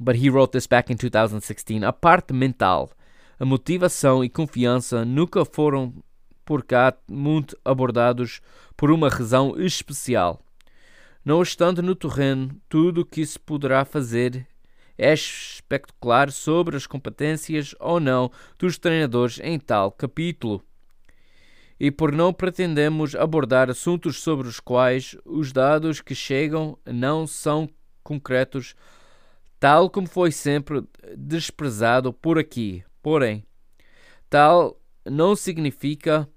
But 0.00 0.16
he 0.16 0.30
wrote 0.30 0.52
this 0.52 0.66
back 0.66 0.90
in 0.90 0.96
2016. 0.96 1.84
A 1.84 1.92
parte 1.92 2.32
mental, 2.32 2.92
a 3.38 3.44
motivação 3.44 4.24
e 4.24 4.28
confiança 4.28 5.04
nunca 5.04 5.44
foram 5.44 5.94
por 6.44 6.64
cá 6.64 6.94
muito 7.08 7.56
abordados 7.64 8.40
por 8.76 8.90
uma 8.90 9.08
razão 9.08 9.58
especial. 9.58 10.40
Não 11.24 11.40
estando 11.40 11.82
no 11.82 11.94
terreno, 11.94 12.54
tudo 12.68 13.02
o 13.02 13.06
que 13.06 13.24
se 13.24 13.38
poderá 13.38 13.84
fazer 13.84 14.46
é 14.98 15.12
especular 15.12 16.30
sobre 16.30 16.76
as 16.76 16.86
competências 16.86 17.74
ou 17.80 17.98
não 17.98 18.30
dos 18.58 18.78
treinadores 18.78 19.40
em 19.42 19.58
tal 19.58 19.90
capítulo. 19.90 20.62
E 21.78 21.90
por 21.90 22.12
não 22.12 22.32
pretendemos 22.32 23.14
abordar 23.14 23.70
assuntos 23.70 24.20
sobre 24.20 24.46
os 24.46 24.60
quais 24.60 25.16
os 25.24 25.52
dados 25.52 26.00
que 26.00 26.14
chegam 26.14 26.78
não 26.84 27.26
são 27.26 27.68
concretos, 28.02 28.74
tal 29.58 29.88
como 29.90 30.06
foi 30.06 30.30
sempre 30.30 30.84
desprezado 31.16 32.12
por 32.12 32.38
aqui. 32.38 32.84
Porém, 33.02 33.44
tal 34.30 34.80
não 35.04 35.34
significa 35.34 36.28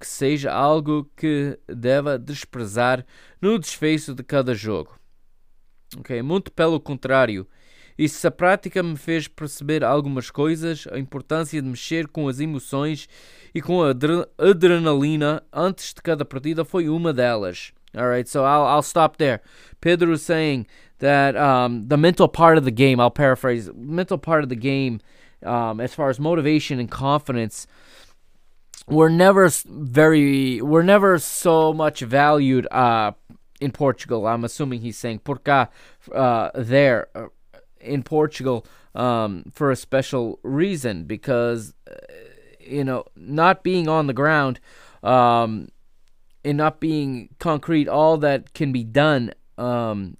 que 0.00 0.06
seja 0.06 0.52
algo 0.52 1.10
que 1.16 1.58
deva 1.68 2.18
desprezar 2.18 3.04
no 3.40 3.58
desfecho 3.58 4.14
de 4.14 4.22
cada 4.22 4.54
jogo. 4.54 4.98
Ok, 5.96 6.20
muito 6.22 6.50
pelo 6.50 6.80
contrário. 6.80 7.46
Isso 7.96 8.26
a 8.26 8.30
prática 8.30 8.82
me 8.82 8.96
fez 8.96 9.28
perceber 9.28 9.84
algumas 9.84 10.28
coisas, 10.30 10.86
a 10.90 10.98
importância 10.98 11.62
de 11.62 11.68
mexer 11.68 12.08
com 12.08 12.26
as 12.26 12.40
emoções 12.40 13.08
e 13.54 13.62
com 13.62 13.82
a 13.82 13.94
adrenalina 14.38 15.44
antes 15.52 15.94
de 15.94 16.02
cada 16.02 16.24
partida 16.24 16.64
foi 16.64 16.88
uma 16.88 17.12
delas. 17.12 17.72
All 17.96 18.08
right, 18.08 18.28
so 18.28 18.40
I'll 18.40 18.66
I'll 18.66 18.82
stop 18.82 19.18
there. 19.18 19.40
Pedro 19.80 20.18
saying 20.18 20.66
that 20.98 21.36
um, 21.36 21.82
the 21.86 21.96
mental 21.96 22.28
part 22.28 22.58
of 22.58 22.64
the 22.64 22.72
game. 22.72 23.00
I'll 23.00 23.10
paraphrase. 23.10 23.70
Mental 23.72 24.18
part 24.18 24.42
of 24.42 24.48
the 24.48 24.56
game, 24.56 24.98
um, 25.44 25.80
as 25.80 25.94
far 25.94 26.10
as 26.10 26.18
motivation 26.18 26.78
and 26.78 26.90
confidence, 26.90 27.66
we're 28.86 29.08
never 29.08 29.50
very 29.66 30.60
we're 30.60 30.82
never 30.82 31.18
so 31.18 31.72
much 31.72 32.00
valued 32.00 32.66
uh, 32.70 33.12
in 33.60 33.72
Portugal. 33.72 34.26
I'm 34.26 34.44
assuming 34.44 34.80
he's 34.80 34.98
saying 34.98 35.20
porca 35.20 35.68
uh, 36.12 36.50
there 36.54 37.08
uh, 37.14 37.28
in 37.80 38.02
Portugal 38.02 38.66
um, 38.94 39.44
for 39.52 39.70
a 39.70 39.76
special 39.76 40.38
reason 40.42 41.04
because 41.04 41.74
uh, 41.90 41.94
you 42.60 42.84
know 42.84 43.04
not 43.16 43.62
being 43.62 43.88
on 43.88 44.06
the 44.06 44.12
ground 44.12 44.60
um, 45.02 45.68
and 46.44 46.58
not 46.58 46.80
being 46.80 47.30
concrete, 47.38 47.88
all 47.88 48.18
that 48.18 48.52
can 48.52 48.72
be 48.72 48.84
done 48.84 49.32
um, 49.56 50.16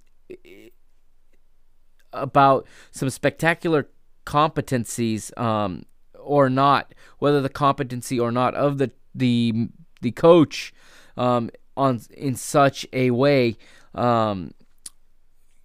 about 2.13 2.65
some 2.91 3.09
spectacular 3.09 3.87
competencies 4.25 5.37
um, 5.39 5.85
or 6.19 6.49
not, 6.49 6.93
whether 7.19 7.41
the 7.41 7.49
competency 7.49 8.19
or 8.19 8.31
not 8.31 8.55
of 8.55 8.77
the 8.77 8.91
the 9.13 9.69
the 10.01 10.11
coach 10.11 10.73
um, 11.17 11.49
on 11.77 12.01
in 12.15 12.35
such 12.35 12.85
a 12.93 13.11
way, 13.11 13.57
um, 13.93 14.53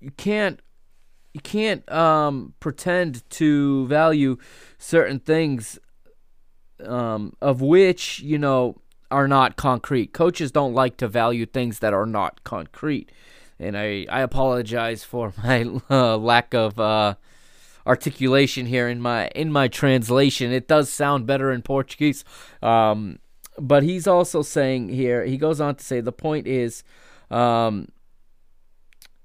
you 0.00 0.10
can't 0.12 0.60
you 1.32 1.40
can't 1.40 1.90
um, 1.90 2.54
pretend 2.60 3.28
to 3.30 3.86
value 3.86 4.36
certain 4.78 5.20
things 5.20 5.78
um, 6.84 7.36
of 7.40 7.60
which 7.60 8.20
you 8.20 8.38
know 8.38 8.80
are 9.10 9.28
not 9.28 9.56
concrete. 9.56 10.12
Coaches 10.12 10.52
don't 10.52 10.74
like 10.74 10.96
to 10.98 11.08
value 11.08 11.46
things 11.46 11.80
that 11.80 11.92
are 11.92 12.06
not 12.06 12.42
concrete, 12.44 13.10
and 13.58 13.76
I 13.76 14.06
I 14.10 14.20
apologize 14.20 15.04
for 15.04 15.32
my 15.42 15.64
uh, 15.88 16.16
lack 16.16 16.54
of. 16.54 16.78
Uh, 16.78 17.14
articulation 17.86 18.66
here 18.66 18.88
in 18.88 19.00
my 19.00 19.28
in 19.28 19.52
my 19.52 19.68
translation. 19.68 20.52
It 20.52 20.68
does 20.68 20.90
sound 20.90 21.26
better 21.26 21.50
in 21.50 21.62
Portuguese. 21.62 22.24
Um, 22.62 23.18
but 23.58 23.82
he's 23.82 24.06
also 24.06 24.42
saying 24.42 24.88
here, 24.88 25.24
he 25.24 25.36
goes 25.36 25.60
on 25.60 25.74
to 25.76 25.84
say 25.84 26.00
the 26.00 26.12
point 26.12 26.46
is, 26.46 26.82
um, 27.30 27.88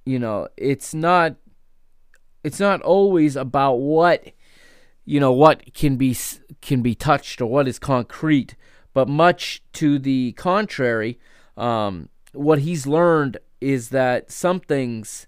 you 0.06 0.20
know, 0.20 0.48
it's 0.58 0.94
not 0.94 1.36
it's 2.44 2.60
not 2.60 2.82
always 2.82 3.36
about 3.36 3.76
what 3.76 4.32
you 5.06 5.20
know 5.20 5.32
what 5.32 5.74
can 5.74 5.96
be 5.96 6.16
can 6.62 6.82
be 6.82 6.96
touched 6.96 7.42
or 7.42 7.48
what 7.48 7.68
is 7.68 7.80
concrete, 7.80 8.56
but 8.94 9.08
much 9.08 9.64
to 9.74 10.00
the 10.00 10.34
contrary, 10.34 11.20
um, 11.58 12.10
what 12.34 12.60
he's 12.60 12.86
learned 12.86 13.38
is 13.62 13.90
that 13.90 14.32
some 14.32 14.60
things 14.60 15.28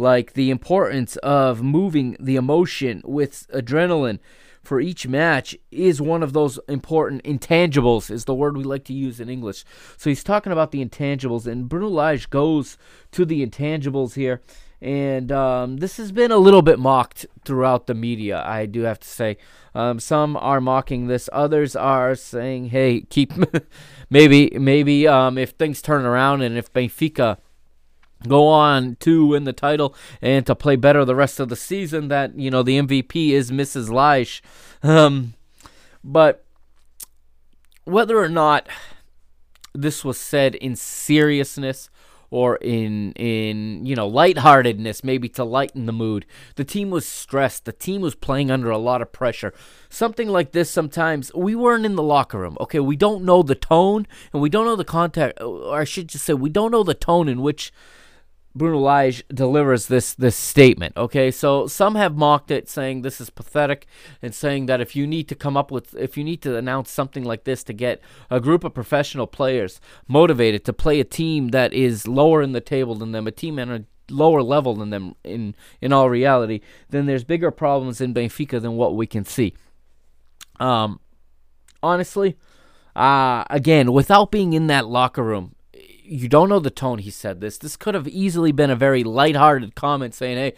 like 0.00 0.32
the 0.32 0.50
importance 0.50 1.16
of 1.16 1.62
moving 1.62 2.16
the 2.18 2.36
emotion 2.36 3.02
with 3.04 3.46
adrenaline 3.52 4.18
for 4.62 4.80
each 4.80 5.06
match 5.06 5.54
is 5.70 6.00
one 6.00 6.22
of 6.22 6.32
those 6.32 6.58
important 6.68 7.22
intangibles 7.24 8.10
is 8.10 8.24
the 8.24 8.34
word 8.34 8.56
we 8.56 8.64
like 8.64 8.84
to 8.84 8.94
use 8.94 9.20
in 9.20 9.28
English. 9.28 9.64
So 9.98 10.10
he's 10.10 10.24
talking 10.24 10.52
about 10.52 10.70
the 10.70 10.84
intangibles 10.84 11.46
and 11.46 11.68
Bruno 11.68 11.88
Lage 11.88 12.30
goes 12.30 12.78
to 13.12 13.26
the 13.26 13.46
intangibles 13.46 14.14
here 14.14 14.40
and 14.82 15.30
um, 15.30 15.76
this 15.76 15.98
has 15.98 16.12
been 16.12 16.30
a 16.30 16.38
little 16.38 16.62
bit 16.62 16.78
mocked 16.78 17.26
throughout 17.44 17.86
the 17.86 17.94
media. 17.94 18.42
I 18.42 18.64
do 18.64 18.82
have 18.82 19.00
to 19.00 19.08
say, 19.08 19.36
um, 19.74 20.00
some 20.00 20.34
are 20.38 20.60
mocking 20.62 21.06
this, 21.06 21.28
others 21.32 21.76
are 21.76 22.14
saying, 22.14 22.70
"Hey, 22.70 23.02
keep 23.02 23.34
maybe 24.10 24.50
maybe 24.58 25.06
um, 25.06 25.36
if 25.36 25.50
things 25.50 25.82
turn 25.82 26.06
around 26.06 26.40
and 26.40 26.56
if 26.56 26.72
Benfica 26.72 27.36
go 28.26 28.46
on 28.46 28.96
to 29.00 29.26
win 29.26 29.44
the 29.44 29.52
title 29.52 29.94
and 30.20 30.46
to 30.46 30.54
play 30.54 30.76
better 30.76 31.04
the 31.04 31.14
rest 31.14 31.40
of 31.40 31.48
the 31.48 31.56
season 31.56 32.08
that 32.08 32.38
you 32.38 32.50
know 32.50 32.62
the 32.62 32.78
MVP 32.78 33.30
is 33.30 33.50
Mrs. 33.50 33.90
Lage. 33.90 34.42
Um, 34.82 35.34
but 36.02 36.44
whether 37.84 38.18
or 38.18 38.28
not 38.28 38.68
this 39.74 40.04
was 40.04 40.18
said 40.18 40.54
in 40.56 40.76
seriousness 40.76 41.90
or 42.30 42.56
in 42.56 43.12
in 43.12 43.84
you 43.84 43.96
know 43.96 44.06
lightheartedness, 44.06 45.02
maybe 45.02 45.28
to 45.30 45.44
lighten 45.44 45.86
the 45.86 45.92
mood. 45.92 46.24
The 46.54 46.64
team 46.64 46.90
was 46.90 47.06
stressed. 47.06 47.64
The 47.64 47.72
team 47.72 48.00
was 48.00 48.14
playing 48.14 48.50
under 48.50 48.70
a 48.70 48.78
lot 48.78 49.02
of 49.02 49.12
pressure. 49.12 49.52
Something 49.88 50.28
like 50.28 50.52
this 50.52 50.70
sometimes 50.70 51.32
we 51.34 51.54
weren't 51.54 51.86
in 51.86 51.96
the 51.96 52.02
locker 52.02 52.38
room. 52.38 52.56
Okay, 52.60 52.80
we 52.80 52.96
don't 52.96 53.24
know 53.24 53.42
the 53.42 53.56
tone 53.56 54.06
and 54.32 54.40
we 54.40 54.48
don't 54.48 54.64
know 54.64 54.76
the 54.76 54.84
contact 54.84 55.40
or 55.40 55.80
I 55.80 55.84
should 55.84 56.08
just 56.08 56.24
say 56.24 56.34
we 56.34 56.50
don't 56.50 56.70
know 56.70 56.84
the 56.84 56.94
tone 56.94 57.28
in 57.28 57.42
which 57.42 57.72
Bruno 58.54 58.78
Lage 58.78 59.22
delivers 59.28 59.86
this 59.86 60.12
this 60.12 60.36
statement. 60.36 60.96
Okay, 60.96 61.30
so 61.30 61.66
some 61.66 61.94
have 61.94 62.16
mocked 62.16 62.50
it, 62.50 62.68
saying 62.68 63.02
this 63.02 63.20
is 63.20 63.30
pathetic, 63.30 63.86
and 64.20 64.34
saying 64.34 64.66
that 64.66 64.80
if 64.80 64.96
you 64.96 65.06
need 65.06 65.28
to 65.28 65.34
come 65.34 65.56
up 65.56 65.70
with, 65.70 65.94
if 65.94 66.16
you 66.16 66.24
need 66.24 66.42
to 66.42 66.56
announce 66.56 66.90
something 66.90 67.24
like 67.24 67.44
this 67.44 67.62
to 67.64 67.72
get 67.72 68.00
a 68.28 68.40
group 68.40 68.64
of 68.64 68.74
professional 68.74 69.26
players 69.26 69.80
motivated 70.08 70.64
to 70.64 70.72
play 70.72 70.98
a 70.98 71.04
team 71.04 71.48
that 71.48 71.72
is 71.72 72.08
lower 72.08 72.42
in 72.42 72.52
the 72.52 72.60
table 72.60 72.94
than 72.96 73.12
them, 73.12 73.26
a 73.26 73.30
team 73.30 73.58
at 73.58 73.68
a 73.68 73.84
lower 74.10 74.42
level 74.42 74.74
than 74.74 74.90
them 74.90 75.14
in 75.22 75.54
in 75.80 75.92
all 75.92 76.10
reality, 76.10 76.60
then 76.88 77.06
there's 77.06 77.24
bigger 77.24 77.52
problems 77.52 78.00
in 78.00 78.12
Benfica 78.12 78.60
than 78.60 78.72
what 78.72 78.96
we 78.96 79.06
can 79.06 79.24
see. 79.24 79.54
Um, 80.58 80.98
honestly, 81.82 82.36
uh, 82.96 83.44
again, 83.48 83.92
without 83.92 84.32
being 84.32 84.52
in 84.52 84.66
that 84.66 84.86
locker 84.86 85.22
room, 85.22 85.54
you 86.10 86.28
don't 86.28 86.48
know 86.48 86.58
the 86.58 86.70
tone 86.70 86.98
he 86.98 87.10
said 87.10 87.40
this. 87.40 87.56
This 87.56 87.76
could 87.76 87.94
have 87.94 88.08
easily 88.08 88.50
been 88.50 88.68
a 88.68 88.76
very 88.76 89.04
lighthearted 89.04 89.76
comment 89.76 90.12
saying, 90.12 90.38
hey, 90.38 90.54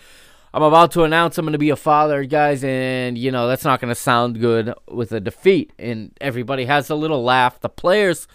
I'm 0.55 0.63
about 0.63 0.93
to 0.93 1.05
announce 1.05 1.37
I'm 1.37 1.45
going 1.45 1.53
to 1.53 1.59
be 1.59 1.69
a 1.69 1.77
father, 1.77 2.25
guys, 2.25 2.65
and, 2.65 3.19
you 3.19 3.31
know, 3.31 3.47
that's 3.47 3.65
not 3.65 3.79
going 3.79 3.91
to 3.91 3.95
sound 3.95 4.41
good 4.41 4.73
with 4.89 5.13
a 5.13 5.21
defeat. 5.21 5.73
And 5.79 6.17
everybody 6.23 6.65
has 6.65 6.89
a 6.89 6.95
little 6.95 7.23
laugh. 7.23 7.61
The 7.61 7.69
players 7.69 8.27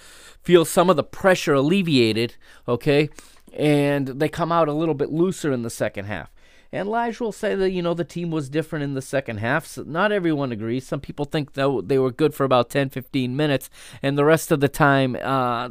feel 0.43 0.63
some 0.63 0.91
of 0.91 0.95
the 0.95 1.03
pressure 1.03 1.55
alleviated, 1.55 2.35
okay? 2.67 3.09
And 3.51 4.07
they 4.07 4.29
come 4.29 4.51
out 4.51 4.67
a 4.67 4.73
little 4.73 4.95
bit 4.95 5.11
looser 5.11 5.51
in 5.51 5.63
the 5.63 5.71
second 5.71 6.05
half. 6.05 6.31
And 6.71 6.87
Lage 6.87 7.19
will 7.19 7.31
say 7.31 7.55
that, 7.55 7.71
you 7.71 7.81
know, 7.81 7.93
the 7.93 8.03
team 8.03 8.29
was 8.29 8.49
different 8.49 8.83
in 8.83 8.93
the 8.93 9.01
second 9.01 9.37
half. 9.37 9.65
So 9.65 9.83
not 9.83 10.11
everyone 10.11 10.51
agrees. 10.51 10.85
Some 10.85 10.99
people 10.99 11.25
think 11.25 11.53
that 11.53 11.83
they 11.87 11.97
were 11.97 12.11
good 12.11 12.33
for 12.35 12.43
about 12.43 12.69
10, 12.69 12.89
15 12.89 13.35
minutes, 13.35 13.69
and 14.03 14.17
the 14.17 14.25
rest 14.25 14.51
of 14.51 14.59
the 14.59 14.67
time, 14.67 15.17
uh, 15.21 15.69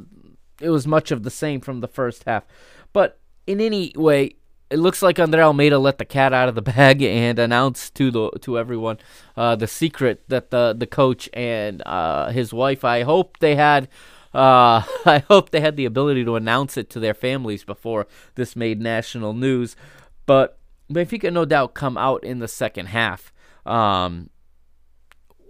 it 0.60 0.70
was 0.70 0.86
much 0.86 1.10
of 1.10 1.22
the 1.22 1.30
same 1.30 1.60
from 1.60 1.80
the 1.80 1.88
first 1.88 2.24
half. 2.24 2.44
But 2.92 3.18
in 3.46 3.60
any 3.60 3.92
way, 3.96 4.36
it 4.70 4.78
looks 4.78 5.02
like 5.02 5.18
Andre 5.18 5.42
Almeida 5.42 5.78
let 5.78 5.98
the 5.98 6.04
cat 6.04 6.32
out 6.32 6.48
of 6.48 6.54
the 6.54 6.62
bag 6.74 7.02
and 7.02 7.38
announced 7.38 7.94
to 7.96 8.10
the 8.10 8.30
to 8.42 8.58
everyone 8.58 8.98
uh, 9.36 9.56
the 9.56 9.66
secret 9.66 10.24
that 10.28 10.50
the 10.50 10.74
the 10.76 10.86
coach 10.86 11.28
and 11.32 11.82
uh, 11.86 12.30
his 12.30 12.52
wife. 12.52 12.84
I 12.84 13.02
hope 13.02 13.38
they 13.38 13.54
had. 13.56 13.88
Uh, 14.34 14.82
I 15.06 15.24
hope 15.28 15.50
they 15.50 15.60
had 15.60 15.76
the 15.76 15.86
ability 15.86 16.24
to 16.24 16.36
announce 16.36 16.76
it 16.76 16.90
to 16.90 17.00
their 17.00 17.14
families 17.14 17.64
before 17.64 18.06
this 18.34 18.56
made 18.56 18.80
national 18.80 19.32
news. 19.32 19.76
But 20.26 20.58
Benfica, 20.90 21.32
no 21.32 21.44
doubt, 21.44 21.74
come 21.74 21.96
out 21.96 22.22
in 22.24 22.40
the 22.40 22.48
second 22.48 22.86
half. 22.86 23.32
Um, 23.64 24.30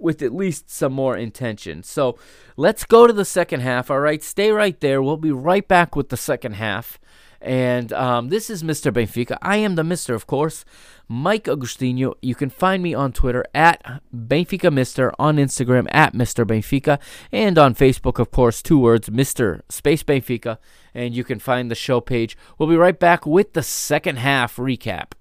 with 0.00 0.22
at 0.22 0.34
least 0.34 0.70
some 0.70 0.92
more 0.92 1.16
intention. 1.16 1.82
So 1.82 2.18
let's 2.56 2.84
go 2.84 3.06
to 3.06 3.12
the 3.12 3.24
second 3.24 3.60
half. 3.60 3.90
All 3.90 4.00
right, 4.00 4.22
stay 4.22 4.50
right 4.50 4.78
there. 4.80 5.02
We'll 5.02 5.16
be 5.16 5.32
right 5.32 5.66
back 5.66 5.96
with 5.96 6.08
the 6.08 6.16
second 6.16 6.54
half. 6.54 6.98
And 7.40 7.92
um, 7.92 8.28
this 8.28 8.50
is 8.50 8.62
Mr. 8.62 8.92
Benfica. 8.92 9.36
I 9.42 9.58
am 9.58 9.74
the 9.74 9.84
Mister, 9.84 10.14
of 10.14 10.26
course, 10.26 10.64
Mike 11.06 11.44
Agostinho. 11.44 12.14
You 12.22 12.34
can 12.34 12.50
find 12.50 12.82
me 12.82 12.94
on 12.94 13.12
Twitter 13.12 13.44
at 13.54 14.02
Benfica 14.14 14.72
Mister, 14.72 15.12
on 15.18 15.36
Instagram 15.36 15.86
at 15.90 16.14
Mr. 16.14 16.44
Benfica, 16.44 16.98
and 17.30 17.58
on 17.58 17.74
Facebook, 17.74 18.18
of 18.18 18.30
course, 18.30 18.62
two 18.62 18.78
words, 18.78 19.10
Mr. 19.10 19.60
Space 19.68 20.02
Benfica. 20.02 20.58
And 20.94 21.14
you 21.14 21.24
can 21.24 21.38
find 21.38 21.70
the 21.70 21.74
show 21.74 22.00
page. 22.00 22.36
We'll 22.58 22.70
be 22.70 22.76
right 22.76 22.98
back 22.98 23.26
with 23.26 23.52
the 23.52 23.62
second 23.62 24.16
half 24.16 24.56
recap. 24.56 25.12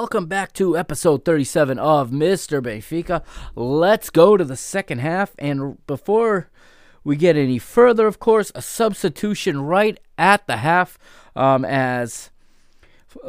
Welcome 0.00 0.24
back 0.24 0.50
to 0.54 0.78
episode 0.78 1.26
37 1.26 1.78
of 1.78 2.08
Mr. 2.08 2.62
Benfica. 2.62 3.22
Let's 3.54 4.08
go 4.08 4.38
to 4.38 4.44
the 4.44 4.56
second 4.56 5.00
half. 5.00 5.34
And 5.38 5.86
before 5.86 6.48
we 7.04 7.16
get 7.16 7.36
any 7.36 7.58
further, 7.58 8.06
of 8.06 8.18
course, 8.18 8.50
a 8.54 8.62
substitution 8.62 9.60
right 9.60 10.00
at 10.16 10.46
the 10.46 10.56
half 10.56 10.98
um, 11.36 11.66
as 11.66 12.30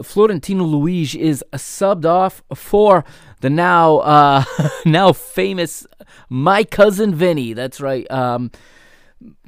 Florentino 0.02 0.64
Luis 0.64 1.14
is 1.14 1.44
subbed 1.52 2.06
off 2.06 2.42
for 2.56 3.04
the 3.42 3.50
now 3.50 3.98
uh, 3.98 4.46
now 4.86 5.12
famous 5.12 5.86
my 6.30 6.64
cousin 6.64 7.14
Vinny. 7.14 7.52
That's 7.52 7.82
right. 7.82 8.10
Um, 8.10 8.50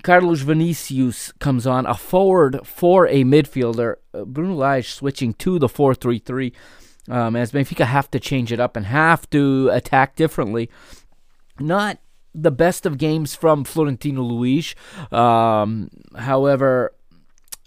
Carlos 0.03 0.41
Vinicius 0.41 1.31
comes 1.39 1.65
on, 1.65 1.85
a 1.85 1.93
forward 1.93 2.67
for 2.67 3.07
a 3.07 3.23
midfielder. 3.23 3.95
Uh, 4.13 4.25
Bruno 4.25 4.55
Lage 4.55 4.91
switching 4.91 5.33
to 5.35 5.57
the 5.57 5.69
4 5.69 5.95
3 5.95 6.19
3 6.19 6.53
um, 7.09 7.35
as 7.35 7.51
Benfica 7.51 7.85
have 7.85 8.09
to 8.11 8.19
change 8.19 8.51
it 8.51 8.59
up 8.59 8.75
and 8.75 8.85
have 8.85 9.29
to 9.31 9.69
attack 9.71 10.15
differently. 10.15 10.69
Not 11.59 11.99
the 12.33 12.51
best 12.51 12.85
of 12.85 12.97
games 12.97 13.35
from 13.35 13.63
Florentino 13.63 14.21
Luis. 14.21 14.73
Um, 15.11 15.89
however, 16.17 16.93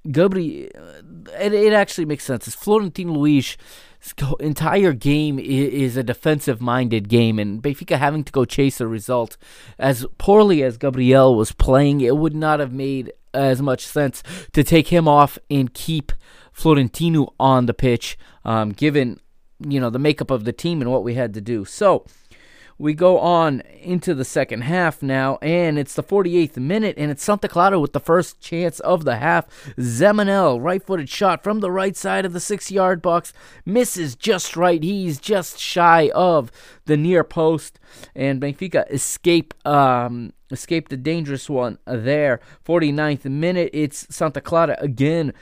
Gabri, 0.06 0.70
it, 1.38 1.52
it 1.52 1.72
actually 1.72 2.04
makes 2.04 2.24
sense. 2.24 2.46
It's 2.46 2.56
Florentino 2.56 3.12
Luis 3.12 3.56
entire 4.40 4.92
game 4.92 5.38
is 5.38 5.96
a 5.96 6.02
defensive 6.02 6.60
minded 6.60 7.08
game, 7.08 7.38
and 7.38 7.62
Benfica 7.62 7.98
having 7.98 8.24
to 8.24 8.32
go 8.32 8.44
chase 8.44 8.80
a 8.80 8.86
result. 8.86 9.36
As 9.78 10.06
poorly 10.18 10.62
as 10.62 10.76
Gabriel 10.76 11.34
was 11.34 11.52
playing, 11.52 12.00
it 12.00 12.16
would 12.16 12.34
not 12.34 12.60
have 12.60 12.72
made 12.72 13.12
as 13.34 13.60
much 13.60 13.86
sense 13.86 14.22
to 14.52 14.64
take 14.64 14.88
him 14.88 15.08
off 15.08 15.38
and 15.50 15.74
keep 15.74 16.12
Florentino 16.52 17.34
on 17.38 17.66
the 17.66 17.74
pitch, 17.74 18.16
um, 18.44 18.70
given 18.72 19.20
you 19.60 19.80
know 19.80 19.90
the 19.90 19.98
makeup 19.98 20.30
of 20.30 20.44
the 20.44 20.52
team 20.52 20.80
and 20.80 20.90
what 20.90 21.04
we 21.04 21.14
had 21.14 21.34
to 21.34 21.40
do. 21.40 21.64
So 21.64 22.04
we 22.78 22.92
go 22.92 23.18
on 23.18 23.62
into 23.80 24.14
the 24.14 24.24
second 24.24 24.62
half 24.62 25.02
now, 25.02 25.38
and 25.40 25.78
it's 25.78 25.94
the 25.94 26.02
48th 26.02 26.58
minute, 26.58 26.94
and 26.98 27.10
it's 27.10 27.24
Santa 27.24 27.48
Clara 27.48 27.80
with 27.80 27.94
the 27.94 28.00
first 28.00 28.40
chance 28.40 28.80
of 28.80 29.04
the 29.04 29.16
half. 29.16 29.46
Zemanel, 29.78 30.62
right 30.62 30.82
footed 30.82 31.08
shot 31.08 31.42
from 31.42 31.60
the 31.60 31.70
right 31.70 31.96
side 31.96 32.26
of 32.26 32.34
the 32.34 32.40
six 32.40 32.70
yard 32.70 33.00
box, 33.00 33.32
misses 33.64 34.14
just 34.14 34.56
right. 34.56 34.82
He's 34.82 35.18
just 35.18 35.58
shy 35.58 36.10
of 36.14 36.52
the 36.84 36.98
near 36.98 37.24
post, 37.24 37.80
and 38.14 38.40
Benfica 38.40 38.90
escape. 38.90 39.54
Um, 39.66 40.32
escaped 40.52 40.92
a 40.92 40.96
dangerous 40.96 41.50
one 41.50 41.78
there. 41.86 42.40
49th 42.64 43.24
minute, 43.24 43.70
it's 43.72 44.06
Santa 44.14 44.40
Clara 44.40 44.76
again 44.78 45.32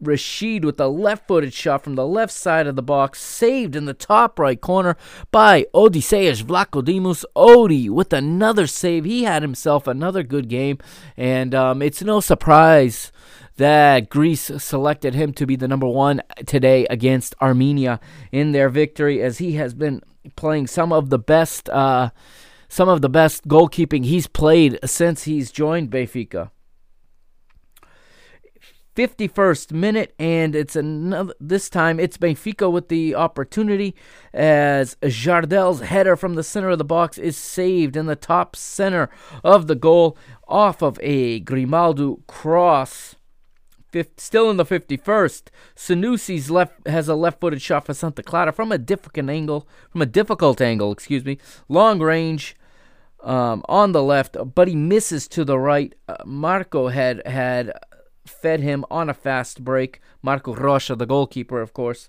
Rashid 0.00 0.64
with 0.64 0.80
a 0.80 0.88
left 0.88 1.26
footed 1.26 1.52
shot 1.52 1.82
from 1.82 1.94
the 1.94 2.06
left 2.06 2.32
side 2.32 2.66
of 2.66 2.76
the 2.76 2.82
box, 2.82 3.20
saved 3.20 3.74
in 3.74 3.84
the 3.84 3.94
top 3.94 4.38
right 4.38 4.60
corner 4.60 4.96
by 5.30 5.66
Odysseas 5.74 6.42
Vlachodimos. 6.42 7.24
Odi 7.34 7.88
with 7.88 8.12
another 8.12 8.66
save. 8.66 9.04
He 9.04 9.24
had 9.24 9.42
himself 9.42 9.86
another 9.86 10.22
good 10.22 10.48
game, 10.48 10.78
and 11.16 11.54
um, 11.54 11.82
it's 11.82 12.02
no 12.02 12.20
surprise 12.20 13.12
that 13.56 14.08
Greece 14.08 14.50
selected 14.58 15.14
him 15.14 15.32
to 15.34 15.46
be 15.46 15.56
the 15.56 15.68
number 15.68 15.88
one 15.88 16.22
today 16.46 16.86
against 16.88 17.34
Armenia 17.42 17.98
in 18.30 18.52
their 18.52 18.68
victory, 18.68 19.20
as 19.20 19.38
he 19.38 19.52
has 19.54 19.74
been 19.74 20.00
playing 20.36 20.68
some 20.68 20.92
of 20.92 21.10
the 21.10 21.18
best, 21.18 21.68
uh, 21.70 22.10
some 22.68 22.88
of 22.88 23.02
the 23.02 23.08
best 23.08 23.48
goalkeeping 23.48 24.04
he's 24.04 24.28
played 24.28 24.78
since 24.84 25.24
he's 25.24 25.50
joined 25.50 25.90
Benfica. 25.90 26.50
51st 28.98 29.70
minute, 29.70 30.12
and 30.18 30.56
it's 30.56 30.74
another. 30.74 31.32
This 31.38 31.70
time 31.70 32.00
it's 32.00 32.18
Benfica 32.18 32.68
with 32.68 32.88
the 32.88 33.14
opportunity 33.14 33.94
as 34.34 34.96
Jardel's 35.02 35.82
header 35.82 36.16
from 36.16 36.34
the 36.34 36.42
center 36.42 36.70
of 36.70 36.78
the 36.78 36.84
box 36.84 37.16
is 37.16 37.36
saved 37.36 37.94
in 37.94 38.06
the 38.06 38.16
top 38.16 38.56
center 38.56 39.08
of 39.44 39.68
the 39.68 39.76
goal 39.76 40.18
off 40.48 40.82
of 40.82 40.98
a 41.00 41.38
Grimaldo 41.38 42.18
cross. 42.26 43.14
Fifth, 43.92 44.18
still 44.18 44.50
in 44.50 44.56
the 44.56 44.66
51st, 44.66 45.44
Sanusi's 45.76 46.50
left 46.50 46.88
has 46.88 47.06
a 47.06 47.14
left-footed 47.14 47.62
shot 47.62 47.86
for 47.86 47.94
Santa 47.94 48.24
Clara 48.24 48.52
from 48.52 48.72
a 48.72 48.78
difficult 48.78 49.30
angle, 49.30 49.68
from 49.92 50.02
a 50.02 50.06
difficult 50.06 50.60
angle, 50.60 50.90
excuse 50.90 51.24
me, 51.24 51.38
long 51.68 52.00
range 52.00 52.56
um, 53.22 53.62
on 53.68 53.92
the 53.92 54.02
left, 54.02 54.36
but 54.56 54.66
he 54.66 54.74
misses 54.74 55.28
to 55.28 55.44
the 55.44 55.58
right. 55.58 55.94
Uh, 56.08 56.16
Marco 56.26 56.88
had 56.88 57.24
had 57.26 57.72
fed 58.28 58.60
him 58.60 58.84
on 58.90 59.08
a 59.08 59.14
fast 59.14 59.64
break. 59.64 60.00
Marco 60.22 60.54
Rocha, 60.54 60.94
the 60.96 61.06
goalkeeper, 61.06 61.60
of 61.60 61.72
course. 61.72 62.08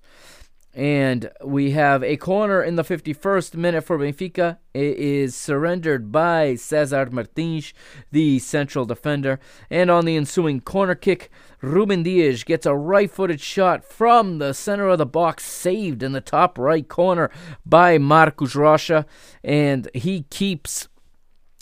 And 0.73 1.31
we 1.43 1.71
have 1.71 2.03
a 2.03 2.15
corner 2.17 2.61
in 2.61 2.75
the 2.75 2.83
51st 2.83 3.55
minute 3.55 3.83
for 3.83 3.97
Benfica. 3.97 4.59
It 4.73 4.97
is 4.97 5.35
surrendered 5.35 6.11
by 6.11 6.55
Cesar 6.55 7.09
Martins, 7.09 7.73
the 8.11 8.37
central 8.37 8.85
defender. 8.85 9.39
And 9.71 9.89
on 9.89 10.05
the 10.05 10.15
ensuing 10.15 10.61
corner 10.61 10.93
kick, 10.93 11.31
Ruben 11.61 12.03
Dias 12.03 12.43
gets 12.43 12.67
a 12.67 12.75
right 12.75 13.09
footed 13.09 13.41
shot 13.41 13.83
from 13.83 14.37
the 14.37 14.53
center 14.53 14.87
of 14.89 14.99
the 14.99 15.07
box, 15.07 15.43
saved 15.43 16.03
in 16.03 16.11
the 16.11 16.21
top 16.21 16.57
right 16.59 16.87
corner 16.87 17.31
by 17.65 17.97
Marcos 17.97 18.55
Rocha. 18.55 19.07
And 19.43 19.89
he 19.95 20.23
keeps 20.29 20.87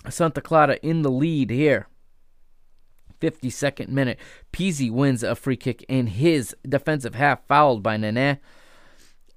Santa 0.10 0.42
Clara 0.42 0.80
in 0.84 1.02
the 1.02 1.12
lead 1.12 1.50
here. 1.50 1.88
52nd 3.20 3.90
minute, 3.90 4.20
Pizzi 4.52 4.92
wins 4.92 5.24
a 5.24 5.36
free 5.36 5.58
kick 5.58 5.84
in 5.88 6.08
his 6.08 6.56
defensive 6.68 7.16
half, 7.16 7.46
fouled 7.48 7.84
by 7.84 7.98
Nene. 7.98 8.40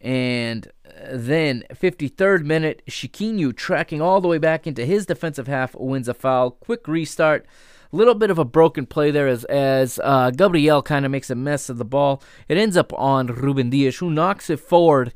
And 0.01 0.67
then 1.11 1.65
53rd 1.75 2.45
minute, 2.45 2.83
Chiquinho 2.89 3.55
tracking 3.55 4.01
all 4.01 4.21
the 4.21 4.29
way 4.29 4.39
back 4.39 4.67
into 4.67 4.85
his 4.85 5.07
defensive 5.07 5.47
half 5.47 5.75
wins 5.75 6.09
a 6.09 6.15
foul. 6.15 6.53
Quick 6.53 6.89
restart. 6.89 7.47
Little 7.93 8.15
bit 8.15 8.31
of 8.31 8.39
a 8.39 8.45
broken 8.45 8.87
play 8.87 9.11
there 9.11 9.27
as 9.27 9.45
as 9.45 9.99
uh, 10.05 10.31
Gabriel 10.31 10.81
kind 10.81 11.05
of 11.05 11.11
makes 11.11 11.29
a 11.29 11.35
mess 11.35 11.69
of 11.69 11.77
the 11.77 11.85
ball. 11.85 12.23
It 12.49 12.57
ends 12.57 12.77
up 12.77 12.93
on 12.93 13.27
Ruben 13.27 13.69
Dias, 13.69 13.99
who 13.99 14.11
knocks 14.11 14.49
it 14.49 14.61
forward. 14.61 15.13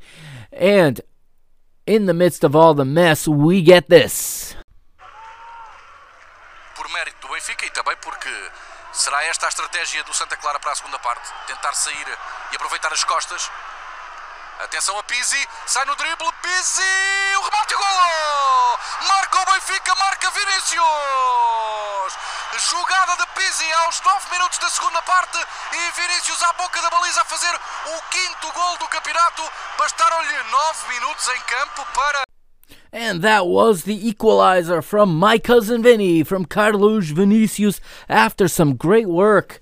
And 0.51 0.99
in 1.87 2.05
the 2.05 2.13
midst 2.13 2.43
of 2.43 2.53
all 2.53 2.73
the 2.73 2.83
mess, 2.83 3.29
we 3.29 3.61
get 3.61 3.87
this. 3.87 4.55
Benfica 7.35 7.65
e 7.65 7.69
também 7.71 7.97
porque 7.97 8.51
será 8.93 9.21
esta 9.25 9.45
a 9.45 9.49
estratégia 9.49 10.01
do 10.05 10.13
Santa 10.13 10.37
Clara 10.37 10.57
para 10.57 10.71
a 10.71 10.75
segunda 10.75 10.97
parte. 10.99 11.29
Tentar 11.47 11.73
sair 11.73 12.17
e 12.49 12.55
aproveitar 12.55 12.93
as 12.93 13.03
costas. 13.03 13.51
Atenção 14.59 14.97
a 14.97 15.03
Pizzi, 15.03 15.49
sai 15.65 15.83
no 15.83 15.97
drible, 15.97 16.31
Pizzi, 16.41 16.81
o 17.37 17.41
remate 17.41 17.73
e 17.73 17.75
o 17.75 17.79
golo! 17.79 18.79
Marca 19.01 19.41
o 19.41 19.45
Benfica, 19.51 19.95
marca 19.95 20.31
Vinícius! 20.31 20.83
Jogada 22.69 23.17
de 23.17 23.27
Pizzi 23.33 23.73
aos 23.83 23.99
9 23.99 24.31
minutos 24.31 24.57
da 24.59 24.69
segunda 24.69 25.01
parte 25.01 25.37
e 25.73 25.91
Vinícius 25.91 26.41
à 26.41 26.53
boca 26.53 26.81
da 26.81 26.89
baliza 26.89 27.21
a 27.21 27.25
fazer 27.25 27.53
o 27.53 28.01
quinto 28.11 28.51
gol 28.53 28.77
do 28.77 28.87
campeonato. 28.87 29.51
Bastaram-lhe 29.77 30.43
9 30.43 30.87
minutos 30.87 31.27
em 31.27 31.41
campo 31.41 31.85
para 31.87 32.24
And 32.95 33.21
that 33.23 33.45
was 33.47 33.83
the 33.83 34.07
equalizer 34.07 34.81
from 34.81 35.19
my 35.19 35.37
cousin 35.37 35.83
Vinny, 35.83 36.23
from 36.23 36.45
Carlos 36.45 37.09
Vinicius, 37.09 37.81
after 38.07 38.47
some 38.47 38.77
great 38.77 39.09
work 39.09 39.59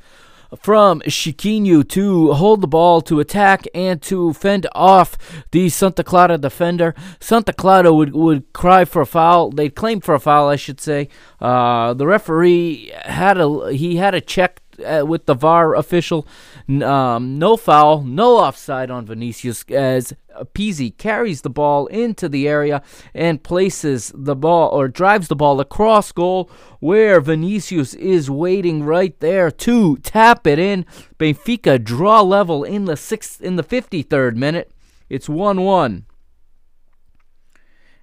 from 0.62 1.02
Chiquinho 1.02 1.88
to 1.90 2.34
hold 2.34 2.62
the 2.62 2.68
ball, 2.68 3.02
to 3.02 3.20
attack, 3.20 3.66
and 3.74 4.00
to 4.04 4.34
fend 4.34 4.68
off 4.76 5.18
the 5.50 5.70
Santa 5.70 6.04
Clara 6.04 6.38
defender. 6.38 6.94
Santa 7.20 7.54
Clara 7.54 7.92
would, 7.92 8.14
would 8.14 8.54
cry 8.54 8.86
for 8.86 9.02
a 9.02 9.08
foul. 9.08 9.50
They'd 9.50 9.74
claim 9.74 10.00
for 10.00 10.14
a 10.14 10.20
foul, 10.20 10.48
I 10.48 10.56
should 10.56 10.80
say. 10.80 11.10
Uh, 11.42 11.96
the 11.96 12.06
referee 12.06 12.92
had 13.04 13.40
a 13.40 13.74
he 13.74 13.96
had 13.96 14.14
a 14.14 14.22
check 14.22 14.62
uh, 14.80 15.06
with 15.06 15.26
the 15.26 15.34
VAR 15.34 15.76
official. 15.76 16.28
Um, 16.68 17.38
no 17.38 17.58
foul, 17.58 18.04
no 18.04 18.38
offside 18.38 18.90
on 18.90 19.06
Vinicius 19.06 19.64
as 19.70 20.14
Pizzi 20.54 20.98
carries 20.98 21.42
the 21.42 21.50
ball 21.50 21.88
into 21.88 22.28
the 22.28 22.48
area 22.48 22.82
and 23.14 23.44
places 23.44 24.12
the 24.16 24.36
ball 24.36 24.70
or 24.70 24.88
drives 24.88 25.28
the 25.28 25.36
ball 25.36 25.60
across 25.60 26.12
goal 26.12 26.50
where 26.80 27.22
Vinicius 27.22 27.94
is 27.94 28.30
waiting 28.30 28.84
right 28.84 29.20
there 29.20 29.52
to 29.52 29.98
tap 29.98 30.48
it 30.48 30.60
in. 30.60 30.86
Benfica 31.20 31.84
draw 31.84 32.22
level 32.22 32.64
in 32.64 32.86
the 32.86 32.98
sixth 32.98 33.42
in 33.42 33.56
the 33.56 33.64
53rd 33.64 34.36
minute. 34.36 34.72
It's 35.10 35.28
1-1. 35.28 36.04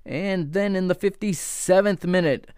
And 0.05 0.53
then 0.53 0.75
in 0.75 0.89
the 0.89 0.95
57th 0.95 2.05
minute, 2.05 2.49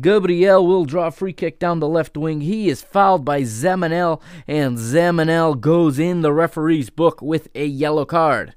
Gabriel 0.00 0.66
will 0.66 0.84
draw 0.84 1.08
a 1.08 1.10
free 1.10 1.32
kick 1.32 1.58
down 1.58 1.80
the 1.80 1.88
left 1.88 2.16
wing. 2.16 2.40
He 2.40 2.68
is 2.68 2.82
fouled 2.82 3.24
by 3.24 3.42
Zemanel, 3.42 4.20
and 4.46 4.78
Zemanel 4.78 5.60
goes 5.60 5.98
in 5.98 6.22
the 6.22 6.32
referee's 6.32 6.90
book 6.90 7.20
with 7.20 7.48
a 7.54 7.66
yellow 7.66 8.04
card. 8.04 8.54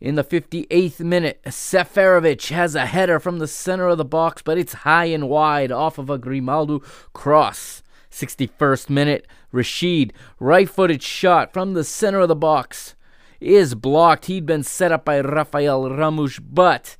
In 0.00 0.16
the 0.16 0.24
58th 0.24 1.00
minute, 1.00 1.40
Seferovic 1.46 2.50
has 2.50 2.74
a 2.74 2.86
header 2.86 3.20
from 3.20 3.38
the 3.38 3.46
center 3.46 3.88
of 3.88 3.98
the 3.98 4.04
box, 4.04 4.42
but 4.42 4.58
it's 4.58 4.72
high 4.72 5.06
and 5.06 5.28
wide 5.28 5.70
off 5.70 5.98
of 5.98 6.10
a 6.10 6.18
Grimaldo 6.18 6.80
cross. 7.12 7.82
61st 8.10 8.90
minute, 8.90 9.26
Rashid, 9.50 10.12
right 10.38 10.68
footed 10.68 11.02
shot 11.02 11.52
from 11.52 11.74
the 11.74 11.84
center 11.84 12.20
of 12.20 12.28
the 12.28 12.36
box, 12.36 12.94
is 13.40 13.74
blocked. 13.74 14.26
He'd 14.26 14.46
been 14.46 14.62
set 14.62 14.92
up 14.92 15.04
by 15.04 15.20
Rafael 15.20 15.90
Ramos, 15.90 16.38
but 16.38 16.96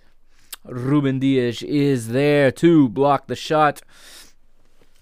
Ruben 0.65 1.19
Dias 1.19 1.63
is 1.63 2.09
there 2.09 2.51
to 2.53 2.89
block 2.89 3.27
the 3.27 3.37
shot. 3.37 3.83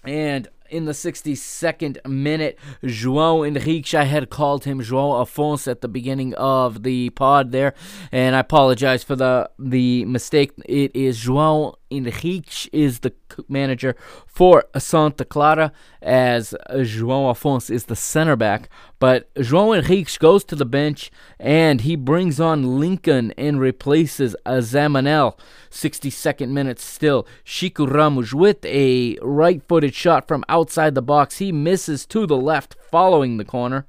And 0.03 0.49
in 0.69 0.85
the 0.85 0.91
62nd 0.91 2.05
minute, 2.05 2.57
João 2.83 3.47
Henrique, 3.47 3.93
I 3.93 4.05
had 4.05 4.29
called 4.29 4.65
him 4.65 4.81
João 4.81 5.21
Afonso 5.21 5.69
at 5.69 5.81
the 5.81 5.87
beginning 5.87 6.33
of 6.33 6.83
the 6.83 7.11
pod 7.11 7.51
there, 7.51 7.73
and 8.11 8.35
I 8.35 8.39
apologize 8.39 9.03
for 9.03 9.15
the 9.15 9.49
the 9.59 10.03
mistake. 10.05 10.51
It 10.65 10.95
is 10.95 11.23
João 11.23 11.75
Henrique 11.93 12.69
is 12.73 12.99
the 12.99 13.13
manager 13.47 13.95
for 14.25 14.65
Santa 14.77 15.25
Clara, 15.25 15.71
as 16.01 16.53
João 16.71 17.31
Afonso 17.31 17.71
is 17.71 17.85
the 17.85 17.95
center 17.95 18.35
back. 18.35 18.69
But 18.99 19.33
João 19.35 19.77
Henrique 19.77 20.17
goes 20.19 20.43
to 20.45 20.55
the 20.55 20.65
bench 20.65 21.11
and 21.39 21.81
he 21.81 21.95
brings 21.95 22.39
on 22.39 22.79
Lincoln 22.79 23.33
and 23.37 23.59
replaces 23.59 24.35
Zamanel. 24.45 25.37
62nd 25.69 26.49
minute 26.49 26.79
still. 26.79 27.27
Chico 27.43 27.85
Ramos 27.85 28.33
with 28.33 28.63
a 28.65 29.17
right 29.21 29.61
footed 29.67 29.93
shot 29.93 30.27
from 30.27 30.43
outside 30.49 30.95
the 30.95 31.01
box. 31.01 31.37
He 31.37 31.51
misses 31.51 32.05
to 32.07 32.25
the 32.25 32.37
left 32.37 32.75
following 32.89 33.37
the 33.37 33.45
corner. 33.45 33.85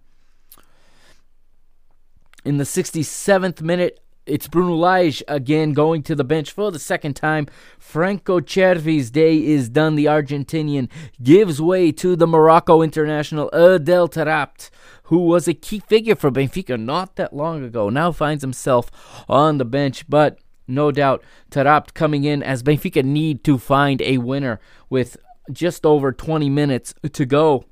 In 2.45 2.59
the 2.59 2.65
67th 2.65 3.63
minute, 3.63 4.01
it's 4.27 4.49
Bruno 4.49 4.75
Lage 4.75 5.23
again 5.29 5.73
going 5.73 6.03
to 6.05 6.15
the 6.15 6.25
bench 6.25 6.53
for 6.53 6.71
the 6.71 6.79
second 6.79 7.15
time. 7.15 7.47
Franco 7.79 8.41
Cervi's 8.41 9.11
day 9.11 9.45
is 9.45 9.69
done. 9.69 9.95
The 9.95 10.07
Argentinian 10.07 10.89
gives 11.23 11.61
way 11.61 11.93
to 11.93 12.17
the 12.17 12.27
Morocco 12.27 12.83
international 12.83 13.51
Adel 13.53 14.09
Taarabt, 14.09 14.71
who 15.05 15.19
was 15.19 15.47
a 15.47 15.55
key 15.55 15.81
figure 15.81 16.15
for 16.15 16.31
Benfica 16.31 16.81
not 16.81 17.17
that 17.17 17.35
long 17.35 17.63
ago. 17.63 17.91
Now 17.91 18.13
finds 18.13 18.43
himself 18.43 18.91
on 19.29 19.59
the 19.59 19.65
bench, 19.65 20.09
but 20.09 20.39
no 20.67 20.91
doubt 20.91 21.23
Taarabt 21.51 21.93
coming 21.95 22.25
in 22.25 22.43
as 22.43 22.63
Benfica 22.63 23.05
need 23.05 23.45
to 23.45 23.59
find 23.59 24.01
a 24.01 24.19
winner 24.19 24.61
with 24.89 25.19
just 25.53 25.85
over 25.85 26.13
20 26.13 26.49
minutes 26.49 26.95
to 27.13 27.27
go 27.27 27.65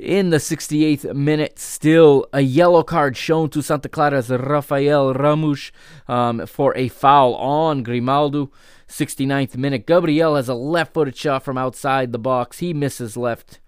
in 0.00 0.30
the 0.30 0.38
68th 0.38 1.14
minute, 1.14 1.58
still 1.58 2.26
a 2.32 2.40
yellow 2.40 2.82
card 2.82 3.16
shown 3.16 3.50
to 3.50 3.60
Santa 3.60 3.88
Clara's 3.88 4.30
Rafael 4.30 5.12
Ramos 5.12 5.70
um, 6.08 6.46
for 6.46 6.74
a 6.76 6.88
foul 6.88 7.34
on 7.34 7.82
Grimaldo. 7.82 8.50
69th 8.88 9.56
minute, 9.56 9.86
Gabriel 9.86 10.36
has 10.36 10.48
a 10.48 10.54
left 10.54 10.94
footed 10.94 11.16
shot 11.16 11.44
from 11.44 11.58
outside 11.58 12.12
the 12.12 12.18
box. 12.18 12.58
He 12.58 12.72
misses 12.72 13.16
left. 13.16 13.60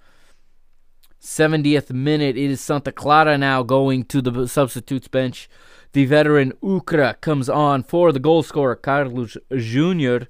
70th 1.21 1.91
minute, 1.91 2.37
it 2.37 2.51
is 2.51 2.61
Santa 2.61 2.91
Clara 2.91 3.37
now 3.37 3.63
going 3.63 4.05
to 4.07 4.23
the 4.23 4.49
substitutes 4.49 5.09
bench. 5.09 5.49
The 5.93 6.07
veteran 6.07 6.53
Ukra 6.63 7.21
comes 7.21 7.51
on 7.51 7.83
for 7.83 8.11
the 8.11 8.19
goal 8.19 8.43
scorer, 8.43 8.75
Carlos 8.75 9.37
Jr. 9.55 10.25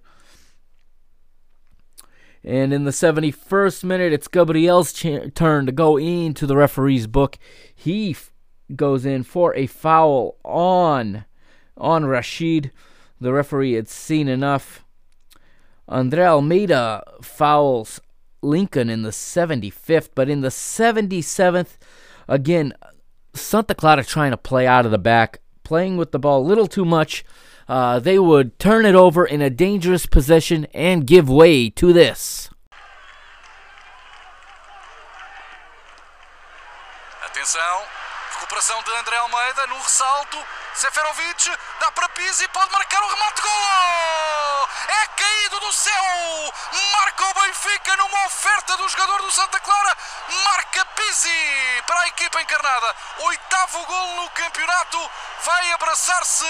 And 2.45 2.72
in 2.72 2.84
the 2.84 2.90
71st 2.90 3.84
minute, 3.84 4.12
it's 4.12 4.26
Gabriel's 4.26 4.93
ch- 4.93 5.32
turn 5.34 5.66
to 5.66 5.72
go 5.72 5.97
into 5.97 6.47
the 6.47 6.57
referee's 6.57 7.07
book. 7.07 7.38
He 7.74 8.11
f- 8.11 8.32
goes 8.74 9.05
in 9.07 9.22
for 9.22 9.55
a 9.55 9.66
foul 9.66 10.36
on 10.45 11.24
on 11.76 12.05
Rashid. 12.05 12.72
The 13.20 13.32
referee 13.32 13.74
had 13.74 13.88
seen 13.88 14.28
enough. 14.28 14.84
Andre 15.88 16.24
Almeida 16.24 17.05
fouls 17.22 18.01
Lincoln 18.43 18.90
in 18.90 19.03
the 19.03 19.11
75th, 19.11 20.11
but 20.14 20.28
in 20.28 20.40
the 20.40 20.49
77th, 20.49 21.78
again, 22.28 22.72
Santa 23.34 23.74
Clara 23.74 24.05
trying 24.05 24.32
to 24.32 24.36
play 24.36 24.66
out 24.66 24.84
of 24.84 24.90
the 24.90 24.99
back, 24.99 25.40
playing 25.62 25.97
with 25.97 26.11
the 26.11 26.18
ball 26.18 26.43
a 26.43 26.49
little 26.49 26.66
too 26.66 26.84
much 26.84 27.24
uh, 27.68 27.98
they 27.98 28.18
would 28.18 28.58
turn 28.58 28.84
it 28.86 28.94
over 28.94 29.24
in 29.24 29.40
a 29.40 29.50
dangerous 29.50 30.06
position 30.06 30.66
and 30.74 31.06
give 31.06 31.28
way 31.28 31.70
to 31.70 31.92
this. 31.92 32.50
Atenção, 37.24 37.82
recuperação 38.34 38.82
de 38.82 38.90
André 38.92 39.16
Almeida 39.16 39.66
no 39.68 39.76
ressalto. 39.76 40.38
Seferovic 40.74 41.58
dá 41.80 41.92
para 41.92 42.08
Pizzi, 42.10 42.48
pode 42.48 42.72
marcar 42.72 43.02
o 43.02 43.08
remate 43.08 43.36
de 43.36 43.42
golo! 43.42 44.68
É 44.88 45.06
caído 45.06 45.60
do 45.60 45.72
céu! 45.72 46.54
Marca 46.92 47.24
o 47.26 47.34
Benfica 47.34 47.96
numa 47.96 48.26
oferta 48.26 48.76
do 48.78 48.88
jogador 48.88 49.22
do 49.22 49.30
Santa 49.30 49.60
Clara. 49.60 49.96
Marca 50.44 50.84
Pizzi 50.86 51.82
para 51.86 52.00
a 52.00 52.08
equipa 52.08 52.40
encarnada. 52.40 52.96
Oitavo 53.18 53.84
golo 53.84 54.22
no 54.22 54.30
campeonato. 54.30 55.10
Vai 55.44 55.72
abraçar-se, 55.72 56.46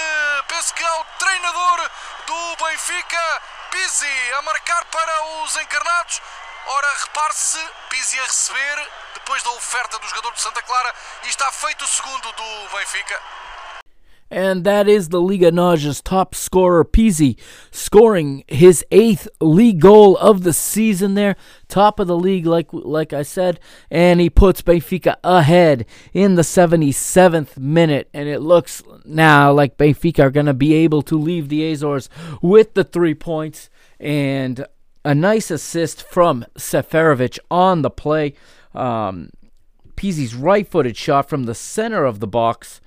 penso 0.46 0.72
que 0.74 0.84
ao 0.84 1.04
treinador 1.18 1.90
do 2.26 2.56
Benfica. 2.64 3.42
Pizzi 3.70 4.32
a 4.34 4.42
marcar 4.42 4.84
para 4.86 5.24
os 5.24 5.56
encarnados. 5.56 6.22
Ora, 6.66 6.94
repare-se, 6.98 7.58
Pizzi 7.90 8.20
a 8.20 8.24
receber 8.24 8.90
depois 9.14 9.42
da 9.42 9.50
oferta 9.50 9.98
do 9.98 10.08
jogador 10.08 10.30
do 10.30 10.40
Santa 10.40 10.62
Clara 10.62 10.94
e 11.24 11.28
está 11.28 11.50
feito 11.50 11.84
o 11.84 11.88
segundo 11.88 12.32
do 12.32 12.68
Benfica. 12.76 13.20
And 14.32 14.64
that 14.64 14.88
is 14.88 15.10
the 15.10 15.20
Liga 15.20 15.52
Naja's 15.52 16.00
top 16.00 16.34
scorer, 16.34 16.86
Pizzi, 16.86 17.38
scoring 17.70 18.44
his 18.48 18.82
eighth 18.90 19.28
league 19.42 19.78
goal 19.78 20.16
of 20.16 20.42
the 20.42 20.54
season 20.54 21.12
there. 21.12 21.36
Top 21.68 22.00
of 22.00 22.06
the 22.06 22.16
league, 22.16 22.46
like 22.46 22.68
like 22.72 23.12
I 23.12 23.24
said. 23.24 23.60
And 23.90 24.20
he 24.20 24.30
puts 24.30 24.62
Benfica 24.62 25.16
ahead 25.22 25.84
in 26.14 26.36
the 26.36 26.42
77th 26.42 27.58
minute. 27.58 28.08
And 28.14 28.26
it 28.26 28.40
looks 28.40 28.82
now 29.04 29.52
like 29.52 29.76
Benfica 29.76 30.20
are 30.20 30.30
going 30.30 30.46
to 30.46 30.54
be 30.54 30.72
able 30.72 31.02
to 31.02 31.18
leave 31.18 31.50
the 31.50 31.70
Azores 31.70 32.08
with 32.40 32.72
the 32.72 32.84
three 32.84 33.14
points. 33.14 33.68
And 34.00 34.64
a 35.04 35.14
nice 35.14 35.50
assist 35.50 36.02
from 36.02 36.46
Seferovic 36.56 37.38
on 37.50 37.82
the 37.82 37.90
play. 37.90 38.32
Um, 38.74 39.28
Pizzi's 39.94 40.34
right 40.34 40.66
footed 40.66 40.96
shot 40.96 41.28
from 41.28 41.44
the 41.44 41.54
center 41.54 42.06
of 42.06 42.20
the 42.20 42.26
box 42.26 42.80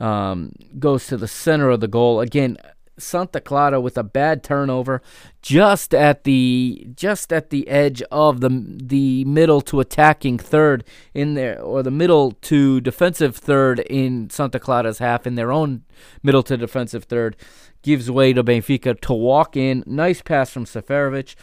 um, 0.00 0.52
goes 0.78 1.06
to 1.08 1.16
the 1.16 1.28
center 1.28 1.70
of 1.70 1.80
the 1.80 1.88
goal. 1.88 2.20
Again, 2.20 2.56
Santa 2.98 3.40
Clara 3.40 3.80
with 3.80 3.96
a 3.96 4.02
bad 4.02 4.42
turnover 4.42 5.00
just 5.40 5.94
at 5.94 6.24
the 6.24 6.88
just 6.94 7.32
at 7.32 7.50
the 7.50 7.68
edge 7.68 8.02
of 8.10 8.40
the 8.40 8.48
the 8.82 9.24
middle 9.24 9.60
to 9.62 9.80
attacking 9.80 10.38
third 10.38 10.84
in 11.14 11.34
there 11.34 11.60
or 11.60 11.82
the 11.82 11.90
middle 11.90 12.32
to 12.32 12.80
defensive 12.80 13.36
third 13.36 13.80
in 13.80 14.28
Santa 14.30 14.58
Clara's 14.58 14.98
half 14.98 15.26
in 15.26 15.36
their 15.36 15.52
own 15.52 15.84
middle 16.22 16.42
to 16.42 16.56
defensive 16.56 17.04
third. 17.04 17.36
Gives 17.82 18.10
way 18.10 18.32
to 18.32 18.42
Benfica 18.42 19.00
to 19.00 19.12
walk 19.12 19.56
in. 19.56 19.84
Nice 19.86 20.20
pass 20.20 20.50
from 20.50 20.64
Seferovic. 20.64 21.36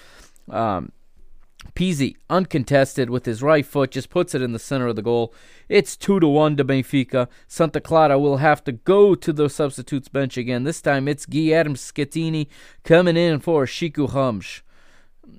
Um, 0.50 0.92
Pizzi, 1.74 2.16
uncontested 2.30 3.10
with 3.10 3.26
his 3.26 3.42
right 3.42 3.66
foot, 3.66 3.92
just 3.92 4.10
puts 4.10 4.36
it 4.36 4.42
in 4.42 4.54
the 4.54 4.60
center 4.60 4.88
of 4.88 4.96
the 4.96 5.02
goal. 5.02 5.34
It's 5.68 5.98
2 5.98 6.20
to 6.20 6.28
1 6.28 6.58
to 6.58 6.66
Benfica. 6.66 7.28
Santa 7.48 7.82
Clara 7.82 8.20
will 8.20 8.38
have 8.38 8.64
to 8.66 8.72
go 8.72 9.16
to 9.16 9.34
the 9.34 9.50
substitutes 9.50 10.08
bench 10.08 10.38
again. 10.38 10.64
This 10.64 10.82
time 10.82 11.08
it's 11.08 11.26
Guilherme 11.26 11.76
Schettini 11.76 12.48
coming 12.84 13.18
in 13.18 13.40
for 13.40 13.66
Chico 13.66 14.08
Ramos. 14.08 14.62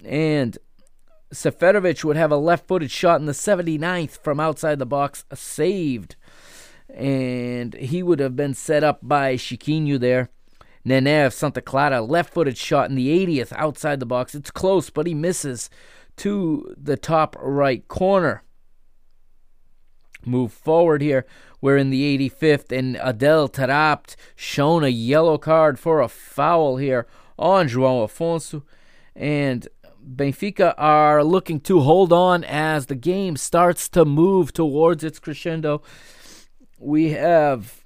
And 0.05 0.59
Seferovic 1.33 2.05
would 2.05 2.17
have 2.17 2.33
a 2.33 2.37
left 2.37 2.67
footed 2.67 2.91
shot 2.91 3.21
in 3.21 3.27
the 3.27 3.33
79th 3.33 4.23
from 4.23 4.41
outside 4.41 4.79
the 4.79 4.87
box, 4.87 5.25
saved. 5.35 6.17
And 6.93 7.75
he 7.75 8.03
would 8.03 8.21
have 8.21 8.37
been 8.37 8.55
set 8.55 8.85
up 8.85 9.01
by 9.03 9.37
Chiquinho 9.37 9.99
there. 9.99 10.31
Nenev 10.87 11.33
Santa 11.33 11.61
Clara, 11.61 12.01
left 12.01 12.33
footed 12.33 12.57
shot 12.57 12.89
in 12.89 12.95
the 12.95 13.27
80th 13.27 13.53
outside 13.57 13.99
the 13.99 14.07
box. 14.07 14.37
It's 14.37 14.53
close, 14.53 14.89
but 14.89 15.09
he 15.09 15.15
misses 15.15 15.69
to 16.17 16.75
the 16.77 16.97
top 16.97 17.37
right 17.39 17.87
corner. 17.89 18.43
Move 20.25 20.53
forward 20.53 21.03
here. 21.03 21.25
We're 21.61 21.77
in 21.77 21.91
the 21.91 22.31
85th, 22.31 22.77
and 22.77 22.99
Adel 23.01 23.49
Taarabt 23.49 24.17
shown 24.35 24.85
a 24.85 24.89
yellow 24.89 25.39
card 25.39 25.79
for 25.79 26.01
a 26.01 26.09
foul 26.09 26.77
here 26.77 27.07
on 27.39 27.69
João 27.69 28.05
Afonso. 28.05 28.63
And 29.15 29.69
Benfica 30.07 30.75
are 30.77 31.25
looking 31.25 31.61
to 31.61 31.81
hold 31.81 32.13
on 32.13 32.45
as 32.45 32.87
the 32.87 32.95
game 32.95 33.37
starts 33.37 33.89
to 33.91 34.05
move 34.05 34.53
towards 34.53 35.03
its 35.03 35.19
crescendo. 35.19 35.83
We 36.79 37.11
have 37.11 37.86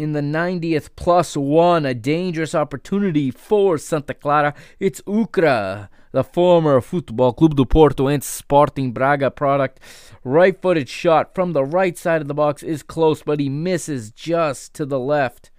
in 0.00 0.12
the 0.12 0.20
90th 0.20 0.88
plus 0.96 1.36
one, 1.36 1.84
a 1.84 1.92
dangerous 1.92 2.54
opportunity 2.54 3.30
for 3.30 3.76
Santa 3.76 4.14
Clara. 4.14 4.54
It's 4.78 5.02
Ukra, 5.02 5.90
the 6.12 6.24
former 6.24 6.80
Futebol 6.80 7.36
Clube 7.36 7.54
do 7.54 7.66
Porto 7.66 8.06
and 8.06 8.24
Sporting 8.24 8.92
Braga 8.92 9.30
product. 9.30 9.78
Right 10.24 10.60
footed 10.60 10.88
shot 10.88 11.34
from 11.34 11.52
the 11.52 11.64
right 11.64 11.98
side 11.98 12.22
of 12.22 12.28
the 12.28 12.34
box 12.34 12.62
is 12.62 12.82
close, 12.82 13.22
but 13.22 13.40
he 13.40 13.50
misses 13.50 14.10
just 14.10 14.72
to 14.74 14.86
the 14.86 14.98
left. 14.98 15.50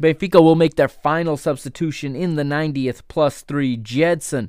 Benfica 0.00 0.40
will 0.40 0.54
make 0.54 0.76
their 0.76 0.88
final 0.88 1.36
substitution 1.36 2.14
in 2.14 2.36
the 2.36 2.44
90th 2.44 3.02
plus 3.08 3.42
three. 3.42 3.76
Gedson 3.76 4.48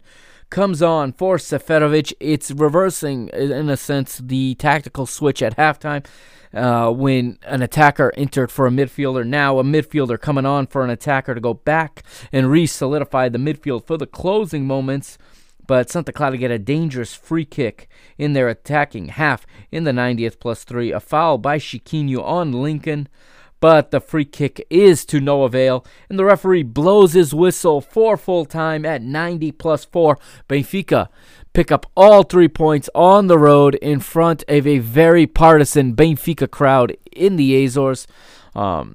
comes 0.51 0.83
on 0.83 1.11
for 1.13 1.37
Seferovic. 1.37 2.13
It's 2.19 2.51
reversing, 2.51 3.29
in 3.29 3.69
a 3.69 3.77
sense, 3.77 4.19
the 4.23 4.55
tactical 4.55 5.07
switch 5.07 5.41
at 5.41 5.57
halftime 5.57 6.05
uh, 6.57 6.91
when 6.91 7.37
an 7.43 7.61
attacker 7.61 8.11
entered 8.17 8.51
for 8.51 8.67
a 8.67 8.71
midfielder. 8.71 9.25
Now 9.25 9.59
a 9.59 9.63
midfielder 9.63 10.19
coming 10.19 10.45
on 10.45 10.67
for 10.67 10.83
an 10.83 10.89
attacker 10.89 11.35
to 11.35 11.41
go 11.41 11.53
back 11.53 12.03
and 12.31 12.51
re 12.51 12.65
solidify 12.65 13.29
the 13.29 13.37
midfield 13.37 13.85
for 13.85 13.97
the 13.97 14.07
closing 14.07 14.65
moments. 14.65 15.17
But 15.65 15.89
Santa 15.89 16.13
Clara 16.13 16.37
get 16.37 16.49
a 16.49 16.57
dangerous 16.57 17.13
free 17.13 17.43
kick 17.45 17.89
in 18.17 18.33
their 18.33 18.47
attacking 18.47 19.09
half 19.09 19.45
in 19.69 19.83
the 19.83 19.91
90th 19.91 20.39
plus 20.39 20.63
three. 20.63 20.91
A 20.91 20.99
foul 20.99 21.37
by 21.37 21.57
Chiquinho 21.57 22.23
on 22.23 22.53
Lincoln 22.53 23.09
but 23.59 23.91
the 23.91 23.99
free 23.99 24.25
kick 24.25 24.65
is 24.69 25.05
to 25.05 25.19
no 25.19 25.43
avail, 25.43 25.85
and 26.09 26.19
the 26.19 26.25
referee 26.25 26.63
blows 26.63 27.13
his 27.13 27.33
whistle 27.33 27.81
for 27.81 28.17
full 28.17 28.45
time 28.45 28.85
at 28.85 29.01
90 29.01 29.51
plus 29.53 29.85
4. 29.85 30.17
Benfica 30.47 31.09
pick 31.57 31.71
up 31.71 31.87
all 31.97 32.21
three 32.21 32.47
points 32.47 32.87
on 32.93 33.25
the 33.25 33.39
road 33.39 33.73
in 33.81 33.99
front 33.99 34.43
of 34.47 34.67
a 34.67 34.77
very 34.77 35.25
partisan 35.25 35.95
Benfica 35.95 36.47
crowd 36.47 36.95
in 37.11 37.35
the 37.35 37.65
Azores. 37.65 38.05
Um, 38.53 38.93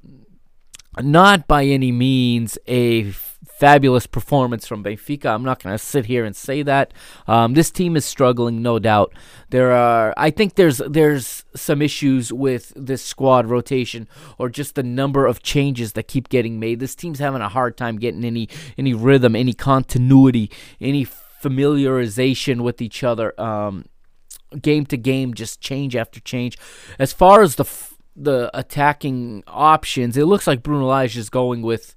not 1.01 1.45
by 1.45 1.65
any 1.65 1.91
means 1.91 2.57
a 2.65 3.11
fabulous 3.11 4.07
performance 4.07 4.65
from 4.65 4.81
Benfica. 4.81 5.25
I'm 5.25 5.43
not 5.43 5.61
going 5.61 5.73
to 5.73 5.77
sit 5.77 6.05
here 6.05 6.23
and 6.23 6.33
say 6.33 6.63
that. 6.63 6.93
Um, 7.27 7.53
this 7.53 7.69
team 7.69 7.97
is 7.97 8.05
struggling, 8.05 8.61
no 8.61 8.79
doubt. 8.79 9.13
There 9.49 9.73
are, 9.73 10.13
I 10.15 10.31
think, 10.31 10.55
there's 10.55 10.77
there's 10.77 11.43
some 11.55 11.81
issues 11.81 12.31
with 12.31 12.71
this 12.77 13.03
squad 13.03 13.45
rotation 13.45 14.07
or 14.37 14.47
just 14.47 14.75
the 14.75 14.83
number 14.83 15.25
of 15.25 15.43
changes 15.43 15.93
that 15.93 16.07
keep 16.07 16.29
getting 16.29 16.61
made. 16.61 16.79
This 16.79 16.95
team's 16.95 17.19
having 17.19 17.41
a 17.41 17.49
hard 17.49 17.75
time 17.75 17.97
getting 17.99 18.23
any 18.23 18.47
any 18.77 18.93
rhythm, 18.93 19.35
any 19.35 19.53
continuity, 19.53 20.49
any 20.79 21.05
familiarization 21.43 22.61
with 22.61 22.81
each 22.81 23.03
other. 23.03 23.39
Um, 23.39 23.85
game 24.61 24.85
to 24.87 24.97
game, 24.97 25.33
just 25.33 25.61
change 25.61 25.95
after 25.95 26.19
change. 26.19 26.57
As 26.99 27.11
far 27.13 27.41
as 27.41 27.55
the 27.55 27.63
f- 27.63 27.97
the 28.15 28.49
attacking 28.53 29.43
options, 29.47 30.15
it 30.17 30.25
looks 30.25 30.47
like 30.47 30.63
Bruno 30.63 30.85
Lage 30.87 31.17
is 31.17 31.29
going 31.29 31.61
with 31.61 31.95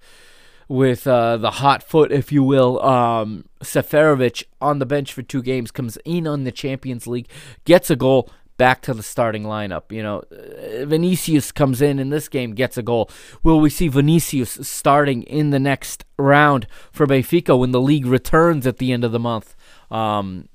with 0.69 1.07
uh, 1.07 1.37
the 1.37 1.53
hot 1.53 1.83
foot, 1.83 2.11
if 2.11 2.33
you 2.33 2.43
will. 2.43 2.83
Um, 2.83 3.45
Seferovic 3.63 4.45
on 4.61 4.79
the 4.79 4.87
bench 4.87 5.13
for 5.13 5.23
two 5.23 5.43
games 5.43 5.71
comes 5.71 5.97
in 6.05 6.27
on 6.27 6.45
the 6.45 6.53
Champions 6.53 7.07
League, 7.07 7.29
gets 7.65 7.91
a 7.91 7.97
goal, 7.97 8.31
back 8.57 8.83
to 8.83 8.95
the 8.95 9.03
starting 9.03 9.45
lineup. 9.45 9.91
You 9.91 10.03
know, 10.03 10.23
uh, 10.33 10.85
Vinicius 10.87 11.53
comes 11.53 11.83
in 11.83 11.99
in 11.99 12.11
this 12.11 12.29
game, 12.29 12.55
gets 12.55 12.77
a 12.77 12.83
goal. 12.83 13.11
Will 13.43 13.61
we 13.61 13.71
see 13.71 13.89
Vinicius 13.89 14.59
starting 14.63 15.23
in 15.25 15.51
the 15.51 15.59
next 15.59 16.05
round 16.19 16.67
for 16.93 17.07
Benfica 17.07 17.59
when 17.59 17.73
the 17.73 17.81
league 17.81 18.07
returns 18.07 18.67
at 18.67 18.79
the 18.79 18.93
end 18.93 19.05
of 19.05 19.13
the 19.13 19.21
month? 19.21 19.55
Um, 19.91 20.49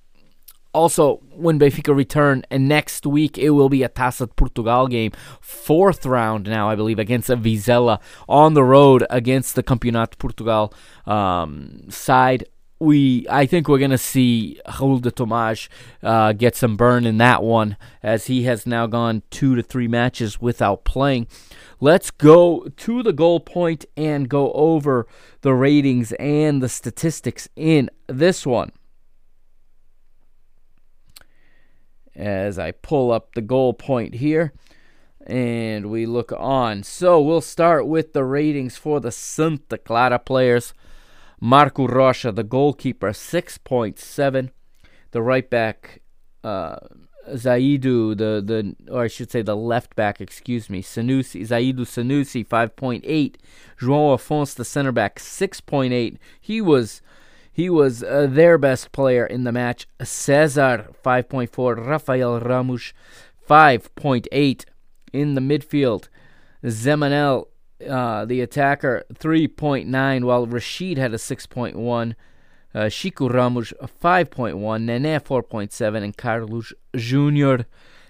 also, 0.73 1.17
when 1.31 1.59
Benfica 1.59 1.95
return, 1.95 2.43
and 2.49 2.67
next 2.67 3.05
week 3.05 3.37
it 3.37 3.49
will 3.49 3.67
be 3.67 3.83
a 3.83 3.89
Taça 3.89 4.33
Portugal 4.33 4.87
game, 4.87 5.11
fourth 5.41 6.05
round 6.05 6.45
now, 6.45 6.69
I 6.69 6.75
believe, 6.75 6.97
against 6.97 7.29
a 7.29 7.35
Vizela 7.35 7.99
on 8.29 8.53
the 8.53 8.63
road 8.63 9.05
against 9.09 9.55
the 9.55 9.63
Campeonato 9.63 10.17
Portugal 10.17 10.73
um, 11.05 11.81
side 11.89 12.45
we 12.81 13.27
I 13.29 13.45
think 13.45 13.67
we're 13.67 13.77
gonna 13.77 13.97
see 13.97 14.59
Raul 14.65 15.01
de 15.01 15.11
Tomás 15.11 15.69
uh, 16.01 16.33
get 16.33 16.55
some 16.55 16.75
burn 16.75 17.05
in 17.05 17.19
that 17.19 17.43
one 17.43 17.77
as 18.01 18.25
he 18.25 18.43
has 18.43 18.65
now 18.65 18.87
gone 18.87 19.21
two 19.29 19.55
to 19.55 19.61
three 19.61 19.87
matches 19.87 20.41
without 20.41 20.83
playing. 20.83 21.27
Let's 21.79 22.09
go 22.09 22.67
to 22.77 23.03
the 23.03 23.13
goal 23.13 23.39
point 23.39 23.85
and 23.95 24.27
go 24.27 24.51
over 24.53 25.07
the 25.41 25.53
ratings 25.53 26.11
and 26.13 26.61
the 26.61 26.69
statistics 26.69 27.47
in 27.55 27.89
this 28.07 28.45
one. 28.47 28.71
As 32.15 32.57
I 32.57 32.71
pull 32.71 33.11
up 33.11 33.35
the 33.35 33.41
goal 33.41 33.73
point 33.73 34.15
here 34.15 34.53
and 35.27 35.91
we 35.91 36.07
look 36.07 36.31
on. 36.31 36.81
So 36.81 37.21
we'll 37.21 37.41
start 37.41 37.85
with 37.85 38.13
the 38.13 38.23
ratings 38.23 38.75
for 38.75 38.99
the 38.99 39.11
Santa 39.11 39.77
Clara 39.77 40.17
players. 40.17 40.73
Marco 41.41 41.87
Rocha, 41.87 42.31
the 42.31 42.43
goalkeeper, 42.43 43.09
6.7. 43.09 44.51
The 45.09 45.21
right 45.21 45.49
back, 45.49 46.01
uh, 46.43 46.77
Zaidu, 47.29 48.17
the 48.17 48.41
the 48.41 48.75
or 48.91 49.03
I 49.03 49.07
should 49.07 49.31
say 49.31 49.41
the 49.41 49.55
left 49.55 49.95
back, 49.95 50.21
excuse 50.21 50.69
me, 50.69 50.81
Sanusi, 50.81 51.41
Zaidu 51.41 51.81
Sanusi, 51.81 52.45
five 52.45 52.75
point 52.75 53.03
eight. 53.05 53.37
João 53.79 54.15
Afonso, 54.15 54.55
the 54.55 54.65
center 54.65 54.91
back, 54.91 55.19
six 55.19 55.61
point 55.61 55.93
eight. 55.93 56.17
He 56.39 56.61
was 56.61 57.01
he 57.51 57.69
was 57.69 58.03
uh, 58.03 58.27
their 58.29 58.57
best 58.57 58.91
player 58.91 59.25
in 59.25 59.43
the 59.43 59.51
match. 59.51 59.87
Cesar, 60.01 60.89
five 61.03 61.29
point 61.29 61.51
four. 61.51 61.75
Rafael 61.75 62.39
Ramos, 62.39 62.93
five 63.45 63.93
point 63.95 64.27
eight 64.31 64.65
in 65.13 65.35
the 65.35 65.41
midfield. 65.41 66.07
Zemanel, 66.63 67.47
uh, 67.89 68.25
the 68.25 68.41
attacker, 68.41 69.03
three 69.13 69.47
point 69.47 69.87
nine, 69.87 70.25
while 70.25 70.45
Rashid 70.45 70.97
had 70.97 71.13
a 71.13 71.17
six 71.17 71.45
point 71.45 71.75
one. 71.75 72.15
Uh, 72.73 72.89
Chico 72.89 73.27
Ramos, 73.27 73.73
5.1, 74.01 74.83
Nene, 74.83 75.19
4.7, 75.19 76.03
and 76.03 76.15
Carlos 76.15 76.71
Jr., 76.95 77.65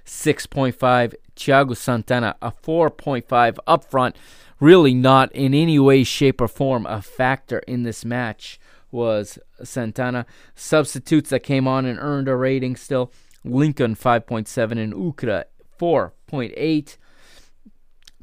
6.5. 0.06 1.16
Thiago 1.36 1.76
Santana, 1.76 2.36
a 2.42 2.52
4.5 2.52 3.58
up 3.66 3.84
front. 3.84 4.16
Really 4.60 4.94
not 4.94 5.32
in 5.32 5.56
any 5.56 5.80
way, 5.80 6.04
shape, 6.04 6.40
or 6.40 6.48
form 6.48 6.86
a 6.86 7.02
factor 7.02 7.60
in 7.60 7.82
this 7.82 8.06
match 8.06 8.60
was 8.92 9.40
Santana. 9.64 10.26
Substitutes 10.54 11.32
that 11.32 11.40
came 11.40 11.68
on 11.68 11.86
and 11.86 11.98
earned 12.00 12.28
a 12.28 12.36
rating 12.36 12.76
still. 12.76 13.12
Lincoln, 13.44 13.96
5.7, 13.96 14.72
and 14.78 14.94
Ukra, 14.94 15.46
4.8. 15.80 16.98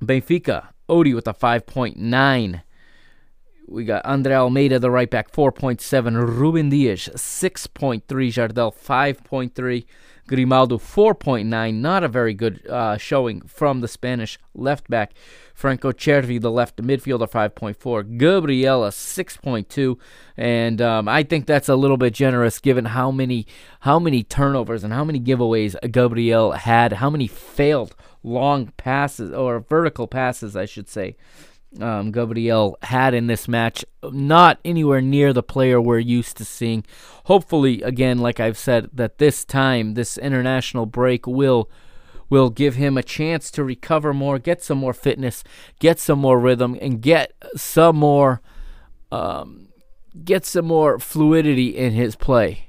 Benfica, 0.01 0.69
Odi 0.89 1.15
with 1.15 1.29
a 1.29 1.35
5.9. 1.35 2.63
We 3.67 3.85
got 3.85 4.07
Andre 4.07 4.35
Almeida, 4.35 4.79
the 4.79 4.91
right 4.91 5.11
back, 5.11 5.31
4.7. 5.31 6.15
Ruben 6.15 6.71
Dias, 6.71 7.09
6.3. 7.09 8.03
Jardel, 8.03 8.75
5.3. 8.75 9.85
Grimaldo, 10.29 10.79
4.9. 10.79 11.75
Not 11.75 12.05
a 12.05 12.09
very 12.09 12.35
good 12.35 12.67
uh, 12.69 12.97
showing 12.97 13.41
from 13.43 13.81
the 13.81 13.89
Spanish 13.89 14.39
left 14.55 14.89
back. 14.89 15.13
Franco 15.55 15.91
Cervi, 15.91 16.41
the 16.41 16.51
left 16.51 16.77
midfielder, 16.77 17.29
5.4. 17.29 18.19
Gabriela, 18.19 18.91
6.2. 18.91 19.99
And 20.37 20.81
um, 20.81 21.09
I 21.09 21.25
think 21.25 21.47
that's 21.47 21.69
a 21.69 21.75
little 21.75 21.97
bit 21.97 22.15
generous 22.15 22.61
given 22.61 22.85
how 22.85 23.11
many 23.11 23.47
how 23.81 23.99
many 23.99 24.23
turnovers 24.23 24.85
and 24.85 24.93
how 24.93 25.05
many 25.05 25.19
giveaways 25.19 25.75
Gabriel 25.91 26.53
had, 26.53 26.95
how 26.95 27.11
many 27.11 27.27
failed 27.27 27.97
long 28.23 28.69
passes 28.77 29.33
or 29.33 29.61
vertical 29.61 30.07
passes, 30.07 30.55
I 30.55 30.67
should 30.67 30.89
say 30.89 31.17
um, 31.81 32.13
Gabriel 32.13 32.79
had 32.83 33.15
in 33.15 33.27
this 33.27 33.49
match. 33.49 33.85
Not 34.03 34.59
anywhere 34.65 35.01
near 35.01 35.33
the 35.33 35.43
player 35.43 35.81
we're 35.81 35.99
used 35.99 36.37
to 36.39 36.45
seeing. 36.45 36.85
Hopefully, 37.25 37.83
again, 37.83 38.19
like 38.19 38.41
I've 38.41 38.59
said, 38.59 38.91
that 38.93 39.19
this 39.19 39.45
time, 39.45 39.95
this 39.95 40.19
international 40.19 40.87
break 40.87 41.27
will 41.27 41.71
will 42.31 42.51
give 42.51 42.75
him 42.75 42.99
a 42.99 43.03
chance 43.03 43.51
to 43.51 43.65
recover 43.65 44.13
more, 44.13 44.39
get 44.39 44.63
some 44.63 44.77
more 44.77 44.93
fitness, 44.93 45.43
get 45.79 45.99
some 45.99 46.19
more 46.19 46.39
rhythm, 46.39 46.77
and 46.81 47.01
get 47.01 47.33
some 47.57 47.97
more 47.97 48.43
um, 49.11 49.69
get 50.25 50.45
some 50.45 50.67
more 50.67 50.99
fluidity 50.99 51.77
in 51.77 51.93
his 51.93 52.17
play. 52.17 52.68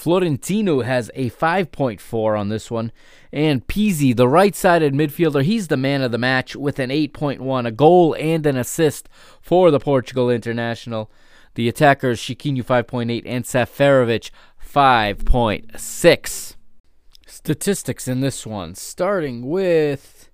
Florentino 0.00 0.80
has 0.80 1.10
a 1.14 1.28
5.4 1.28 2.40
on 2.40 2.48
this 2.48 2.70
one. 2.70 2.90
And 3.34 3.66
Pizzi, 3.66 4.16
the 4.16 4.28
right 4.28 4.56
sided 4.56 4.94
midfielder, 4.94 5.42
he's 5.42 5.68
the 5.68 5.76
man 5.76 6.00
of 6.00 6.10
the 6.10 6.16
match 6.16 6.56
with 6.56 6.78
an 6.78 6.88
8.1, 6.88 7.66
a 7.66 7.70
goal 7.70 8.16
and 8.18 8.46
an 8.46 8.56
assist 8.56 9.10
for 9.42 9.70
the 9.70 9.78
Portugal 9.78 10.30
international. 10.30 11.10
The 11.54 11.68
attackers, 11.68 12.18
Chiquinho 12.18 12.64
5.8 12.64 13.24
and 13.26 13.44
Seferovic 13.44 14.30
5.6. 14.66 16.56
Statistics 17.26 18.08
in 18.08 18.20
this 18.20 18.46
one, 18.46 18.74
starting 18.74 19.50
with 19.50 20.30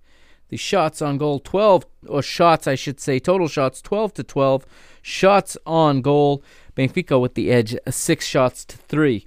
the 0.48 0.56
shots 0.56 1.02
on 1.02 1.18
goal 1.18 1.40
12, 1.40 1.84
or 2.06 2.22
shots, 2.22 2.68
I 2.68 2.76
should 2.76 3.00
say, 3.00 3.18
total 3.18 3.48
shots 3.48 3.82
12 3.82 4.14
to 4.14 4.22
12. 4.22 4.64
Shots 5.02 5.58
on 5.66 6.02
goal, 6.02 6.44
Benfica 6.76 7.20
with 7.20 7.34
the 7.34 7.50
edge, 7.50 7.76
six 7.90 8.26
shots 8.26 8.64
to 8.66 8.76
three. 8.76 9.26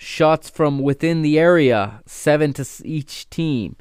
Shots 0.00 0.48
from 0.48 0.78
within 0.78 1.22
the 1.22 1.40
area, 1.40 2.02
seven 2.06 2.52
to 2.52 2.64
each 2.84 3.28
team. 3.30 3.74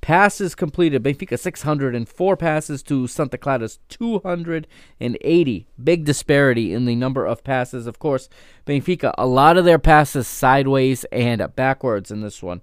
Passes 0.00 0.54
completed. 0.54 1.02
Benfica 1.02 1.36
604 1.36 2.36
passes 2.36 2.80
to 2.84 3.08
Santa 3.08 3.36
Clara's 3.36 3.80
280. 3.88 5.66
Big 5.82 6.04
disparity 6.04 6.72
in 6.72 6.84
the 6.84 6.94
number 6.94 7.26
of 7.26 7.42
passes. 7.42 7.88
Of 7.88 7.98
course, 7.98 8.28
Benfica, 8.64 9.12
a 9.18 9.26
lot 9.26 9.56
of 9.56 9.64
their 9.64 9.80
passes 9.80 10.28
sideways 10.28 11.02
and 11.10 11.44
backwards 11.56 12.12
in 12.12 12.20
this 12.20 12.40
one, 12.40 12.60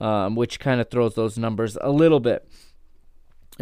um, 0.00 0.36
which 0.36 0.60
kind 0.60 0.80
of 0.80 0.88
throws 0.88 1.16
those 1.16 1.36
numbers 1.36 1.76
a 1.80 1.90
little 1.90 2.20
bit. 2.20 2.48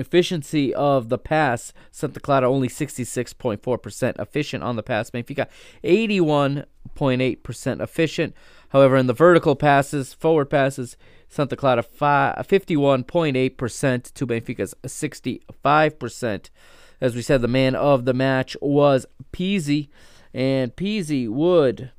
Efficiency 0.00 0.74
of 0.74 1.08
the 1.08 1.18
pass, 1.18 1.72
Santa 1.90 2.20
Clara 2.20 2.50
only 2.50 2.68
66.4% 2.68 4.18
efficient 4.18 4.64
on 4.64 4.76
the 4.76 4.82
pass. 4.82 5.10
Benfica 5.10 5.46
81.8% 5.84 7.80
efficient. 7.80 8.34
However, 8.70 8.96
in 8.96 9.06
the 9.06 9.12
vertical 9.12 9.56
passes, 9.56 10.14
forward 10.14 10.50
passes, 10.50 10.96
Santa 11.28 11.56
Clara 11.56 11.82
51.8% 11.82 14.14
to 14.14 14.26
Benfica's 14.26 14.74
65%. 14.84 16.50
As 17.00 17.14
we 17.14 17.22
said, 17.22 17.40
the 17.40 17.48
man 17.48 17.74
of 17.74 18.04
the 18.04 18.14
match 18.14 18.56
was 18.60 19.06
Pizzi, 19.32 19.88
and 20.34 20.74
Pizzi 20.74 21.28
would 21.28 21.92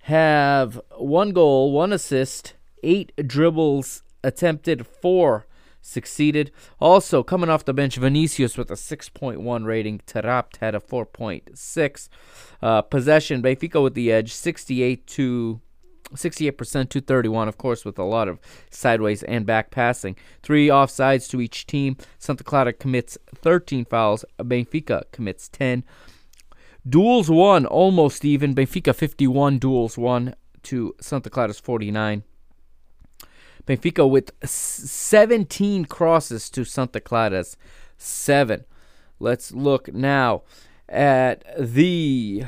have 0.00 0.80
one 0.96 1.32
goal, 1.32 1.72
one 1.72 1.92
assist, 1.92 2.54
eight 2.82 3.12
dribbles 3.26 4.02
attempted, 4.22 4.86
four 4.86 5.46
succeeded. 5.86 6.50
Also, 6.80 7.22
coming 7.22 7.48
off 7.48 7.64
the 7.64 7.72
bench, 7.72 7.96
Vinicius 7.96 8.58
with 8.58 8.70
a 8.70 8.74
6.1 8.74 9.64
rating. 9.64 10.00
Taarabt 10.06 10.56
had 10.58 10.74
a 10.74 10.80
4.6. 10.80 12.08
Uh, 12.62 12.82
possession, 12.82 13.42
Benfica 13.42 13.82
with 13.82 13.94
the 13.94 14.10
edge, 14.10 14.32
68 14.32 15.06
to 15.06 15.60
68% 16.14 16.88
to 16.90 17.00
31, 17.00 17.48
of 17.48 17.58
course, 17.58 17.84
with 17.84 17.98
a 17.98 18.04
lot 18.04 18.28
of 18.28 18.38
sideways 18.70 19.22
and 19.24 19.44
back 19.44 19.70
passing. 19.70 20.16
Three 20.42 20.68
offsides 20.68 21.28
to 21.30 21.40
each 21.40 21.66
team. 21.66 21.96
Santa 22.18 22.44
Clara 22.44 22.72
commits 22.72 23.18
13 23.34 23.84
fouls. 23.84 24.24
Benfica 24.38 25.02
commits 25.12 25.48
10. 25.48 25.84
Duels 26.88 27.28
won, 27.28 27.66
almost 27.66 28.24
even. 28.24 28.54
Benfica 28.54 28.94
51 28.94 29.58
duels 29.58 29.98
won 29.98 30.34
to 30.62 30.94
Santa 31.00 31.30
Clara's 31.30 31.58
49. 31.58 32.22
Benfica 33.66 34.08
with 34.08 34.32
17 34.44 35.86
crosses 35.86 36.48
to 36.50 36.64
Santa 36.64 37.00
Clara's 37.00 37.56
7. 37.98 38.64
Let's 39.18 39.52
look 39.52 39.92
now 39.92 40.42
at 40.88 41.44
the 41.58 42.44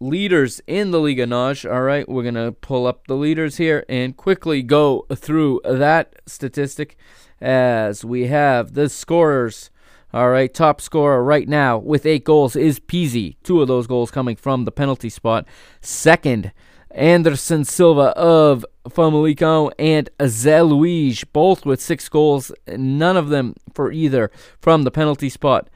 leaders 0.00 0.60
in 0.66 0.90
the 0.90 1.00
Liga 1.00 1.26
NOS. 1.26 1.64
All 1.64 1.82
right, 1.82 2.08
we're 2.08 2.22
going 2.22 2.34
to 2.34 2.52
pull 2.52 2.86
up 2.86 3.06
the 3.06 3.14
leaders 3.14 3.56
here 3.58 3.84
and 3.88 4.16
quickly 4.16 4.62
go 4.62 5.06
through 5.14 5.60
that 5.64 6.14
statistic 6.26 6.96
as 7.40 8.04
we 8.04 8.28
have 8.28 8.74
the 8.74 8.88
scorers. 8.88 9.70
All 10.14 10.28
right, 10.28 10.52
top 10.52 10.80
scorer 10.80 11.22
right 11.24 11.48
now 11.48 11.78
with 11.78 12.04
eight 12.04 12.24
goals 12.24 12.54
is 12.54 12.78
Pizzi. 12.78 13.36
Two 13.42 13.62
of 13.62 13.68
those 13.68 13.86
goals 13.86 14.10
coming 14.10 14.36
from 14.36 14.64
the 14.64 14.72
penalty 14.72 15.08
spot. 15.08 15.46
Second, 15.80 16.52
Anderson 16.94 17.64
Silva 17.64 18.16
of 18.16 18.64
Famalicão 18.88 19.72
and 19.78 20.10
Zé 20.18 20.66
Luís, 20.68 21.24
both 21.32 21.64
with 21.64 21.80
six 21.80 22.08
goals. 22.08 22.52
None 22.68 23.16
of 23.16 23.28
them 23.28 23.54
for 23.72 23.90
either 23.90 24.30
from 24.60 24.82
the 24.82 24.90
penalty 24.90 25.28
spot. 25.28 25.68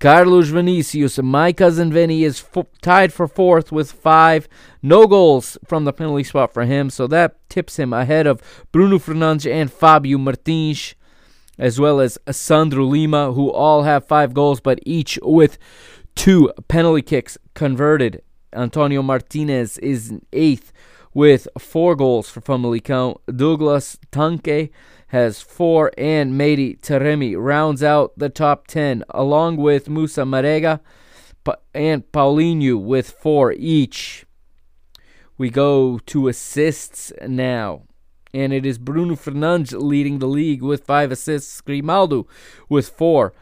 Carlos 0.00 0.48
Vinicius, 0.48 1.18
my 1.18 1.52
cousin 1.52 1.92
Vinny, 1.92 2.24
is 2.24 2.44
f- 2.56 2.66
tied 2.80 3.12
for 3.12 3.28
fourth 3.28 3.70
with 3.70 3.92
five. 3.92 4.48
No 4.82 5.06
goals 5.06 5.56
from 5.64 5.84
the 5.84 5.92
penalty 5.92 6.24
spot 6.24 6.52
for 6.52 6.64
him, 6.64 6.90
so 6.90 7.06
that 7.06 7.36
tips 7.48 7.78
him 7.78 7.92
ahead 7.92 8.26
of 8.26 8.42
Bruno 8.72 8.98
Fernandes 8.98 9.48
and 9.48 9.72
Fabio 9.72 10.18
Martins, 10.18 10.96
as 11.56 11.78
well 11.78 12.00
as 12.00 12.18
Sandro 12.28 12.82
Lima, 12.84 13.32
who 13.32 13.52
all 13.52 13.84
have 13.84 14.04
five 14.04 14.34
goals, 14.34 14.60
but 14.60 14.80
each 14.84 15.20
with 15.22 15.56
two 16.16 16.52
penalty 16.66 17.02
kicks 17.02 17.38
converted. 17.54 18.22
Antonio 18.52 19.02
Martinez 19.02 19.78
is 19.78 20.12
eighth 20.32 20.72
with 21.14 21.48
four 21.58 21.94
goals 21.94 22.28
for 22.28 22.40
Famalicão. 22.40 23.18
Douglas 23.34 23.98
Tanque 24.10 24.70
has 25.08 25.42
four, 25.42 25.92
and 25.98 26.32
Mehdi 26.32 26.80
Taremi 26.80 27.34
rounds 27.36 27.82
out 27.82 28.12
the 28.16 28.30
top 28.30 28.66
10, 28.66 29.04
along 29.10 29.56
with 29.58 29.88
Moussa 29.88 30.22
Marega 30.22 30.80
and 31.74 32.10
Paulinho 32.12 32.82
with 32.82 33.10
four 33.10 33.52
each. 33.52 34.24
We 35.36 35.50
go 35.50 35.98
to 36.06 36.28
assists 36.28 37.12
now. 37.26 37.82
And 38.34 38.52
it 38.52 38.64
is 38.64 38.78
Bruno 38.78 39.14
Fernandes 39.14 39.74
leading 39.78 40.18
the 40.18 40.26
league 40.26 40.62
with 40.62 40.84
five 40.84 41.12
assists. 41.12 41.60
Grimaldo 41.60 42.26
with 42.68 42.88
four. 42.88 43.34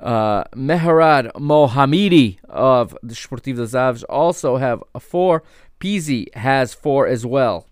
Uh, 0.00 0.44
Mehrdad 0.54 1.32
Mohammadi 1.34 2.38
of 2.48 2.96
the 3.02 3.14
Sportivo 3.14 3.58
das 3.58 3.74
Aves 3.74 4.02
also 4.04 4.56
have 4.56 4.82
a 4.94 5.00
four. 5.00 5.42
Pizzi 5.80 6.34
has 6.34 6.74
four 6.74 7.06
as 7.06 7.24
well. 7.24 7.66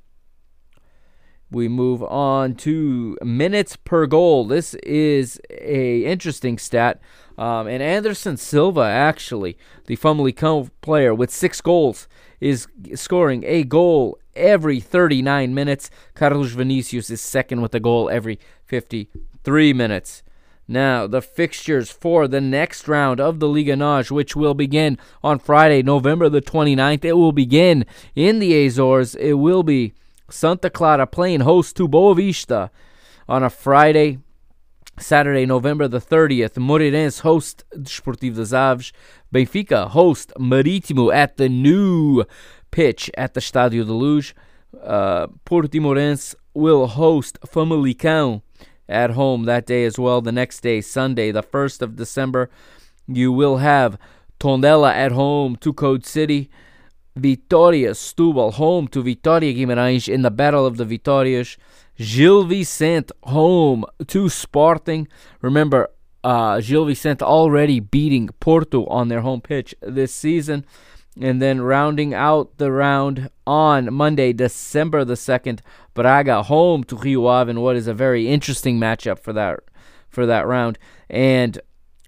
we 1.53 1.69
move 1.69 2.03
on 2.05 2.55
to 2.55 3.17
minutes 3.23 3.77
per 3.77 4.07
goal. 4.07 4.47
This 4.47 4.75
is 4.83 5.41
a 5.51 6.05
interesting 6.05 6.59
stat. 6.59 7.01
Um, 7.39 7.67
and 7.67 7.83
Anderson 7.83 8.37
Silva, 8.37 8.83
actually, 8.83 9.57
the 9.87 9.97
Famalicão 9.97 10.71
player 10.81 11.15
with 11.15 11.31
six 11.31 11.61
goals, 11.61 12.09
is 12.41 12.67
scoring 12.95 13.45
a 13.47 13.65
goal 13.65 14.19
every 14.35 14.81
39 14.81 15.55
minutes. 15.55 15.91
Carlos 16.15 16.53
Vinicius 16.53 17.11
is 17.11 17.21
second 17.21 17.61
with 17.61 17.75
a 17.75 17.81
goal 17.81 18.09
every 18.11 18.39
53 18.65 19.73
minutes. 19.73 20.23
Now, 20.73 21.07
the 21.07 21.21
fixtures 21.21 21.91
for 21.91 22.27
the 22.27 22.41
next 22.41 22.89
round 22.89 23.21
of 23.21 23.41
the 23.41 23.47
Liga 23.47 23.77
NOS, 23.77 24.11
which 24.11 24.35
will 24.35 24.55
begin 24.55 24.97
on 25.23 25.39
Friday, 25.39 25.83
November 25.83 26.31
the 26.31 26.41
29th. 26.41 27.05
It 27.05 27.13
will 27.13 27.33
begin 27.33 27.85
in 28.17 28.39
the 28.39 28.67
Azores. 28.67 29.15
It 29.17 29.35
will 29.35 29.63
be 29.63 29.93
Santa 30.31 30.71
Clara 30.71 31.07
playing 31.07 31.41
host 31.41 31.77
to 31.77 31.87
Boavista 31.87 32.71
on 33.29 33.43
a 33.43 33.51
Friday. 33.51 34.21
Saturday, 34.99 35.45
November 35.45 35.89
the 35.89 36.01
30th, 36.01 36.55
Moreirense 36.55 37.21
host 37.21 37.65
Desportivo 37.77 38.37
das 38.37 38.55
Aves. 38.55 38.93
Benfica 39.31 39.89
host 39.89 40.33
Marítimo 40.39 41.15
at 41.15 41.37
the 41.37 41.51
new 41.51 42.25
pitch 42.71 43.11
at 43.15 43.35
the 43.35 43.41
Estádio 43.41 43.87
da 43.87 43.93
Luz. 43.93 44.33
Uh, 44.83 45.27
Portimonense 45.45 46.35
will 46.55 46.87
host 46.87 47.39
Famalicão 47.47 48.41
at 48.93 49.11
home 49.11 49.45
that 49.45 49.67
day 49.67 49.85
as 49.85 49.99
well. 49.99 50.21
The 50.21 50.33
next 50.33 50.61
day, 50.61 50.81
Sunday, 50.81 51.31
the 51.33 51.43
1st 51.43 51.83
of 51.83 51.97
December, 51.97 52.51
you 53.07 53.33
will 53.33 53.57
have 53.59 53.99
Tondela 54.39 54.93
at 54.93 55.13
home 55.13 55.57
to 55.57 55.73
Code 55.73 56.07
City. 56.07 56.51
Vitória 57.19 57.91
Setúbal 57.91 58.55
home 58.55 58.89
to 58.89 59.03
Vitória 59.03 59.55
Guimarães 59.55 60.09
in 60.09 60.23
the 60.23 60.31
Battle 60.31 60.65
of 60.65 60.77
the 60.79 60.85
Vitórias. 60.85 61.57
Gil 61.99 62.45
Vicente 62.45 63.13
home 63.25 63.85
to 64.07 64.29
Sporting. 64.29 65.09
Remember, 65.43 65.91
uh, 66.25 66.61
Gil 66.61 66.87
Vicente 66.87 67.23
already 67.23 67.81
beating 67.81 68.29
Porto 68.41 68.87
on 68.87 69.09
their 69.09 69.21
home 69.21 69.41
pitch 69.41 69.75
this 69.83 70.15
season. 70.15 70.65
And 71.21 71.43
then 71.43 71.61
rounding 71.61 72.15
out 72.15 72.57
the 72.57 72.73
round 72.73 73.29
on 73.47 73.93
Monday, 73.93 74.33
December 74.33 75.05
the 75.05 75.15
2nd, 75.15 75.61
Braga 75.93 76.45
home 76.45 76.85
to 76.85 76.97
Rio 76.97 77.27
Ave 77.27 77.51
in 77.51 77.61
what 77.61 77.77
is 77.77 77.87
a 77.87 77.93
very 77.93 78.29
interesting 78.29 78.79
matchup 78.79 79.19
for 79.19 79.33
that 79.35 79.61
for 80.09 80.27
that 80.27 80.47
round. 80.47 80.79
And 81.11 81.61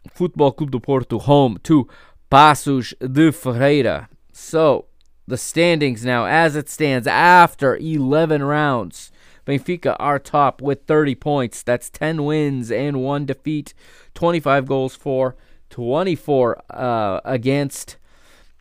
Futebol 0.08 0.56
Clube 0.56 0.70
do 0.70 0.80
Porto 0.80 1.18
home 1.18 1.58
to 1.64 1.88
Paços 2.30 2.94
de 3.00 3.32
Ferreira. 3.32 4.08
So, 4.32 4.86
the 5.26 5.36
standings 5.36 6.04
now 6.04 6.26
as 6.26 6.56
it 6.56 6.68
stands 6.68 7.06
after 7.06 7.76
11 7.76 8.42
rounds. 8.42 9.10
Benfica 9.46 9.96
are 9.98 10.18
top 10.18 10.62
with 10.62 10.86
30 10.86 11.14
points. 11.16 11.62
That's 11.62 11.90
10 11.90 12.24
wins 12.24 12.70
and 12.70 13.02
1 13.02 13.26
defeat, 13.26 13.74
25 14.14 14.66
goals 14.66 14.96
for, 14.96 15.36
24 15.70 16.62
uh, 16.70 17.20
against. 17.24 17.96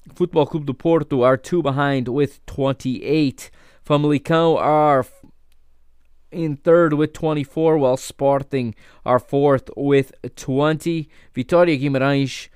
Futebol 0.09 0.47
Clube 0.47 0.65
do 0.65 0.73
Porto 0.73 1.21
are 1.23 1.37
two 1.37 1.61
behind 1.61 2.07
with 2.07 2.45
28. 2.45 3.49
Famalicão 3.85 4.57
are 4.57 5.05
in 6.31 6.57
third 6.57 6.93
with 6.93 7.13
24, 7.13 7.77
while 7.77 7.97
Sporting 7.97 8.75
are 9.05 9.19
fourth 9.19 9.69
with 9.77 10.13
20. 10.35 11.09
Vitória 11.33 11.79
Guimarães 11.79 12.49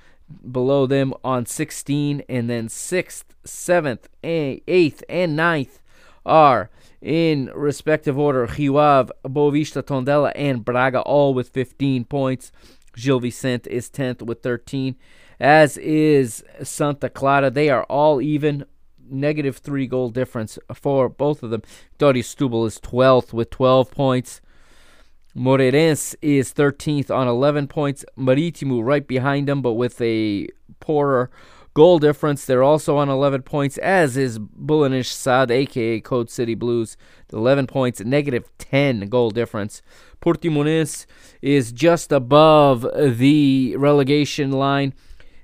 below 0.52 0.86
them 0.86 1.14
on 1.24 1.46
16, 1.46 2.24
and 2.28 2.50
then 2.50 2.68
sixth, 2.68 3.34
seventh, 3.46 4.10
eighth, 4.24 5.04
and 5.08 5.36
ninth 5.36 5.80
are 6.26 6.70
in 7.02 7.50
respective 7.56 8.18
order 8.18 8.44
Ave, 8.44 9.12
Boavista, 9.24 9.82
Tondela, 9.82 10.32
and 10.36 10.66
Braga, 10.66 11.00
all 11.02 11.34
with 11.34 11.50
15 11.50 12.06
points. 12.06 12.52
Gil 12.96 13.20
Vicente 13.20 13.70
is 13.70 13.90
10th 13.90 14.24
with 14.24 14.42
13, 14.42 14.96
as 15.40 15.78
is 15.78 16.44
Santa 16.64 17.10
Clara. 17.10 17.50
They 17.50 17.70
are 17.70 17.84
all 17.84 18.22
even, 18.22 18.66
negative 19.10 19.58
three 19.58 19.88
goal 19.88 20.10
difference 20.10 20.60
for 20.74 21.10
both 21.10 21.44
of 21.44 21.50
them. 21.50 21.64
Vitória 21.98 22.24
Setúbal 22.24 22.68
is 22.68 22.80
12th 22.80 23.34
with 23.34 23.50
12 23.50 23.92
points. 23.92 24.42
Moreirense 25.36 26.16
is 26.22 26.54
13th 26.54 27.12
on 27.12 27.28
11 27.28 27.68
points. 27.68 28.04
Marítimo 28.18 28.84
right 28.84 29.08
behind 29.08 29.48
them, 29.48 29.62
but 29.62 29.74
with 29.74 30.02
a 30.02 30.48
poorer 30.80 31.30
goal 31.76 32.00
difference. 32.00 32.44
They're 32.46 32.64
also 32.64 32.98
on 32.98 33.08
11 33.08 33.44
points, 33.44 33.78
as 33.78 34.18
is 34.18 34.40
Belenenses 34.40 35.14
SAD, 35.14 35.52
aka 35.52 36.00
Code 36.02 36.32
City 36.32 36.56
Blues. 36.56 36.98
11 37.32 37.68
points, 37.68 38.00
negative 38.00 38.50
10 38.58 39.10
goal 39.10 39.30
difference. 39.30 39.84
Portimonense 40.20 41.06
is 41.44 41.72
just 41.72 42.12
above 42.12 42.88
the 42.96 43.76
relegation 43.78 44.52
line, 44.52 44.96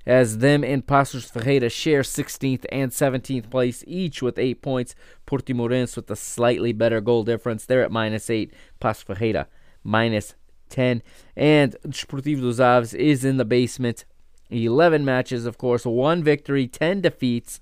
as 0.05 0.39
them 0.39 0.63
and 0.63 0.85
Paços 0.85 1.31
Ferreira 1.31 1.69
share 1.69 2.01
16th 2.01 2.65
and 2.71 2.91
17th 2.91 3.49
place, 3.49 3.83
each 3.87 4.21
with 4.21 4.37
8 4.37 4.61
points. 4.61 4.95
Portimonense 5.25 5.95
with 5.95 6.09
a 6.11 6.15
slightly 6.15 6.73
better 6.73 7.01
goal 7.01 7.23
difference. 7.23 7.65
They're 7.65 7.83
at 7.83 7.91
minus 7.91 8.29
8. 8.29 8.53
Paços 8.81 9.03
Ferreira 9.03 9.47
minus 9.83 10.35
10. 10.69 11.01
And 11.35 11.75
Desportivo 11.87 12.41
das 12.41 12.59
Aves 12.59 12.93
is 12.93 13.23
in 13.23 13.37
the 13.37 13.45
basement 13.45 14.05
11 14.49 15.03
matches, 15.03 15.45
of 15.45 15.57
course, 15.57 15.85
one 15.85 16.23
victory, 16.23 16.67
10 16.67 17.01
defeats, 17.01 17.59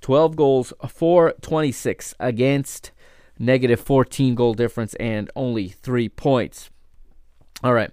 12 0.00 0.36
goals, 0.36 0.72
426 0.88 2.14
against, 2.18 2.92
negative 3.38 3.80
14 3.80 4.34
goal 4.34 4.54
difference, 4.54 4.94
and 4.94 5.30
only 5.36 5.68
three 5.68 6.08
points. 6.08 6.70
All 7.62 7.74
right. 7.74 7.90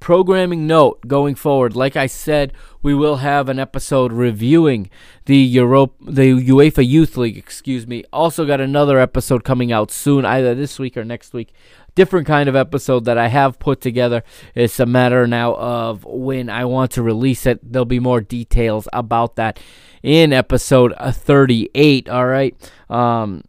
Programming 0.00 0.66
note 0.66 1.06
going 1.08 1.34
forward, 1.34 1.74
like 1.74 1.96
I 1.96 2.06
said, 2.06 2.52
we 2.82 2.94
will 2.94 3.16
have 3.16 3.48
an 3.48 3.58
episode 3.58 4.12
reviewing 4.12 4.90
the 5.24 5.38
Europe, 5.38 5.94
the 6.00 6.32
UEFA 6.32 6.86
Youth 6.86 7.16
League. 7.16 7.36
Excuse 7.36 7.86
me. 7.86 8.04
Also 8.12 8.46
got 8.46 8.60
another 8.60 9.00
episode 9.00 9.42
coming 9.42 9.72
out 9.72 9.90
soon, 9.90 10.24
either 10.24 10.54
this 10.54 10.78
week 10.78 10.96
or 10.96 11.04
next 11.04 11.32
week, 11.32 11.52
different 11.94 12.26
kind 12.26 12.48
of 12.48 12.54
episode 12.54 13.04
that 13.06 13.18
I 13.18 13.28
have 13.28 13.58
put 13.58 13.80
together. 13.80 14.22
It's 14.54 14.78
a 14.78 14.86
matter 14.86 15.26
now 15.26 15.54
of 15.56 16.04
when 16.04 16.48
I 16.48 16.64
want 16.66 16.92
to 16.92 17.02
release 17.02 17.46
it. 17.46 17.58
There'll 17.62 17.84
be 17.84 17.98
more 17.98 18.20
details 18.20 18.86
about 18.92 19.36
that 19.36 19.58
in 20.02 20.32
episode 20.32 20.94
38. 21.00 22.08
All 22.08 22.26
right. 22.26 22.54
Um, 22.88 23.42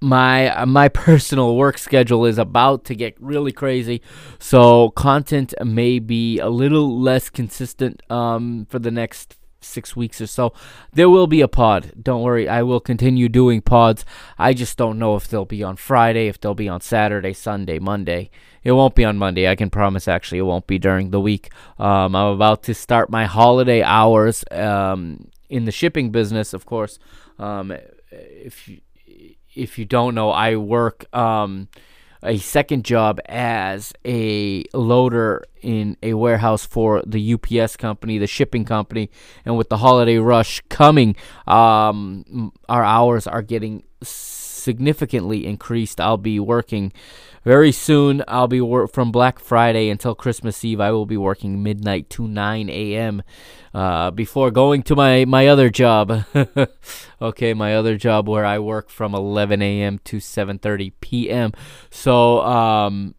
my 0.00 0.64
my 0.64 0.88
personal 1.06 1.56
work 1.56 1.78
schedule 1.78 2.24
is 2.24 2.38
about 2.38 2.84
to 2.86 2.94
get 2.94 3.14
really 3.20 3.52
crazy 3.52 4.00
so 4.38 4.90
content 4.90 5.52
may 5.64 5.98
be 5.98 6.38
a 6.38 6.48
little 6.48 6.98
less 7.00 7.28
consistent 7.28 8.02
um, 8.10 8.66
for 8.70 8.78
the 8.78 8.90
next 8.90 9.36
six 9.60 9.94
weeks 9.94 10.20
or 10.20 10.26
so. 10.26 10.52
There 10.92 11.10
will 11.10 11.26
be 11.26 11.40
a 11.40 11.48
pod. 11.48 11.92
Don't 12.00 12.22
worry. 12.22 12.48
I 12.48 12.62
will 12.62 12.80
continue 12.80 13.28
doing 13.28 13.60
pods. 13.60 14.04
I 14.38 14.52
just 14.54 14.76
don't 14.76 14.98
know 14.98 15.16
if 15.16 15.28
they'll 15.28 15.44
be 15.44 15.62
on 15.62 15.76
Friday, 15.76 16.28
if 16.28 16.40
they'll 16.40 16.54
be 16.54 16.68
on 16.68 16.80
Saturday, 16.80 17.32
Sunday, 17.32 17.78
Monday. 17.78 18.30
It 18.62 18.72
won't 18.72 18.94
be 18.94 19.04
on 19.04 19.16
Monday. 19.16 19.48
I 19.48 19.56
can 19.56 19.70
promise, 19.70 20.08
actually, 20.08 20.38
it 20.38 20.42
won't 20.42 20.66
be 20.66 20.78
during 20.78 21.10
the 21.10 21.20
week. 21.20 21.50
Um, 21.78 22.14
I'm 22.14 22.32
about 22.34 22.62
to 22.64 22.74
start 22.74 23.10
my 23.10 23.24
holiday 23.24 23.82
hours 23.82 24.44
um, 24.50 25.28
in 25.48 25.64
the 25.64 25.72
shipping 25.72 26.10
business, 26.10 26.52
of 26.52 26.66
course. 26.66 26.98
Um, 27.38 27.72
if 28.10 28.68
you, 28.68 28.80
if 29.54 29.78
you 29.78 29.84
don't 29.84 30.14
know, 30.14 30.30
I 30.30 30.56
work. 30.56 31.06
Um, 31.14 31.68
a 32.22 32.36
second 32.36 32.84
job 32.84 33.18
as 33.26 33.92
a 34.04 34.64
loader 34.74 35.42
in 35.62 35.96
a 36.02 36.14
warehouse 36.14 36.66
for 36.66 37.02
the 37.06 37.34
UPS 37.34 37.76
company, 37.76 38.18
the 38.18 38.26
shipping 38.26 38.64
company, 38.64 39.10
and 39.44 39.56
with 39.56 39.68
the 39.68 39.78
holiday 39.78 40.18
rush 40.18 40.60
coming, 40.68 41.16
um, 41.46 42.52
our 42.68 42.84
hours 42.84 43.26
are 43.26 43.42
getting 43.42 43.84
significantly 44.02 45.46
increased. 45.46 46.00
I'll 46.00 46.18
be 46.18 46.38
working 46.38 46.92
very 47.44 47.72
soon. 47.72 48.22
I'll 48.28 48.48
be 48.48 48.60
work 48.60 48.92
from 48.92 49.12
Black 49.12 49.38
Friday 49.38 49.88
until 49.88 50.14
Christmas 50.14 50.64
Eve. 50.64 50.80
I 50.80 50.90
will 50.90 51.06
be 51.06 51.16
working 51.16 51.62
midnight 51.62 52.10
to 52.10 52.28
9 52.28 52.68
a.m. 52.68 53.22
Uh, 53.72 54.10
before 54.10 54.50
going 54.50 54.82
to 54.84 54.96
my 54.96 55.24
my 55.24 55.46
other 55.46 55.70
job. 55.70 56.24
okay, 57.22 57.54
my 57.54 57.74
other 57.74 57.96
job 57.96 58.28
where 58.28 58.44
I 58.44 58.58
work 58.58 58.90
from 58.90 59.14
11 59.14 59.62
a.m. 59.62 59.98
to 60.04 60.18
7:30 60.18 60.92
p.m. 61.00 61.52
So 61.90 62.40
um. 62.42 63.14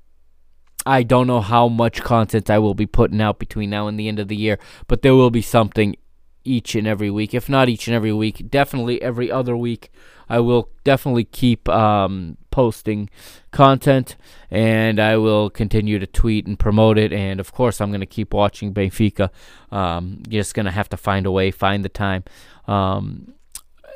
I 0.84 1.04
don't 1.04 1.28
know 1.28 1.42
how 1.42 1.68
much 1.68 2.02
content 2.02 2.50
I 2.50 2.58
will 2.58 2.74
be 2.74 2.88
putting 2.88 3.22
out 3.22 3.38
between 3.38 3.70
now 3.70 3.88
and 3.88 4.00
the 4.00 4.08
end 4.08 4.18
of 4.18 4.30
the 4.30 4.36
year, 4.36 4.58
but 4.88 5.04
there 5.04 5.14
will 5.14 5.30
be 5.30 5.44
something 5.44 5.96
each 6.44 6.76
and 6.76 6.88
every 6.88 7.12
week. 7.12 7.34
If 7.34 7.50
not 7.50 7.70
each 7.70 7.88
and 7.88 7.96
every 7.96 8.14
week, 8.14 8.50
definitely 8.50 9.02
every 9.02 9.32
other 9.32 9.56
week. 9.56 9.92
I 10.30 10.40
will 10.40 10.70
definitely 10.84 11.26
keep 11.26 11.70
um, 11.70 12.38
posting 12.52 13.10
content 13.52 14.16
and 14.50 15.00
I 15.00 15.18
will 15.18 15.50
continue 15.50 15.98
to 16.00 16.06
tweet 16.06 16.46
and 16.46 16.60
promote 16.60 16.98
it. 16.98 17.12
And 17.12 17.40
of 17.40 17.52
course, 17.52 17.82
I'm 17.82 17.90
going 17.90 18.02
to 18.02 18.06
keep 18.06 18.34
watching 18.34 18.74
Benfica. 18.74 19.30
Um, 19.72 20.22
just 20.28 20.54
going 20.54 20.66
to 20.66 20.72
have 20.72 20.90
to 20.90 20.98
find 20.98 21.26
a 21.26 21.32
way, 21.32 21.52
find 21.52 21.84
the 21.84 21.90
time. 21.90 22.24
Um, 22.68 23.34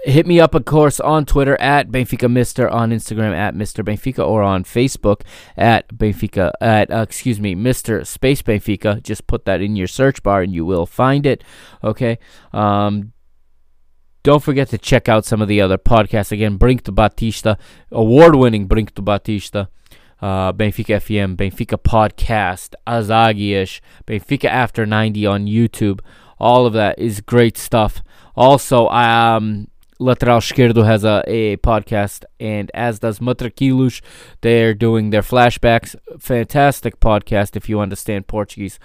hit 0.03 0.27
me 0.27 0.39
up, 0.39 0.53
of 0.53 0.65
course, 0.65 0.99
on 0.99 1.25
Twitter 1.25 1.59
at 1.59 1.89
Benfica 1.89 2.31
Mister, 2.31 2.69
on 2.69 2.91
Instagram 2.91 3.33
at 3.33 3.55
Mister 3.55 3.83
Benfica, 3.83 4.25
or 4.25 4.43
on 4.43 4.63
Facebook 4.63 5.21
at 5.57 5.87
Benfica 5.87 6.51
at 6.61 6.91
uh, 6.91 7.01
excuse 7.01 7.39
me 7.39 7.55
Mister 7.55 8.05
Space 8.05 8.41
Benfica. 8.41 9.01
Just 9.01 9.25
put 9.27 9.45
that 9.45 9.61
in 9.61 9.75
your 9.75 9.87
search 9.87 10.21
bar 10.21 10.41
and 10.41 10.53
you 10.53 10.63
will 10.63 10.85
find 10.85 11.25
it. 11.25 11.43
Okay. 11.83 12.19
Um, 12.53 13.13
don't 14.25 14.41
forget 14.41 14.69
to 14.69 14.79
check 14.79 15.07
out 15.07 15.23
some 15.23 15.39
of 15.39 15.47
the 15.47 15.61
other 15.61 15.77
podcasts. 15.77 16.31
Again, 16.31 16.57
Brink 16.57 16.81
to 16.85 16.91
Batista, 16.91 17.57
award-winning 17.91 18.65
Brink 18.65 18.95
to 18.95 19.03
Batista. 19.03 19.67
Uh, 20.19 20.51
Benfica 20.51 20.97
FM, 20.97 21.35
Benfica 21.35 21.77
Podcast, 21.77 22.73
Azagias, 22.87 23.81
Benfica 24.07 24.45
After 24.45 24.83
90 24.87 25.27
on 25.27 25.45
YouTube. 25.45 25.99
All 26.39 26.65
of 26.65 26.73
that 26.73 26.97
is 26.97 27.21
great 27.21 27.55
stuff. 27.55 28.01
Also, 28.35 28.87
um, 28.89 29.67
Lateral 29.99 30.39
Esquerdo 30.39 30.81
has 30.83 31.03
a, 31.03 31.23
a 31.27 31.57
podcast, 31.57 32.23
and 32.39 32.71
as 32.73 32.97
does 32.97 33.19
Matraquilos. 33.19 34.01
They're 34.41 34.73
doing 34.73 35.11
their 35.11 35.21
flashbacks. 35.21 35.95
Fantastic 36.17 36.99
podcast 36.99 37.55
if 37.55 37.69
you 37.69 37.79
understand 37.79 38.25
Portuguese. 38.25 38.79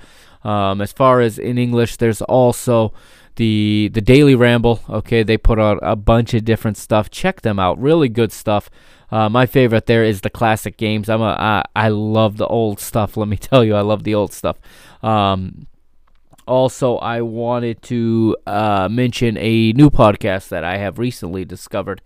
Um, 0.45 0.82
as 0.82 0.93
far 0.93 1.20
as 1.20 1.38
in 1.38 1.57
English, 1.57 1.97
there's 1.97 2.20
also 2.20 2.93
the 3.36 3.90
the 3.92 4.00
Daily 4.00 4.34
Ramble. 4.34 4.80
Okay, 4.88 5.22
they 5.22 5.36
put 5.36 5.58
out 5.58 5.78
a 5.82 5.96
bunch 5.96 6.34
of 6.34 6.44
different 6.44 6.76
stuff. 6.76 7.10
Check 7.10 7.42
them 7.42 7.58
out. 7.58 7.80
Really 7.80 8.08
good 8.08 8.32
stuff. 8.32 8.70
Uh, 9.10 9.28
my 9.28 9.46
favorite 9.46 9.86
there 9.86 10.04
is 10.04 10.20
the 10.20 10.30
classic 10.30 10.76
games. 10.76 11.08
I'm 11.08 11.20
a 11.20 11.36
I, 11.38 11.64
I 11.74 11.88
love 11.88 12.36
the 12.36 12.46
old 12.46 12.80
stuff. 12.80 13.16
Let 13.16 13.28
me 13.28 13.36
tell 13.36 13.64
you, 13.64 13.74
I 13.74 13.80
love 13.80 14.04
the 14.04 14.14
old 14.14 14.32
stuff. 14.32 14.58
Um, 15.02 15.66
also, 16.46 16.96
I 16.96 17.20
wanted 17.20 17.82
to 17.82 18.36
uh, 18.46 18.88
mention 18.90 19.36
a 19.38 19.72
new 19.72 19.90
podcast 19.90 20.48
that 20.48 20.64
I 20.64 20.78
have 20.78 20.98
recently 20.98 21.44
discovered. 21.44 22.02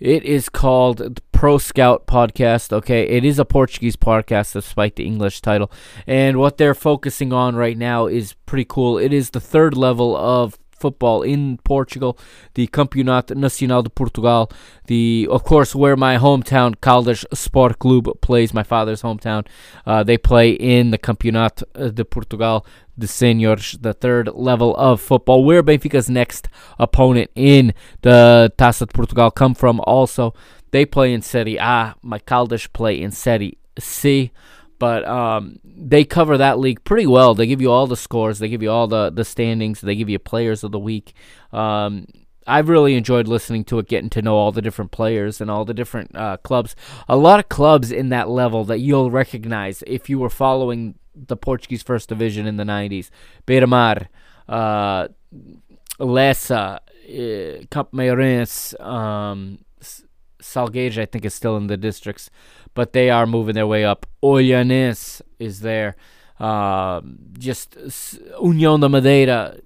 It 0.00 0.24
is 0.24 0.48
called 0.48 1.20
Pro 1.38 1.56
Scout 1.56 2.08
Podcast. 2.08 2.72
Okay, 2.72 3.06
it 3.06 3.24
is 3.24 3.38
a 3.38 3.44
Portuguese 3.44 3.94
podcast 3.94 4.54
despite 4.54 4.96
the 4.96 5.06
English 5.06 5.40
title. 5.40 5.70
And 6.04 6.36
what 6.36 6.58
they're 6.58 6.74
focusing 6.74 7.32
on 7.32 7.54
right 7.54 7.78
now 7.78 8.08
is 8.08 8.32
pretty 8.44 8.64
cool. 8.68 8.98
It 8.98 9.12
is 9.12 9.30
the 9.30 9.38
third 9.38 9.76
level 9.76 10.16
of 10.16 10.58
football 10.80 11.22
in 11.22 11.58
Portugal, 11.58 12.18
the 12.54 12.66
Campeonato 12.66 13.36
Nacional 13.36 13.82
de 13.82 13.90
Portugal, 13.90 14.50
the 14.86 15.28
of 15.30 15.44
course 15.44 15.76
where 15.76 15.96
my 15.96 16.16
hometown 16.16 16.74
Caldas 16.74 17.24
Sport 17.32 17.78
Club 17.78 18.20
plays, 18.20 18.52
my 18.52 18.64
father's 18.64 19.02
hometown. 19.02 19.46
Uh, 19.86 20.02
they 20.02 20.18
play 20.18 20.50
in 20.50 20.90
the 20.90 20.98
Campeonato 20.98 21.94
de 21.94 22.04
Portugal, 22.04 22.66
the 22.96 23.06
seniors, 23.06 23.78
the 23.80 23.94
third 23.94 24.28
level 24.34 24.74
of 24.76 25.00
football. 25.00 25.44
Where 25.44 25.62
Benfica's 25.62 26.10
next 26.10 26.48
opponent 26.80 27.30
in 27.36 27.74
the 28.02 28.52
Taça 28.58 28.86
de 28.86 28.92
Portugal 28.92 29.30
come 29.30 29.54
from. 29.54 29.80
Also, 29.86 30.34
they 30.70 30.84
play 30.84 31.12
in 31.12 31.22
Serie 31.22 31.56
A. 31.56 31.94
My 32.02 32.18
Caldas 32.18 32.72
play 32.72 33.00
in 33.00 33.10
Serie 33.10 33.58
C 33.78 34.32
but 34.78 35.04
um, 35.06 35.58
they 35.64 36.04
cover 36.04 36.38
that 36.38 36.58
league 36.58 36.84
pretty 36.84 37.06
well. 37.06 37.34
They 37.34 37.46
give 37.46 37.60
you 37.60 37.70
all 37.70 37.86
the 37.86 37.96
scores, 37.96 38.38
they 38.38 38.48
give 38.48 38.62
you 38.62 38.70
all 38.70 38.86
the, 38.86 39.10
the 39.10 39.24
standings, 39.24 39.80
they 39.80 39.96
give 39.96 40.08
you 40.08 40.18
players 40.18 40.62
of 40.62 40.72
the 40.72 40.78
week. 40.78 41.14
Um, 41.52 42.06
I've 42.46 42.68
really 42.68 42.94
enjoyed 42.94 43.28
listening 43.28 43.64
to 43.64 43.78
it, 43.78 43.88
getting 43.88 44.08
to 44.10 44.22
know 44.22 44.36
all 44.36 44.52
the 44.52 44.62
different 44.62 44.90
players 44.90 45.40
and 45.40 45.50
all 45.50 45.64
the 45.64 45.74
different 45.74 46.16
uh, 46.16 46.38
clubs. 46.38 46.74
A 47.08 47.16
lot 47.16 47.40
of 47.40 47.48
clubs 47.48 47.92
in 47.92 48.08
that 48.08 48.28
level 48.28 48.64
that 48.64 48.78
you'll 48.78 49.10
recognize 49.10 49.82
if 49.86 50.08
you 50.08 50.18
were 50.18 50.30
following 50.30 50.94
the 51.14 51.36
Portuguese 51.36 51.82
First 51.82 52.08
Division 52.08 52.46
in 52.46 52.56
the 52.56 52.64
90s. 52.64 53.10
Beira-Mar, 53.44 54.08
uh, 54.48 55.08
Leça, 56.00 56.76
uh, 56.76 56.80
Campomaiorense, 57.66 58.80
um, 58.80 59.58
Salgueiros, 60.42 60.98
I 60.98 61.06
think, 61.06 61.24
is 61.24 61.34
still 61.34 61.56
in 61.56 61.66
the 61.66 61.76
districts 61.76 62.30
but 62.78 62.92
they 62.92 63.10
are 63.10 63.26
moving 63.26 63.56
their 63.56 63.66
way 63.66 63.84
up. 63.84 64.06
Olhanense 64.22 65.20
is 65.40 65.62
there. 65.62 65.96
Uh, 66.38 67.00
just 67.36 67.72
União 68.40 68.80
da 68.80 68.88
Madeira, 68.88 69.58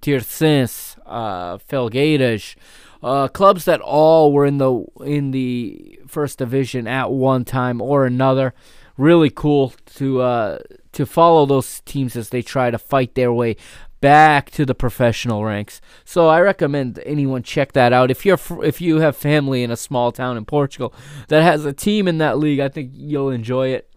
Tirsense, 0.00 0.96
uh, 1.04 1.58
Felgueiras, 1.58 2.54
uh, 3.02 3.26
clubs 3.26 3.64
that 3.64 3.80
all 3.80 4.32
were 4.32 4.46
in 4.46 4.58
the 4.58 4.84
in 5.04 5.32
the 5.32 5.98
first 6.06 6.38
division 6.38 6.86
at 6.86 7.10
one 7.10 7.44
time 7.44 7.80
or 7.80 8.06
another. 8.06 8.54
Really 8.96 9.30
cool 9.30 9.74
to 9.96 10.20
uh, 10.20 10.58
to 10.92 11.06
follow 11.06 11.46
those 11.46 11.80
teams 11.80 12.14
as 12.14 12.28
they 12.28 12.42
try 12.42 12.70
to 12.70 12.78
fight 12.78 13.16
their 13.16 13.32
way 13.32 13.56
back 14.00 14.50
to 14.50 14.64
the 14.64 14.74
professional 14.74 15.44
ranks. 15.44 15.80
So 16.04 16.28
I 16.28 16.40
recommend 16.40 17.00
anyone 17.04 17.42
check 17.42 17.72
that 17.72 17.92
out. 17.92 18.10
If 18.10 18.24
you're 18.24 18.38
if 18.62 18.80
you 18.80 19.00
have 19.00 19.16
family 19.16 19.62
in 19.62 19.70
a 19.70 19.76
small 19.76 20.12
town 20.12 20.36
in 20.36 20.44
Portugal 20.44 20.92
that 21.28 21.42
has 21.42 21.64
a 21.64 21.72
team 21.72 22.08
in 22.08 22.18
that 22.18 22.38
league, 22.38 22.60
I 22.60 22.68
think 22.68 22.92
you'll 22.94 23.30
enjoy 23.30 23.68
it. 23.68 23.90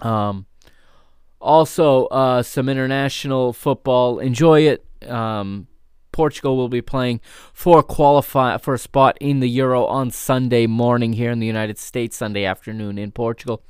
Um, 0.00 0.46
also, 1.40 2.06
uh, 2.06 2.42
some 2.42 2.68
international 2.68 3.52
football. 3.52 4.18
Enjoy 4.18 4.62
it. 4.62 4.84
Um, 5.08 5.68
Portugal 6.12 6.56
will 6.56 6.70
be 6.70 6.80
playing 6.80 7.20
for 7.52 7.82
qualify 7.82 8.56
for 8.56 8.72
a 8.72 8.78
spot 8.78 9.18
in 9.20 9.40
the 9.40 9.48
Euro 9.50 9.84
on 9.84 10.10
Sunday 10.10 10.66
morning 10.66 11.12
here 11.12 11.30
in 11.30 11.40
the 11.40 11.46
United 11.46 11.78
States, 11.78 12.16
Sunday 12.16 12.44
afternoon 12.44 12.96
in 12.98 13.12
Portugal. 13.12 13.62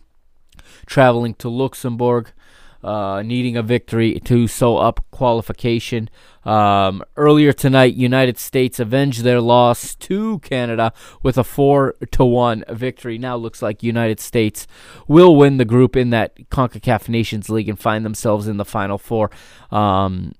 Traveling 0.87 1.35
to 1.35 1.49
Luxembourg 1.49 2.33
uh, 2.83 3.23
needing 3.23 3.57
a 3.57 3.63
victory 3.63 4.21
to 4.21 4.47
sew 4.47 4.77
up 4.77 5.05
qualification. 5.11 6.09
Um, 6.45 7.03
earlier 7.17 7.53
tonight, 7.53 7.95
United 7.95 8.39
States 8.39 8.79
avenged 8.79 9.23
their 9.23 9.41
loss 9.41 9.95
to 9.97 10.39
Canada 10.41 10.93
with 11.23 11.37
a 11.37 11.45
four 11.45 11.97
to 12.13 12.25
one 12.25 12.65
victory. 12.69 13.19
Now 13.19 13.37
looks 13.37 13.63
like 13.63 13.83
United 13.83 14.21
States 14.21 14.67
will 15.09 15.35
win 15.35 15.57
the 15.57 15.65
group 15.65 15.97
in 15.97 16.11
that 16.11 16.37
Concacaf 16.51 17.09
Nations 17.09 17.49
League 17.49 17.69
and 17.69 17.79
find 17.79 18.05
themselves 18.05 18.47
in 18.47 18.57
the 18.57 18.65
final 18.65 18.99
four. 18.99 19.31
Um, 19.71 20.33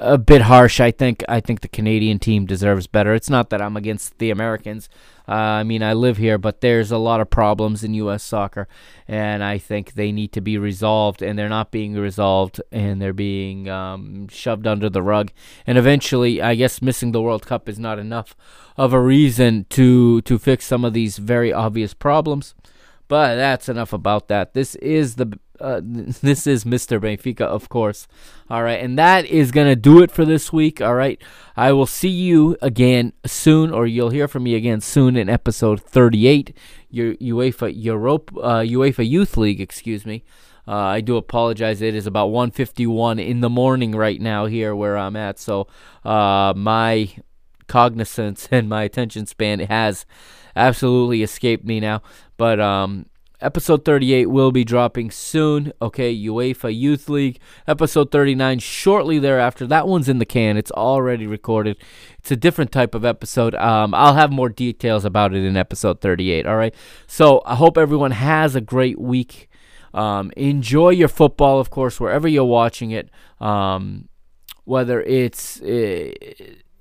a 0.00 0.18
bit 0.18 0.42
harsh. 0.42 0.80
I 0.80 0.90
think 0.90 1.24
I 1.28 1.40
think 1.40 1.60
the 1.60 1.68
Canadian 1.68 2.18
team 2.18 2.46
deserves 2.46 2.86
better. 2.86 3.14
It's 3.14 3.30
not 3.30 3.50
that 3.50 3.62
I'm 3.62 3.76
against 3.76 4.18
the 4.18 4.30
Americans. 4.30 4.88
Uh, 5.26 5.32
I 5.32 5.62
mean, 5.62 5.82
I 5.82 5.94
live 5.94 6.18
here, 6.18 6.36
but 6.36 6.60
there's 6.60 6.90
a 6.90 6.98
lot 6.98 7.20
of 7.20 7.30
problems 7.30 7.82
in 7.82 7.94
U.S. 7.94 8.22
soccer, 8.22 8.68
and 9.08 9.42
I 9.42 9.56
think 9.56 9.94
they 9.94 10.12
need 10.12 10.32
to 10.32 10.40
be 10.40 10.58
resolved, 10.58 11.22
and 11.22 11.38
they're 11.38 11.48
not 11.48 11.70
being 11.70 11.94
resolved, 11.94 12.60
and 12.70 13.00
they're 13.00 13.14
being 13.14 13.68
um, 13.68 14.28
shoved 14.28 14.66
under 14.66 14.90
the 14.90 15.02
rug. 15.02 15.30
And 15.66 15.78
eventually, 15.78 16.42
I 16.42 16.54
guess 16.54 16.82
missing 16.82 17.12
the 17.12 17.22
World 17.22 17.46
Cup 17.46 17.68
is 17.68 17.78
not 17.78 17.98
enough 17.98 18.36
of 18.76 18.92
a 18.92 19.00
reason 19.00 19.66
to 19.70 20.20
to 20.22 20.38
fix 20.38 20.66
some 20.66 20.84
of 20.84 20.92
these 20.92 21.18
very 21.18 21.52
obvious 21.52 21.94
problems. 21.94 22.54
But 23.08 23.36
that's 23.36 23.68
enough 23.68 23.92
about 23.92 24.28
that. 24.28 24.54
This 24.54 24.74
is 24.76 25.16
the 25.16 25.38
uh, 25.64 25.80
this 25.84 26.46
is 26.46 26.64
Mr. 26.64 27.00
Benfica, 27.00 27.42
of 27.42 27.68
course. 27.68 28.06
All 28.50 28.62
right, 28.62 28.80
and 28.80 28.98
that 28.98 29.24
is 29.24 29.50
gonna 29.50 29.74
do 29.74 30.02
it 30.02 30.10
for 30.10 30.24
this 30.24 30.52
week. 30.52 30.80
All 30.80 30.94
right, 30.94 31.20
I 31.56 31.72
will 31.72 31.86
see 31.86 32.08
you 32.08 32.56
again 32.60 33.14
soon, 33.24 33.72
or 33.72 33.86
you'll 33.86 34.10
hear 34.10 34.28
from 34.28 34.42
me 34.42 34.54
again 34.54 34.80
soon 34.80 35.16
in 35.16 35.28
episode 35.28 35.80
38, 35.80 36.54
your 36.90 37.14
UEFA 37.14 37.72
Europe, 37.74 38.30
uh, 38.36 38.60
UEFA 38.60 39.08
Youth 39.08 39.36
League. 39.36 39.60
Excuse 39.60 40.04
me. 40.04 40.22
Uh, 40.66 40.76
I 40.76 41.00
do 41.00 41.16
apologize. 41.16 41.82
It 41.82 41.94
is 41.94 42.06
about 42.06 42.30
1:51 42.30 43.18
in 43.18 43.40
the 43.40 43.50
morning 43.50 43.92
right 43.92 44.20
now 44.20 44.46
here 44.46 44.74
where 44.74 44.96
I'm 44.96 45.16
at, 45.16 45.38
so 45.38 45.66
uh, 46.04 46.52
my 46.56 47.10
cognizance 47.66 48.48
and 48.52 48.68
my 48.68 48.82
attention 48.82 49.26
span 49.26 49.60
has 49.60 50.04
absolutely 50.54 51.22
escaped 51.22 51.64
me 51.64 51.80
now. 51.80 52.02
But 52.36 52.60
um, 52.60 53.06
episode 53.44 53.84
38 53.84 54.30
will 54.30 54.50
be 54.50 54.64
dropping 54.64 55.10
soon. 55.10 55.72
Okay, 55.80 56.16
UEFA 56.16 56.76
Youth 56.76 57.08
League. 57.08 57.38
Episode 57.68 58.10
39 58.10 58.58
shortly 58.58 59.18
thereafter. 59.18 59.66
That 59.66 59.86
one's 59.86 60.08
in 60.08 60.18
the 60.18 60.24
can. 60.24 60.56
It's 60.56 60.70
already 60.70 61.26
recorded. 61.26 61.76
It's 62.18 62.30
a 62.30 62.36
different 62.36 62.72
type 62.72 62.94
of 62.94 63.04
episode. 63.04 63.54
Um, 63.54 63.94
I'll 63.94 64.14
have 64.14 64.32
more 64.32 64.48
details 64.48 65.04
about 65.04 65.34
it 65.34 65.44
in 65.44 65.56
episode 65.56 66.00
38. 66.00 66.46
All 66.46 66.56
right. 66.56 66.74
So 67.06 67.42
I 67.44 67.54
hope 67.54 67.76
everyone 67.76 68.12
has 68.12 68.56
a 68.56 68.60
great 68.60 68.98
week. 68.98 69.48
Um, 69.92 70.32
enjoy 70.36 70.90
your 70.90 71.08
football, 71.08 71.60
of 71.60 71.70
course, 71.70 72.00
wherever 72.00 72.26
you're 72.26 72.44
watching 72.44 72.90
it. 72.90 73.10
Um, 73.40 74.08
whether 74.64 75.02
it's. 75.02 75.60
Uh, 75.60 76.12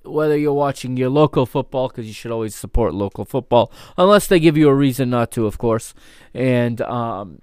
whether 0.04 0.38
you're 0.38 0.54
watching 0.54 0.98
your 0.98 1.10
local 1.10 1.46
football, 1.46 1.88
because 1.88 2.06
you 2.06 2.14
should 2.14 2.32
always 2.32 2.56
support 2.56 2.94
local 2.94 3.26
football, 3.26 3.72
unless 3.98 4.28
they 4.28 4.40
give 4.40 4.58
you 4.58 4.70
a 4.70 4.76
reason 4.76 5.10
not 5.10 5.32
to, 5.32 5.46
of 5.46 5.58
course, 5.58 5.94
and 6.34 6.82
um, 6.82 7.40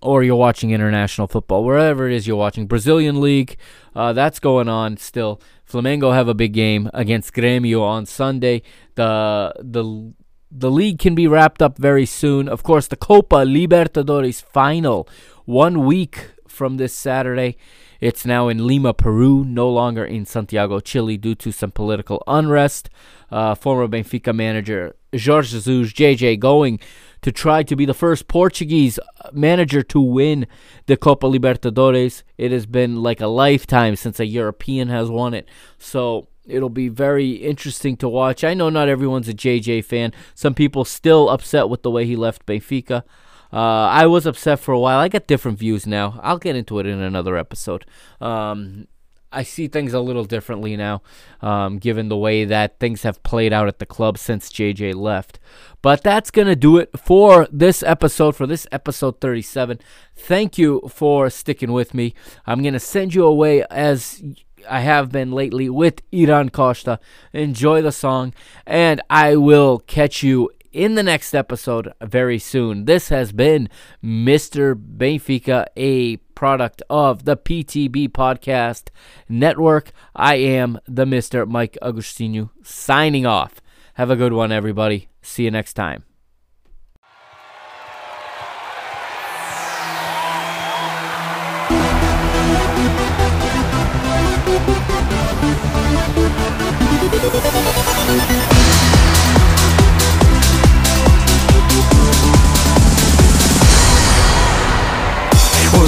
or 0.00 0.22
you're 0.22 0.36
watching 0.36 0.70
international 0.70 1.26
football, 1.26 1.64
wherever 1.64 2.06
it 2.06 2.14
is 2.14 2.26
you're 2.26 2.36
watching. 2.36 2.66
Brazilian 2.66 3.20
league, 3.20 3.56
uh, 3.94 4.12
that's 4.12 4.38
going 4.38 4.68
on 4.68 4.96
still. 4.96 5.40
Flamengo 5.68 6.12
have 6.12 6.28
a 6.28 6.34
big 6.34 6.52
game 6.52 6.88
against 6.94 7.34
Grêmio 7.34 7.82
on 7.82 8.06
Sunday. 8.06 8.62
The 8.94 9.52
the 9.58 10.12
the 10.50 10.70
league 10.70 10.98
can 10.98 11.14
be 11.14 11.26
wrapped 11.26 11.60
up 11.60 11.76
very 11.76 12.06
soon. 12.06 12.48
Of 12.48 12.62
course, 12.62 12.86
the 12.86 12.96
Copa 12.96 13.44
Libertadores 13.44 14.42
final, 14.42 15.08
one 15.44 15.84
week 15.84 16.30
from 16.46 16.76
this 16.76 16.94
Saturday. 16.94 17.56
It's 18.00 18.26
now 18.26 18.48
in 18.48 18.66
Lima, 18.66 18.94
Peru, 18.94 19.44
no 19.44 19.68
longer 19.68 20.04
in 20.04 20.26
Santiago, 20.26 20.80
Chile, 20.80 21.16
due 21.16 21.34
to 21.36 21.52
some 21.52 21.70
political 21.70 22.22
unrest. 22.26 22.90
Uh, 23.30 23.54
former 23.54 23.88
Benfica 23.88 24.34
manager 24.34 24.94
Jorge 25.12 25.48
Jesus, 25.48 25.92
JJ, 25.92 26.38
going 26.38 26.78
to 27.22 27.32
try 27.32 27.62
to 27.62 27.74
be 27.74 27.84
the 27.84 27.94
first 27.94 28.28
Portuguese 28.28 28.98
manager 29.32 29.82
to 29.82 30.00
win 30.00 30.46
the 30.86 30.96
Copa 30.96 31.26
Libertadores. 31.26 32.22
It 32.38 32.52
has 32.52 32.66
been 32.66 33.02
like 33.02 33.20
a 33.20 33.26
lifetime 33.26 33.96
since 33.96 34.20
a 34.20 34.26
European 34.26 34.88
has 34.88 35.10
won 35.10 35.34
it. 35.34 35.48
So 35.78 36.28
it'll 36.46 36.70
be 36.70 36.88
very 36.88 37.32
interesting 37.32 37.96
to 37.98 38.08
watch. 38.08 38.44
I 38.44 38.54
know 38.54 38.68
not 38.68 38.88
everyone's 38.88 39.28
a 39.28 39.34
JJ 39.34 39.84
fan. 39.84 40.12
Some 40.34 40.54
people 40.54 40.84
still 40.84 41.28
upset 41.28 41.68
with 41.68 41.82
the 41.82 41.90
way 41.90 42.06
he 42.06 42.16
left 42.16 42.46
Benfica. 42.46 43.02
Uh, 43.56 43.88
I 43.88 44.04
was 44.04 44.26
upset 44.26 44.60
for 44.60 44.72
a 44.72 44.78
while. 44.78 44.98
I 44.98 45.08
got 45.08 45.26
different 45.26 45.58
views 45.58 45.86
now. 45.86 46.20
I'll 46.22 46.36
get 46.36 46.56
into 46.56 46.78
it 46.78 46.84
in 46.84 47.00
another 47.00 47.38
episode. 47.38 47.86
Um, 48.20 48.86
I 49.32 49.44
see 49.44 49.66
things 49.66 49.94
a 49.94 50.00
little 50.00 50.26
differently 50.26 50.76
now, 50.76 51.00
um, 51.40 51.78
given 51.78 52.10
the 52.10 52.18
way 52.18 52.44
that 52.44 52.78
things 52.78 53.02
have 53.02 53.22
played 53.22 53.54
out 53.54 53.66
at 53.66 53.78
the 53.78 53.86
club 53.86 54.18
since 54.18 54.52
JJ 54.52 54.94
left. 54.94 55.38
But 55.80 56.02
that's 56.02 56.30
going 56.30 56.48
to 56.48 56.54
do 56.54 56.76
it 56.76 56.90
for 56.98 57.48
this 57.50 57.82
episode, 57.82 58.36
for 58.36 58.46
this 58.46 58.66
episode 58.72 59.22
37. 59.22 59.80
Thank 60.14 60.58
you 60.58 60.82
for 60.90 61.30
sticking 61.30 61.72
with 61.72 61.94
me. 61.94 62.12
I'm 62.46 62.60
going 62.60 62.74
to 62.74 62.80
send 62.80 63.14
you 63.14 63.24
away 63.24 63.64
as 63.70 64.22
I 64.68 64.80
have 64.80 65.10
been 65.10 65.32
lately 65.32 65.70
with 65.70 66.02
Iran 66.12 66.50
Costa. 66.50 67.00
Enjoy 67.32 67.80
the 67.80 67.92
song, 67.92 68.34
and 68.66 69.00
I 69.08 69.36
will 69.36 69.78
catch 69.78 70.22
you 70.22 70.50
in 70.76 70.94
the 70.94 71.02
next 71.02 71.34
episode 71.34 71.92
very 72.02 72.38
soon. 72.38 72.84
This 72.84 73.08
has 73.08 73.32
been 73.32 73.70
Mr. 74.04 74.74
Benfica, 74.74 75.64
a 75.74 76.18
product 76.36 76.82
of 76.90 77.24
the 77.24 77.34
PTB 77.34 78.10
Podcast 78.10 78.90
Network. 79.26 79.92
I 80.14 80.34
am 80.34 80.78
the 80.86 81.06
Mr. 81.06 81.48
Mike 81.48 81.78
Agustinu 81.80 82.50
signing 82.62 83.24
off. 83.24 83.62
Have 83.94 84.10
a 84.10 84.16
good 84.16 84.34
one, 84.34 84.52
everybody. 84.52 85.08
See 85.22 85.44
you 85.44 85.50
next 85.50 85.72
time. 85.72 86.04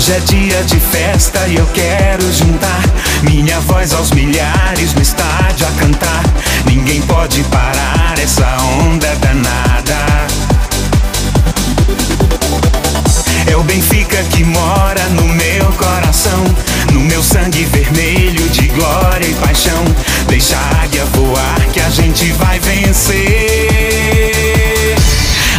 Hoje 0.08 0.16
é 0.16 0.20
dia 0.20 0.64
de 0.64 0.80
festa 0.80 1.46
e 1.48 1.56
eu 1.56 1.66
quero 1.66 2.32
juntar 2.32 2.80
minha 3.24 3.60
voz 3.60 3.92
aos 3.92 4.10
milhares 4.12 4.94
no 4.94 5.02
estádio 5.02 5.66
a 5.66 5.70
cantar. 5.72 6.24
Ninguém 6.64 7.02
pode 7.02 7.42
parar 7.44 8.18
essa 8.18 8.46
onda 8.80 9.14
danada. 9.16 10.26
É 13.50 13.54
o 13.54 13.62
Benfica 13.64 14.24
que 14.30 14.44
mora 14.44 15.06
no 15.10 15.28
meu 15.28 15.70
coração, 15.72 16.42
no 16.94 17.00
meu 17.00 17.22
sangue 17.22 17.66
vermelho 17.66 18.48
de 18.48 18.68
glória 18.68 19.26
e 19.26 19.34
paixão. 19.34 19.84
Deixa 20.26 20.56
a 20.56 20.84
águia 20.84 21.04
voar 21.04 21.60
que 21.70 21.80
a 21.80 21.90
gente 21.90 22.32
vai 22.32 22.58
vencer. 22.60 23.18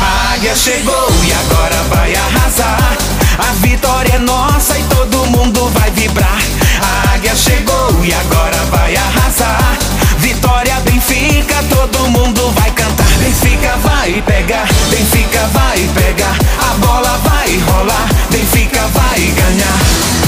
A 0.01 0.33
águia 0.33 0.55
chegou 0.55 1.11
e 1.23 1.33
agora 1.33 1.83
vai 1.83 2.15
arrasar. 2.15 3.08
A 3.39 3.53
vitória 3.53 4.15
é 4.15 4.19
nossa 4.19 4.77
e 4.77 4.83
todo 4.83 5.25
mundo 5.27 5.69
vai 5.69 5.89
vibrar. 5.91 6.41
A 6.81 7.13
águia 7.13 7.33
chegou 7.35 8.03
e 8.03 8.13
agora 8.13 8.57
vai 8.65 8.95
arrasar. 8.95 9.77
Vitória 10.17 10.75
Benfica, 10.81 11.63
todo 11.69 12.09
mundo 12.09 12.51
vai 12.51 12.69
cantar. 12.71 13.07
Benfica 13.17 13.77
vai 13.77 14.21
pegar, 14.21 14.67
Benfica 14.89 15.47
vai 15.53 15.89
pegar. 15.95 16.37
A 16.69 16.73
bola 16.85 17.17
vai 17.23 17.57
rolar, 17.57 18.09
Benfica 18.29 18.81
vai 18.87 19.19
ganhar. 19.19 20.18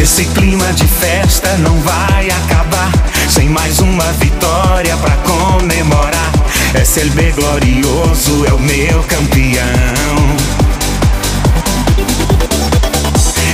Esse 0.00 0.24
clima 0.24 0.72
de 0.72 0.86
festa 0.88 1.58
não 1.58 1.78
vai 1.82 2.30
acabar 2.30 2.90
sem 3.28 3.50
mais 3.50 3.80
uma 3.80 4.10
vitória 4.14 4.96
pra 4.96 5.14
comemorar. 5.18 6.32
SLB 6.74 7.32
glorioso 7.32 8.46
é 8.46 8.52
o 8.54 8.58
meu 8.58 9.02
campeão. 9.02 10.36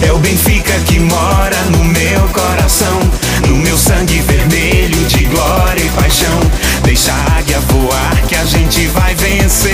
É 0.06 0.12
o 0.12 0.18
Benfica 0.18 0.72
que 0.86 1.00
mora 1.00 1.60
no 1.70 1.82
meu 1.84 2.28
coração, 2.28 3.00
no 3.48 3.56
meu 3.56 3.76
sangue 3.76 4.20
vermelho 4.20 5.04
de 5.06 5.24
glória 5.24 5.82
e 5.82 5.88
paixão. 6.00 6.40
Deixa 6.84 7.12
a 7.12 7.38
águia 7.38 7.58
voar 7.58 8.22
que 8.28 8.36
a 8.36 8.44
gente 8.44 8.86
vai 8.86 9.16
vencer. 9.16 9.72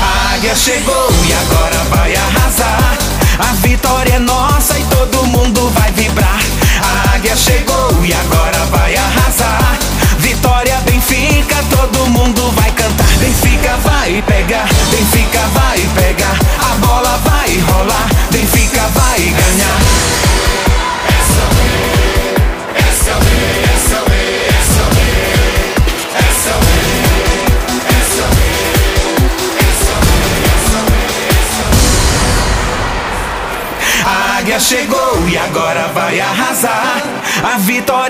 A 0.00 0.34
águia 0.34 0.56
chegou 0.56 1.10
e 1.28 1.32
agora 1.34 1.84
vai 1.90 2.16
arrasar. 2.16 3.01
A 3.38 3.54
vitória 3.66 4.14
é 4.14 4.18
nossa 4.18 4.78
e 4.78 4.84
todo 4.84 5.26
mundo 5.26 5.70
vai 5.70 5.90
vibrar. 5.92 6.40
A 6.82 7.14
águia 7.14 7.36
chegou 7.36 8.04
e 8.04 8.12
agora 8.12 8.58
vai 8.66 8.96
arrasar. 8.96 9.41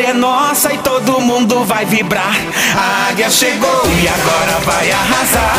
É 0.05 0.13
nossa 0.13 0.73
e 0.73 0.79
todo 0.79 1.21
mundo 1.21 1.65
vai 1.65 1.85
vibrar. 1.85 2.35
A 2.77 3.09
águia 3.11 3.31
chegou 3.31 3.83
e 4.03 4.09
agora 4.09 4.59
vai 4.65 4.91
arrasar. 4.91 5.57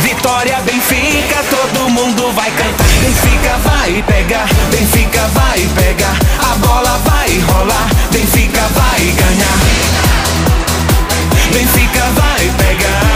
Vitória 0.00 0.58
Benfica, 0.60 1.42
todo 1.50 1.88
mundo 1.90 2.32
vai 2.32 2.50
cantar. 2.50 2.86
Benfica 3.00 3.56
vai 3.58 4.02
pegar, 4.02 4.48
Benfica 4.70 5.26
vai 5.28 5.68
pegar. 5.76 6.16
A 6.50 6.54
bola 6.56 7.00
vai 7.04 7.38
rolar, 7.38 7.88
Benfica 8.10 8.62
vai 8.74 9.00
ganhar. 9.00 9.58
Benfica 11.52 12.04
vai 12.14 12.50
pegar, 12.58 13.07